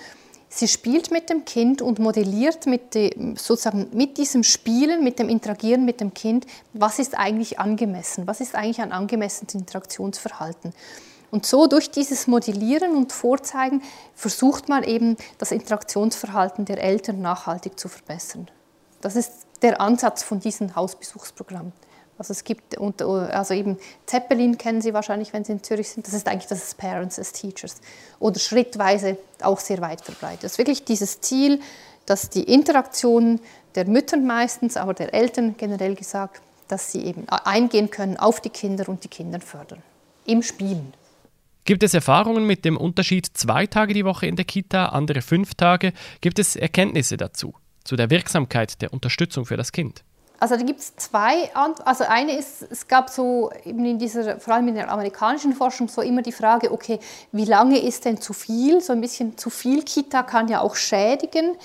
sie 0.51 0.67
spielt 0.67 1.11
mit 1.11 1.29
dem 1.29 1.45
Kind 1.45 1.81
und 1.81 1.97
modelliert 1.97 2.65
mit, 2.65 2.93
dem, 2.93 3.35
sozusagen 3.37 3.87
mit 3.93 4.17
diesem 4.17 4.43
Spielen, 4.43 5.03
mit 5.03 5.17
dem 5.17 5.29
Interagieren 5.29 5.85
mit 5.85 6.01
dem 6.01 6.13
Kind, 6.13 6.45
was 6.73 6.99
ist 6.99 7.17
eigentlich 7.17 7.57
angemessen, 7.59 8.27
was 8.27 8.41
ist 8.41 8.53
eigentlich 8.53 8.81
ein 8.81 8.91
angemessenes 8.91 9.55
Interaktionsverhalten. 9.55 10.73
Und 11.31 11.45
so 11.45 11.67
durch 11.67 11.89
dieses 11.89 12.27
Modellieren 12.27 12.93
und 12.95 13.13
Vorzeigen 13.13 13.81
versucht 14.13 14.67
man 14.67 14.83
eben 14.83 15.15
das 15.37 15.53
Interaktionsverhalten 15.53 16.65
der 16.65 16.83
Eltern 16.83 17.21
nachhaltig 17.21 17.79
zu 17.79 17.87
verbessern. 17.87 18.51
Das 18.99 19.15
ist 19.15 19.31
der 19.61 19.79
Ansatz 19.79 20.23
von 20.23 20.41
diesem 20.41 20.75
Hausbesuchsprogramm. 20.75 21.71
Also 22.21 22.33
es 22.33 22.43
gibt, 22.43 22.77
also 22.77 23.53
eben 23.55 23.79
Zeppelin 24.05 24.55
kennen 24.59 24.79
Sie 24.79 24.93
wahrscheinlich, 24.93 25.33
wenn 25.33 25.43
Sie 25.43 25.53
in 25.53 25.63
Zürich 25.63 25.89
sind, 25.89 26.05
das 26.05 26.13
ist 26.13 26.27
eigentlich 26.27 26.45
das 26.45 26.75
Parents 26.75 27.17
as 27.17 27.31
Teachers. 27.31 27.81
Oder 28.19 28.39
schrittweise 28.39 29.17
auch 29.41 29.59
sehr 29.59 29.81
weit 29.81 30.01
verbreitet. 30.01 30.43
Das 30.43 30.51
ist 30.51 30.57
wirklich 30.59 30.85
dieses 30.85 31.19
Ziel, 31.21 31.61
dass 32.05 32.29
die 32.29 32.43
Interaktion 32.43 33.39
der 33.73 33.87
Mütter 33.87 34.17
meistens, 34.17 34.77
aber 34.77 34.93
der 34.93 35.15
Eltern 35.15 35.55
generell 35.57 35.95
gesagt, 35.95 36.43
dass 36.67 36.91
sie 36.91 37.03
eben 37.05 37.27
eingehen 37.27 37.89
können 37.89 38.17
auf 38.17 38.39
die 38.39 38.51
Kinder 38.51 38.87
und 38.87 39.03
die 39.03 39.07
Kinder 39.07 39.39
fördern. 39.39 39.81
Im 40.27 40.43
Spielen. 40.43 40.93
Gibt 41.65 41.81
es 41.81 41.95
Erfahrungen 41.95 42.45
mit 42.45 42.65
dem 42.65 42.77
Unterschied 42.77 43.25
zwei 43.33 43.65
Tage 43.65 43.95
die 43.95 44.05
Woche 44.05 44.27
in 44.27 44.35
der 44.35 44.45
Kita, 44.45 44.89
andere 44.89 45.23
fünf 45.23 45.55
Tage? 45.55 45.91
Gibt 46.21 46.37
es 46.37 46.55
Erkenntnisse 46.55 47.17
dazu, 47.17 47.55
zu 47.83 47.95
der 47.95 48.11
Wirksamkeit 48.11 48.79
der 48.83 48.93
Unterstützung 48.93 49.47
für 49.47 49.57
das 49.57 49.71
Kind? 49.71 50.03
Also 50.41 50.55
da 50.55 50.63
gibt 50.63 50.79
es 50.79 50.95
zwei, 50.95 51.51
also 51.53 52.03
eine 52.05 52.35
ist, 52.35 52.63
es 52.71 52.87
gab 52.87 53.11
so 53.11 53.51
eben 53.63 53.85
in 53.85 53.99
dieser, 53.99 54.39
vor 54.39 54.55
allem 54.55 54.69
in 54.69 54.73
der 54.73 54.91
amerikanischen 54.91 55.53
Forschung 55.53 55.87
so 55.87 56.01
immer 56.01 56.23
die 56.23 56.31
Frage, 56.31 56.71
okay, 56.71 56.97
wie 57.31 57.45
lange 57.45 57.77
ist 57.77 58.05
denn 58.05 58.19
zu 58.19 58.33
viel? 58.33 58.81
So 58.81 58.91
ein 58.91 59.01
bisschen 59.01 59.37
zu 59.37 59.51
viel 59.51 59.83
Kita 59.83 60.23
kann 60.23 60.47
ja 60.47 60.61
auch 60.61 60.75
schädigen. 60.75 61.55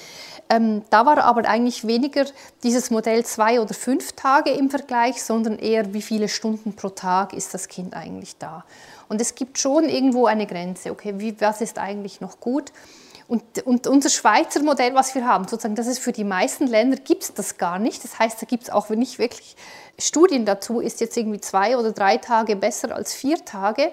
Ähm, 0.51 0.83
da 0.91 1.07
war 1.07 1.16
aber 1.24 1.49
eigentlich 1.49 1.87
weniger 1.87 2.27
dieses 2.62 2.91
Modell 2.91 3.24
zwei 3.24 3.62
oder 3.62 3.72
fünf 3.72 4.12
Tage 4.12 4.51
im 4.51 4.68
Vergleich, 4.68 5.22
sondern 5.24 5.59
eher 5.59 5.95
wie 5.95 6.03
viele 6.03 6.29
Stunden 6.29 6.77
pro 6.77 6.91
Tag 6.91 7.33
ist 7.33 7.55
das 7.55 7.68
Kind 7.68 7.95
eigentlich 7.95 8.37
da. 8.37 8.66
Und 9.09 9.22
es 9.22 9.35
gibt 9.35 9.59
schon 9.59 9.89
irgendwo 9.89 10.27
eine 10.27 10.47
Grenze, 10.47 10.91
okay, 10.91 11.14
wie, 11.16 11.41
was 11.41 11.62
ist 11.62 11.79
eigentlich 11.79 12.20
noch 12.20 12.41
gut? 12.41 12.72
Und, 13.29 13.43
und, 13.64 13.89
unser 13.89 14.09
Schweizer 14.09 14.62
Modell, 14.62 14.95
was 14.95 15.14
wir 15.14 15.27
haben, 15.27 15.49
sozusagen, 15.49 15.74
das 15.74 15.89
ist 15.89 15.99
für 15.99 16.12
die 16.12 16.22
meisten 16.22 16.66
Länder 16.68 16.97
gibt 16.97 17.24
es 17.24 17.35
das 17.35 17.59
gar 17.59 17.79
nicht. 17.79 18.05
Das 18.05 18.18
heißt, 18.18 18.41
da 18.41 18.47
gibt 18.47 18.64
es 18.64 18.70
auch 18.70 18.89
nicht 18.91 19.18
wirklich 19.18 19.57
Studien 19.99 20.47
dazu, 20.47 20.81
ist 20.81 21.01
jetzt 21.01 21.16
irgendwie 21.16 21.41
zwei 21.41 21.77
oder 21.77 21.91
drei 21.91 22.18
Tage 22.18 22.55
besser 22.55 22.95
als 22.95 23.14
vier 23.14 23.45
Tage, 23.45 23.91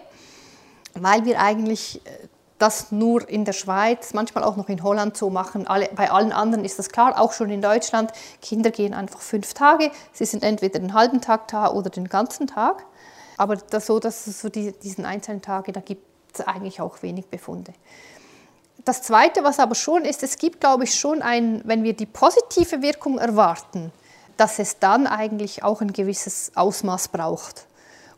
weil 0.94 1.26
wir 1.26 1.40
eigentlich 1.40 2.06
äh, 2.06 2.28
das 2.60 2.92
nur 2.92 3.28
in 3.28 3.44
der 3.44 3.54
Schweiz, 3.54 4.14
manchmal 4.14 4.44
auch 4.44 4.56
noch 4.56 4.70
in 4.70 4.84
Holland 4.84 5.18
so 5.18 5.30
machen. 5.30 5.68
Alle, 5.68 5.90
bei 5.96 6.12
allen 6.12 6.32
anderen 6.32 6.64
ist 6.64 6.80
das 6.80 6.90
klar, 6.90 7.20
auch 7.20 7.34
schon 7.34 7.50
in 7.50 7.62
Deutschland. 7.62 8.12
Kinder 8.42 8.72
gehen 8.72 8.94
einfach 8.94 9.20
fünf 9.20 9.54
Tage. 9.54 9.92
Sie 10.14 10.26
sind 10.26 10.44
entweder 10.44 10.80
den 10.80 10.94
halben 10.94 11.22
Tag 11.22 11.48
da 11.50 11.72
oder 11.72 11.90
den 11.90 12.08
ganzen 12.08 12.48
Tag. 12.48 12.86
Aber 13.38 13.58
das 13.58 13.88
so, 13.88 14.00
dass 14.00 14.28
es 14.28 14.40
so 14.40 14.50
die, 14.50 14.72
diesen 14.72 15.06
einzelnen 15.06 15.42
Tage, 15.42 15.74
da 15.74 15.82
gibt 15.82 16.06
es 16.34 16.42
eigentlich 16.48 16.80
auch 16.80 17.02
wenig 17.02 17.26
Befunde. 17.26 17.74
Das 18.86 19.02
Zweite, 19.02 19.44
was 19.44 19.60
aber 19.60 19.76
schon 19.76 20.04
ist, 20.04 20.24
es 20.24 20.38
gibt, 20.38 20.60
glaube 20.60 20.84
ich, 20.84 20.96
schon 20.96 21.22
ein, 21.22 21.62
wenn 21.64 21.84
wir 21.84 21.94
die 21.94 22.06
positive 22.06 22.82
Wirkung 22.82 23.18
erwarten, 23.18 23.94
dass 24.36 24.60
es 24.60 24.80
dann 24.80 25.08
eigentlich 25.08 25.64
auch 25.64 25.82
ein 25.82 25.94
gewisses 25.94 26.52
Ausmaß 26.56 27.08
braucht. 27.10 27.66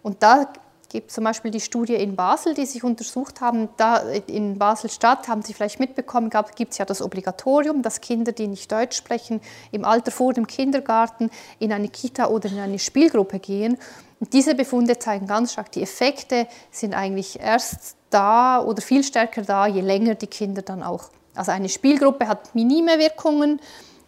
Und 0.02 0.24
da 0.24 0.52
gibt 0.90 1.12
zum 1.12 1.24
Beispiel 1.24 1.52
die 1.52 1.60
Studie 1.60 1.96
in 1.96 2.16
Basel, 2.16 2.54
die 2.54 2.66
sich 2.66 2.84
untersucht 2.84 3.42
haben. 3.42 3.70
Da 3.78 3.98
in 4.28 4.58
Basel-Stadt 4.58 5.28
haben 5.28 5.42
Sie 5.42 5.54
vielleicht 5.54 5.80
mitbekommen, 5.80 6.32
gibt 6.56 6.72
es 6.72 6.78
ja 6.78 6.86
das 6.86 7.02
Obligatorium, 7.02 7.82
dass 7.82 8.02
Kinder, 8.02 8.32
die 8.32 8.48
nicht 8.48 8.72
Deutsch 8.72 8.96
sprechen, 8.96 9.42
im 9.72 9.84
Alter 9.84 10.12
vor 10.12 10.34
dem 10.34 10.48
Kindergarten 10.48 11.30
in 11.60 11.74
eine 11.74 11.90
Kita 11.90 12.28
oder 12.28 12.50
in 12.50 12.60
eine 12.60 12.80
Spielgruppe 12.80 13.40
gehen. 13.40 13.78
Und 14.20 14.34
diese 14.34 14.56
Befunde 14.56 14.98
zeigen 14.98 15.28
ganz 15.28 15.54
stark, 15.54 15.72
die 15.74 15.84
Effekte 15.84 16.48
sind 16.72 16.94
eigentlich 16.94 17.40
erst 17.40 17.98
da 18.10 18.62
oder 18.62 18.82
viel 18.82 19.04
stärker 19.04 19.42
da, 19.42 19.68
je 19.68 19.82
länger 19.82 20.16
die 20.16 20.28
Kinder 20.28 20.62
dann 20.62 20.84
auch. 20.84 21.10
Also 21.36 21.52
eine 21.52 21.70
Spielgruppe 21.70 22.28
hat 22.28 22.56
minime 22.56 22.98
Wirkungen, 23.00 23.60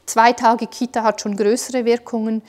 zwei 0.05 0.33
Tage 0.33 0.67
Kita 0.67 1.03
hat 1.03 1.21
schon 1.21 1.35
größere 1.35 1.85
Wirkungen 1.85 2.41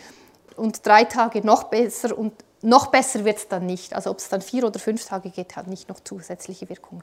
und 0.56 0.86
drei 0.86 1.04
Tage 1.04 1.44
noch 1.44 1.64
besser 1.64 2.16
und 2.16 2.32
noch 2.62 2.88
besser 2.88 3.24
wird 3.24 3.38
es 3.38 3.48
dann 3.48 3.66
nicht. 3.66 3.94
Also 3.94 4.10
ob 4.10 4.18
es 4.18 4.28
dann 4.28 4.42
vier 4.42 4.64
oder 4.64 4.78
fünf 4.78 5.04
Tage 5.04 5.30
geht, 5.30 5.56
hat 5.56 5.66
nicht 5.66 5.88
noch 5.88 6.00
zusätzliche 6.00 6.68
Wirkungen. 6.68 7.02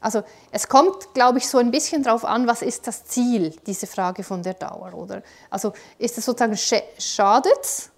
Also 0.00 0.22
es 0.50 0.68
kommt, 0.68 1.14
glaube 1.14 1.38
ich, 1.38 1.48
so 1.48 1.58
ein 1.58 1.70
bisschen 1.70 2.02
darauf 2.02 2.24
an, 2.24 2.46
was 2.46 2.62
ist 2.62 2.86
das 2.86 3.06
Ziel, 3.06 3.56
diese 3.66 3.86
Frage 3.86 4.22
von 4.22 4.42
der 4.42 4.54
Dauer, 4.54 4.92
oder? 4.94 5.22
Also 5.48 5.72
ist 5.98 6.18
es 6.18 6.26
sozusagen, 6.26 6.56
schadet 6.98 7.58
es 7.62 7.90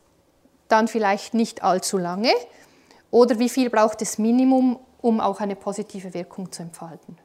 dann 0.69 0.89
vielleicht 0.89 1.35
nicht 1.35 1.65
allzu 1.65 1.99
lange 1.99 2.33
oder 3.11 3.39
wie 3.39 3.49
viel 3.49 3.71
braucht 3.71 4.03
es 4.03 4.19
Minimum, 4.19 4.79
um 4.99 5.21
auch 5.21 5.41
eine 5.41 5.57
positive 5.57 6.15
Wirkung 6.15 6.53
zu 6.53 6.63
entfalten. 6.63 7.19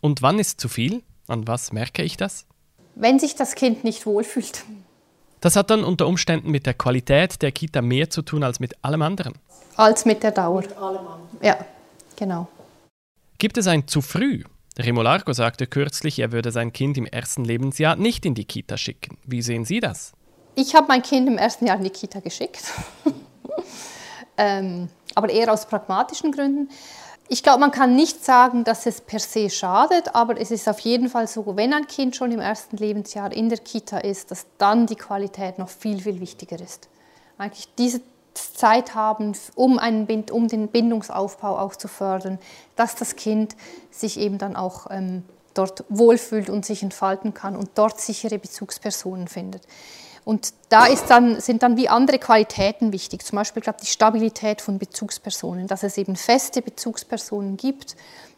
Und 0.00 0.22
wann 0.22 0.38
ist 0.38 0.60
zu 0.60 0.68
viel? 0.68 1.02
An 1.26 1.46
was 1.46 1.72
merke 1.72 2.02
ich 2.02 2.16
das? 2.16 2.46
Wenn 2.94 3.18
sich 3.18 3.34
das 3.34 3.54
Kind 3.54 3.84
nicht 3.84 4.06
wohlfühlt. 4.06 4.64
Das 5.40 5.56
hat 5.56 5.70
dann 5.70 5.84
unter 5.84 6.06
Umständen 6.06 6.50
mit 6.50 6.66
der 6.66 6.74
Qualität 6.74 7.42
der 7.42 7.52
Kita 7.52 7.82
mehr 7.82 8.08
zu 8.10 8.22
tun 8.22 8.44
als 8.44 8.60
mit 8.60 8.84
allem 8.84 9.02
anderen. 9.02 9.34
Als 9.76 10.04
mit 10.04 10.22
der 10.22 10.30
Dauer. 10.30 10.62
Mit 10.62 10.76
allem 10.76 10.98
anderen. 10.98 11.38
Ja, 11.42 11.56
genau. 12.16 12.48
Gibt 13.38 13.58
es 13.58 13.66
ein 13.66 13.88
zu 13.88 14.00
früh? 14.00 14.44
Remo 14.78 15.02
Largo 15.02 15.32
sagte 15.32 15.66
kürzlich, 15.66 16.18
er 16.18 16.32
würde 16.32 16.50
sein 16.50 16.72
Kind 16.72 16.98
im 16.98 17.06
ersten 17.06 17.44
Lebensjahr 17.44 17.96
nicht 17.96 18.26
in 18.26 18.34
die 18.34 18.44
Kita 18.44 18.76
schicken. 18.76 19.18
Wie 19.24 19.42
sehen 19.42 19.64
Sie 19.64 19.80
das? 19.80 20.12
Ich 20.56 20.74
habe 20.74 20.86
mein 20.88 21.02
Kind 21.02 21.28
im 21.28 21.38
ersten 21.38 21.66
Jahr 21.66 21.76
in 21.76 21.84
die 21.84 21.90
Kita 21.90 22.20
geschickt, 22.20 22.72
ähm, 24.36 24.88
aber 25.14 25.30
eher 25.30 25.52
aus 25.52 25.66
pragmatischen 25.66 26.32
Gründen. 26.32 26.70
Ich 27.28 27.42
glaube, 27.42 27.60
man 27.60 27.70
kann 27.70 27.96
nicht 27.96 28.22
sagen, 28.22 28.64
dass 28.64 28.84
es 28.84 29.00
per 29.00 29.18
se 29.18 29.48
schadet, 29.48 30.14
aber 30.14 30.38
es 30.38 30.50
ist 30.50 30.68
auf 30.68 30.80
jeden 30.80 31.08
Fall 31.08 31.26
so, 31.26 31.56
wenn 31.56 31.72
ein 31.72 31.86
Kind 31.86 32.16
schon 32.16 32.32
im 32.32 32.40
ersten 32.40 32.76
Lebensjahr 32.76 33.32
in 33.32 33.48
der 33.48 33.58
Kita 33.58 33.98
ist, 33.98 34.30
dass 34.30 34.46
dann 34.58 34.86
die 34.86 34.96
Qualität 34.96 35.58
noch 35.58 35.70
viel, 35.70 36.02
viel 36.02 36.20
wichtiger 36.20 36.60
ist. 36.60 36.88
Eigentlich 37.38 37.68
diese 37.78 38.02
Zeit 38.34 38.94
haben, 38.94 39.32
um, 39.54 39.78
einen, 39.78 40.06
um 40.30 40.48
den 40.48 40.68
Bindungsaufbau 40.68 41.58
auch 41.58 41.76
zu 41.76 41.88
fördern, 41.88 42.38
dass 42.76 42.94
das 42.94 43.16
Kind 43.16 43.56
sich 43.90 44.18
eben 44.18 44.38
dann 44.38 44.54
auch 44.54 44.88
ähm, 44.90 45.22
dort 45.54 45.84
wohlfühlt 45.88 46.50
und 46.50 46.66
sich 46.66 46.82
entfalten 46.82 47.32
kann 47.32 47.56
und 47.56 47.70
dort 47.76 48.00
sichere 48.00 48.38
Bezugspersonen 48.38 49.28
findet. 49.28 49.62
Und 50.24 50.54
da 50.70 50.86
dann, 51.08 51.40
sind 51.40 51.62
dann 51.62 51.76
wie 51.76 51.88
andere 51.88 52.18
Qualitäten 52.18 52.92
wichtig, 52.92 53.24
zum 53.24 53.36
Beispiel 53.36 53.62
glaube 53.62 53.78
die 53.82 53.86
Stabilität 53.86 54.62
von 54.62 54.78
Bezugspersonen, 54.78 55.66
dass 55.66 55.82
es 55.82 55.98
eben 55.98 56.16
feste 56.16 56.62
Bezugspersonen 56.62 57.56
gibt, 57.56 57.94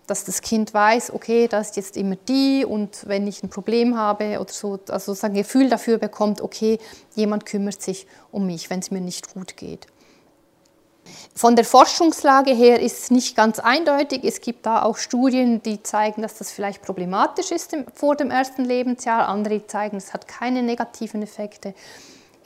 dass 0.06 0.24
das 0.24 0.40
Kind 0.40 0.74
weiß, 0.74 1.12
okay, 1.12 1.48
das 1.48 1.70
ist 1.70 1.76
jetzt 1.76 1.96
immer 1.96 2.16
die 2.28 2.64
und 2.64 3.08
wenn 3.08 3.26
ich 3.26 3.42
ein 3.42 3.50
Problem 3.50 3.96
habe 3.96 4.40
oder 4.40 4.52
so, 4.52 4.78
also 4.88 5.16
ein 5.22 5.34
Gefühl 5.34 5.68
dafür 5.68 5.98
bekommt, 5.98 6.40
okay, 6.40 6.78
jemand 7.14 7.46
kümmert 7.46 7.82
sich 7.82 8.06
um 8.32 8.46
mich, 8.46 8.70
wenn 8.70 8.80
es 8.80 8.90
mir 8.90 9.00
nicht 9.00 9.32
gut 9.34 9.56
geht. 9.56 9.86
Von 11.38 11.54
der 11.54 11.66
Forschungslage 11.66 12.52
her 12.52 12.80
ist 12.80 12.98
es 12.98 13.10
nicht 13.10 13.36
ganz 13.36 13.58
eindeutig. 13.58 14.24
Es 14.24 14.40
gibt 14.40 14.64
da 14.64 14.82
auch 14.82 14.96
Studien, 14.96 15.62
die 15.62 15.82
zeigen, 15.82 16.22
dass 16.22 16.38
das 16.38 16.50
vielleicht 16.50 16.80
problematisch 16.80 17.50
ist 17.50 17.76
vor 17.92 18.16
dem 18.16 18.30
ersten 18.30 18.64
Lebensjahr. 18.64 19.28
Andere 19.28 19.66
zeigen, 19.66 19.98
es 19.98 20.14
hat 20.14 20.26
keine 20.28 20.62
negativen 20.62 21.22
Effekte. 21.22 21.74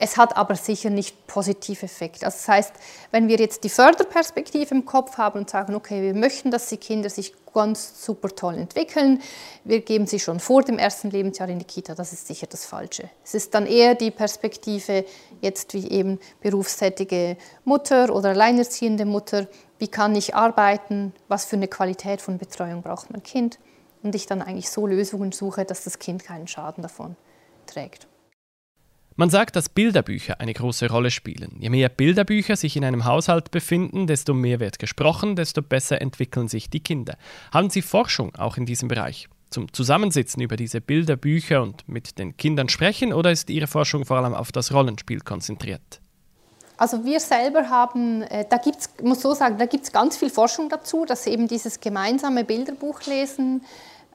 Es 0.03 0.17
hat 0.17 0.35
aber 0.35 0.55
sicher 0.55 0.89
nicht 0.89 1.27
positive 1.27 1.85
Effekte. 1.85 2.25
Also 2.25 2.35
das 2.35 2.47
heißt, 2.47 2.73
wenn 3.11 3.27
wir 3.27 3.37
jetzt 3.37 3.63
die 3.63 3.69
Förderperspektive 3.69 4.73
im 4.73 4.83
Kopf 4.83 5.19
haben 5.19 5.37
und 5.37 5.49
sagen, 5.51 5.75
okay, 5.75 6.01
wir 6.01 6.15
möchten, 6.15 6.49
dass 6.49 6.69
die 6.69 6.77
Kinder 6.77 7.07
sich 7.07 7.35
ganz 7.53 8.03
super 8.03 8.29
toll 8.29 8.55
entwickeln, 8.55 9.21
wir 9.63 9.81
geben 9.81 10.07
sie 10.07 10.19
schon 10.19 10.39
vor 10.39 10.63
dem 10.63 10.79
ersten 10.79 11.11
Lebensjahr 11.11 11.49
in 11.49 11.59
die 11.59 11.65
Kita, 11.65 11.93
das 11.93 12.13
ist 12.13 12.25
sicher 12.25 12.47
das 12.47 12.65
Falsche. 12.65 13.11
Es 13.23 13.35
ist 13.35 13.53
dann 13.53 13.67
eher 13.67 13.93
die 13.93 14.09
Perspektive, 14.09 15.05
jetzt 15.39 15.75
wie 15.75 15.87
eben 15.91 16.19
berufstätige 16.41 17.37
Mutter 17.63 18.11
oder 18.11 18.29
alleinerziehende 18.29 19.05
Mutter, 19.05 19.45
wie 19.77 19.87
kann 19.87 20.15
ich 20.15 20.33
arbeiten, 20.33 21.13
was 21.27 21.45
für 21.45 21.57
eine 21.57 21.67
Qualität 21.67 22.23
von 22.23 22.39
Betreuung 22.39 22.81
braucht 22.81 23.11
mein 23.11 23.21
Kind 23.21 23.59
und 24.01 24.15
ich 24.15 24.25
dann 24.25 24.41
eigentlich 24.41 24.71
so 24.71 24.87
Lösungen 24.87 25.31
suche, 25.31 25.63
dass 25.63 25.83
das 25.83 25.99
Kind 25.99 26.23
keinen 26.23 26.47
Schaden 26.47 26.81
davon 26.81 27.15
trägt. 27.67 28.07
Man 29.15 29.29
sagt, 29.29 29.55
dass 29.55 29.67
Bilderbücher 29.67 30.39
eine 30.39 30.53
große 30.53 30.89
Rolle 30.89 31.11
spielen. 31.11 31.57
Je 31.59 31.69
mehr 31.69 31.89
Bilderbücher 31.89 32.55
sich 32.55 32.77
in 32.77 32.85
einem 32.85 33.05
Haushalt 33.05 33.51
befinden, 33.51 34.07
desto 34.07 34.33
mehr 34.33 34.59
wird 34.59 34.79
gesprochen, 34.79 35.35
desto 35.35 35.61
besser 35.61 36.01
entwickeln 36.01 36.47
sich 36.47 36.69
die 36.69 36.79
Kinder. 36.79 37.17
Haben 37.53 37.69
Sie 37.69 37.81
Forschung 37.81 38.35
auch 38.35 38.57
in 38.57 38.65
diesem 38.65 38.87
Bereich? 38.87 39.27
Zum 39.49 39.71
Zusammensitzen 39.73 40.41
über 40.41 40.55
diese 40.55 40.79
Bilderbücher 40.79 41.61
und 41.61 41.87
mit 41.89 42.17
den 42.19 42.37
Kindern 42.37 42.69
sprechen 42.69 43.11
oder 43.11 43.31
ist 43.31 43.49
Ihre 43.49 43.67
Forschung 43.67 44.05
vor 44.05 44.17
allem 44.17 44.33
auf 44.33 44.53
das 44.53 44.73
Rollenspiel 44.73 45.19
konzentriert? 45.19 45.99
Also 46.77 47.03
wir 47.03 47.19
selber 47.19 47.69
haben, 47.69 48.23
äh, 48.23 48.45
da 48.49 48.57
gibt's, 48.57 48.89
muss 49.03 49.21
so 49.21 49.33
sagen, 49.33 49.57
da 49.57 49.65
gibt 49.65 49.83
es 49.83 49.91
ganz 49.91 50.17
viel 50.17 50.29
Forschung 50.29 50.69
dazu, 50.69 51.05
dass 51.05 51.27
eben 51.27 51.47
dieses 51.47 51.79
gemeinsame 51.81 52.45
Bilderbuchlesen 52.45 53.61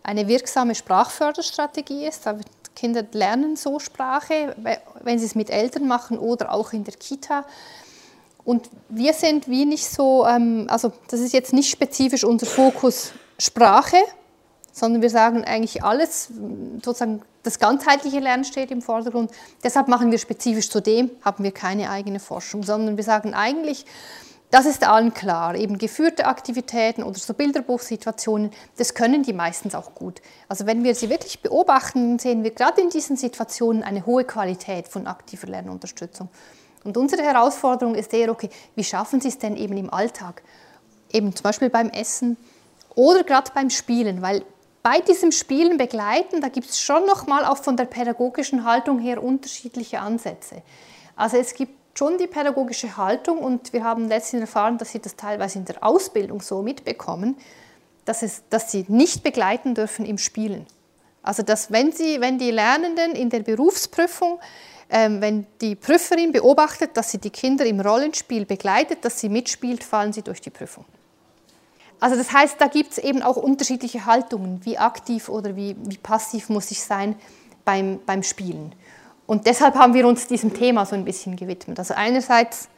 eine 0.03 0.27
wirksame 0.27 0.75
Sprachförderstrategie 0.75 2.07
ist. 2.07 2.27
Da 2.27 2.39
Kinder 2.77 3.05
lernen 3.13 3.57
so 3.57 3.81
Sprache, 3.81 4.55
wenn 5.03 5.19
sie 5.19 5.27
es 5.27 5.35
mit 5.35 5.51
Eltern 5.51 5.89
machen 5.89 6.19
oder 6.19 6.53
auch 6.53 6.73
in 6.73 6.85
der 6.85 6.95
Kita. 6.95 7.45
Und 8.45 8.71
wir 8.89 9.13
sind 9.13 9.49
wie 9.49 9.65
nicht 9.65 9.89
so, 9.89 10.25
ähm, 10.25 10.67
also 10.69 10.93
das 11.09 11.19
ist 11.19 11.33
jetzt 11.33 11.53
nicht 11.53 11.69
spezifisch 11.69 12.23
unser 12.23 12.47
Fokus 12.47 13.13
Sprache, 13.39 13.97
sondern 14.73 15.03
wir 15.03 15.11
sagen 15.11 15.43
eigentlich 15.43 15.83
alles, 15.83 16.29
sozusagen 16.85 17.23
das 17.43 17.59
ganzheitliche 17.59 18.21
Lernen 18.21 18.45
steht 18.45 18.71
im 18.71 18.83
Vordergrund. 18.83 19.31
Deshalb 19.65 19.89
machen 19.89 20.11
wir 20.11 20.19
spezifisch 20.19 20.71
zu 20.71 20.81
dem, 20.81 21.11
haben 21.23 21.43
wir 21.43 21.51
keine 21.51 21.91
eigene 21.91 22.21
Forschung, 22.21 22.63
sondern 22.63 22.97
wir 22.97 23.05
sagen 23.05 23.35
eigentlich, 23.35 23.87
das 24.51 24.65
ist 24.67 24.87
allen 24.87 25.13
klar. 25.13 25.55
Eben 25.57 25.79
geführte 25.79 26.27
Aktivitäten 26.27 27.03
oder 27.03 27.19
so 27.19 27.35
Bilderbuchsituationen, 27.35 28.51
das 28.77 28.95
können 28.95 29.23
die 29.23 29.33
meistens 29.33 29.75
auch 29.75 29.95
gut. 29.95 30.23
Also 30.49 30.67
wenn 30.67 30.85
wir 30.85 30.95
sie 30.95 31.11
wirklich 31.11 31.41
beobachten, 31.43 32.19
sehen 32.19 32.45
wir 32.45 32.53
gerade 32.53 32.81
in 32.81 32.91
diesen 32.91 33.17
Situationen 33.17 33.83
eine 33.83 34.07
hohe 34.07 34.25
Qualität 34.25 34.89
von 34.89 35.07
aktiver 35.07 35.49
Lernunterstützung. 35.49 36.29
Und 36.85 36.97
unsere 36.97 37.23
Herausforderung 37.23 37.97
ist 37.97 38.15
eher, 38.15 38.31
okay, 38.31 38.49
wie 38.77 38.85
schaffen 38.85 39.21
Sie 39.21 39.29
es 39.29 39.39
denn 39.39 39.57
eben 39.57 39.77
im 39.77 39.93
Alltag? 39.93 40.43
Eben 41.13 41.35
zum 41.35 41.43
Beispiel 41.43 41.69
beim 41.69 41.91
Essen 41.91 42.37
oder 42.95 43.25
gerade 43.25 43.51
beim 43.53 43.71
Spielen, 43.71 44.23
weil 44.23 44.45
bei 44.85 45.01
diesem 45.01 45.33
Spielen 45.33 45.79
begleiten, 45.79 46.41
da 46.41 46.49
gibt 46.49 46.71
es 46.71 46.81
schon 46.81 47.05
nochmal 47.07 47.45
auch 47.45 47.57
von 47.57 47.77
der 47.77 47.87
pädagogischen 47.87 48.65
Haltung 48.65 49.01
her 49.01 49.21
unterschiedliche 49.21 49.99
Ansätze. 49.99 50.63
Also 51.17 51.39
es 51.39 51.55
gibt 51.55 51.76
schon 51.97 52.19
die 52.19 52.27
pädagogische 52.27 52.97
Haltung 52.97 53.39
und 53.39 53.73
wir 53.73 53.85
haben 53.85 54.09
letztens 54.09 54.43
erfahren, 54.43 54.79
dass 54.79 54.93
sie 54.93 55.01
das 55.01 55.17
teilweise 55.17 55.59
in 55.59 55.65
der 55.65 55.83
Ausbildung 55.83 56.41
so 56.41 56.63
mitbekommen, 56.63 57.37
dass, 58.05 58.23
es, 58.23 58.43
dass 58.51 58.71
sie 58.71 58.85
nicht 58.89 59.23
begleiten 59.23 59.75
dürfen 59.75 60.05
im 60.05 60.19
Spielen. 60.19 60.67
Also 61.23 61.43
dass 61.43 61.73
wenn, 61.73 61.93
sie, 61.93 62.21
wenn 62.21 62.39
die 62.39 62.51
Lernenden 62.51 63.13
in 63.13 63.31
der 63.31 63.41
Berufsprüfung, 63.41 64.39
ähm, 64.89 65.21
wenn 65.21 65.47
die 65.61 65.75
Prüferin 65.75 66.31
beobachtet, 66.31 66.97
dass 66.97 67.11
sie 67.11 67.19
die 67.19 67.31
Kinder 67.31 67.67
im 67.67 67.81
Rollenspiel 67.81 68.47
begleitet, 68.47 69.05
dass 69.05 69.19
sie 69.19 69.29
mitspielt, 69.29 69.83
fallen 69.83 70.13
sie 70.13 70.23
durch 70.23 70.41
die 70.41 70.51
Prüfung. 70.51 70.85
Also 71.99 72.15
das 72.15 72.33
heißt, 72.33 72.61
da 72.61 72.69
gibt 72.69 72.93
es 72.93 72.99
eben 72.99 73.23
auch 73.23 73.37
unterschiedliche 73.37 74.05
Haltungen, 74.05 74.65
wie 74.65 74.79
aktiv 74.79 75.29
oder 75.29 75.57
wie, 75.57 75.75
wie 75.79 75.97
passiv 75.97 76.49
muss 76.49 76.71
ich 76.71 76.83
sein 76.83 77.17
beim, 77.65 78.01
beim 78.05 78.23
Spielen. 78.23 78.75
Und 79.27 79.47
deshalb 79.47 79.75
haben 79.75 79.95
wir 79.95 80.07
uns 80.07 80.27
diesem 80.27 80.55
Thema 80.55 80.87
so 80.87 80.95
ein 80.95 81.05
bisschen 81.05 81.37
gewidmet. 81.37 81.79
Also 81.79 81.95
einerseits 81.95 82.69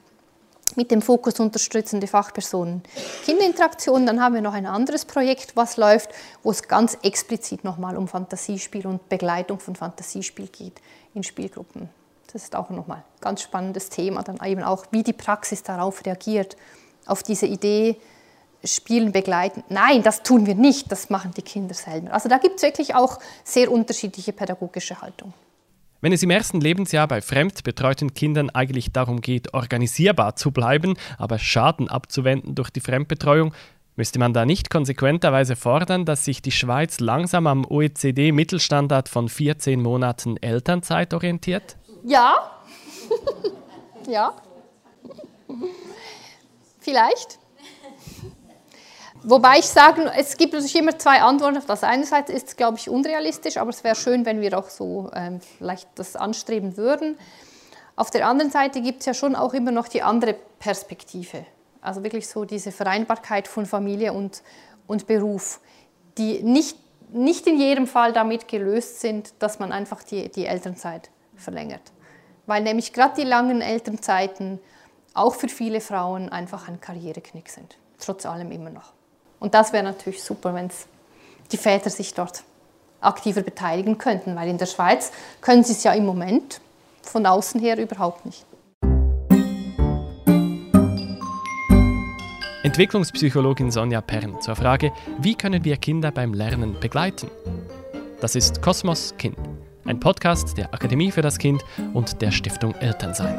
mit 0.76 0.90
dem 0.90 1.03
Fokus 1.03 1.40
unterstützende 1.40 2.07
Fachpersonen 2.07 2.82
Kinderinteraktion, 3.24 4.07
dann 4.07 4.20
haben 4.20 4.34
wir 4.34 4.42
noch 4.42 4.53
ein 4.53 4.66
anderes 4.66 5.05
Projekt, 5.05 5.57
was 5.57 5.76
läuft, 5.76 6.11
wo 6.42 6.51
es 6.51 6.62
ganz 6.62 6.96
explizit 7.03 7.64
nochmal 7.64 7.96
um 7.96 8.09
Fantasiespiel 8.09 8.86
und 8.86 9.09
Begleitung 9.09 9.61
von 9.61 9.76
Fantasiespiel 9.76 10.49
geht 10.49 10.80
in 11.14 11.22
Spielgruppen. 11.22 11.88
Das 12.32 12.42
ist 12.42 12.55
auch 12.55 12.70
nochmal 12.70 12.99
ein 12.99 13.20
ganz 13.20 13.42
spannendes 13.42 13.88
Thema, 13.88 14.22
dann 14.22 14.38
eben 14.44 14.62
auch, 14.62 14.84
wie 14.90 15.03
die 15.03 15.14
Praxis 15.14 15.62
darauf 15.62 16.05
reagiert, 16.05 16.57
auf 17.07 17.22
diese 17.22 17.46
Idee, 17.46 17.96
Spielen 18.64 19.12
begleiten. 19.12 19.62
Nein, 19.68 20.03
das 20.03 20.24
tun 20.24 20.44
wir 20.44 20.57
nicht, 20.57 20.90
das 20.90 21.11
machen 21.11 21.32
die 21.36 21.42
Kinder 21.42 21.74
selber. 21.74 22.12
Also 22.12 22.28
da 22.28 22.38
gibt 22.38 22.57
es 22.57 22.62
wirklich 22.62 22.94
auch 22.94 23.20
sehr 23.44 23.70
unterschiedliche 23.70 24.32
pädagogische 24.32 25.01
Haltungen. 25.01 25.32
Wenn 26.01 26.12
es 26.12 26.22
im 26.22 26.30
ersten 26.30 26.61
Lebensjahr 26.61 27.09
bei 27.09 27.20
fremdbetreuten 27.20 28.14
Kindern 28.14 28.51
eigentlich 28.51 28.92
darum 28.92 29.20
geht, 29.20 29.53
organisierbar 29.53 30.36
zu 30.36 30.53
bleiben, 30.53 30.96
aber 31.18 31.40
Schaden 31.40 31.88
abzuwenden 31.88 32.55
durch 32.55 32.70
die 32.70 32.80
Fremdbetreuung, 32.80 33.53
müsste 33.96 34.20
man 34.20 34.32
da 34.32 34.46
nicht 34.46 34.70
konsequenterweise 34.70 35.57
fordern, 35.57 36.05
dass 36.05 36.24
sich 36.24 36.40
die 36.40 36.53
Schweiz 36.53 37.01
langsam 37.01 37.49
am 37.49 37.64
OECD-Mittelstandard 37.64 39.09
von 39.09 39.28
14 39.28 39.82
Monaten 39.82 40.36
Elternzeit 40.36 41.12
orientiert? 41.14 41.76
Ja. 42.05 42.36
ja. 44.09 44.34
Vielleicht. 46.78 47.40
Wobei 49.24 49.58
ich 49.58 49.66
sage, 49.66 50.12
es 50.16 50.36
gibt 50.36 50.52
natürlich 50.52 50.76
immer 50.76 50.96
zwei 50.96 51.20
Antworten 51.22 51.56
auf 51.56 51.66
das. 51.66 51.82
Einerseits 51.82 52.30
ist 52.30 52.48
es, 52.48 52.56
glaube 52.56 52.78
ich, 52.78 52.88
unrealistisch, 52.88 53.56
aber 53.56 53.70
es 53.70 53.82
wäre 53.82 53.96
schön, 53.96 54.24
wenn 54.24 54.40
wir 54.40 54.56
auch 54.56 54.68
so 54.68 55.10
ähm, 55.14 55.40
vielleicht 55.58 55.88
das 55.96 56.14
anstreben 56.14 56.76
würden. 56.76 57.18
Auf 57.96 58.12
der 58.12 58.28
anderen 58.28 58.52
Seite 58.52 58.80
gibt 58.80 59.00
es 59.00 59.06
ja 59.06 59.14
schon 59.14 59.34
auch 59.34 59.54
immer 59.54 59.72
noch 59.72 59.88
die 59.88 60.02
andere 60.02 60.34
Perspektive. 60.60 61.44
Also 61.80 62.04
wirklich 62.04 62.28
so 62.28 62.44
diese 62.44 62.70
Vereinbarkeit 62.70 63.48
von 63.48 63.66
Familie 63.66 64.12
und, 64.12 64.42
und 64.86 65.08
Beruf, 65.08 65.60
die 66.16 66.42
nicht, 66.44 66.78
nicht 67.10 67.46
in 67.48 67.58
jedem 67.58 67.88
Fall 67.88 68.12
damit 68.12 68.46
gelöst 68.46 69.00
sind, 69.00 69.34
dass 69.40 69.58
man 69.58 69.72
einfach 69.72 70.04
die, 70.04 70.28
die 70.30 70.46
Elternzeit 70.46 71.10
verlängert. 71.34 71.92
Weil 72.46 72.62
nämlich 72.62 72.92
gerade 72.92 73.14
die 73.16 73.26
langen 73.26 73.62
Elternzeiten 73.62 74.60
auch 75.12 75.34
für 75.34 75.48
viele 75.48 75.80
Frauen 75.80 76.28
einfach 76.28 76.68
ein 76.68 76.80
Karriereknick 76.80 77.48
sind. 77.48 77.78
Trotz 77.98 78.26
allem 78.26 78.52
immer 78.52 78.70
noch. 78.70 78.92
Und 79.41 79.55
das 79.55 79.72
wäre 79.72 79.84
natürlich 79.84 80.22
super, 80.22 80.55
wenn 80.55 80.70
die 81.53 81.57
Väter 81.57 81.91
sich 81.91 82.14
dort 82.14 82.43
aktiver 83.01 83.43
beteiligen 83.43 83.99
könnten, 83.99 84.34
weil 84.34 84.49
in 84.49 84.59
der 84.59 84.66
Schweiz 84.66 85.12
können 85.41 85.62
sie 85.62 85.72
es 85.72 85.84
ja 85.84 85.93
im 85.93 86.05
Moment 86.05 86.61
von 87.03 87.24
außen 87.24 87.61
her 87.61 87.78
überhaupt 87.78 88.26
nicht. 88.26 88.45
Entwicklungspsychologin 92.64 93.70
Sonja 93.70 94.01
Pern 94.01 94.41
zur 94.41 94.57
Frage, 94.57 94.93
wie 95.20 95.34
können 95.34 95.64
wir 95.64 95.76
Kinder 95.76 96.11
beim 96.11 96.34
Lernen 96.34 96.78
begleiten? 96.80 97.30
Das 98.20 98.34
ist 98.34 98.61
Kosmos 98.61 99.14
Kind, 99.16 99.39
ein 99.86 100.01
Podcast 100.01 100.59
der 100.59 100.74
Akademie 100.74 101.12
für 101.12 101.22
das 101.22 101.39
Kind 101.39 101.64
und 101.95 102.20
der 102.20 102.32
Stiftung 102.32 102.74
Elternsein. 102.74 103.39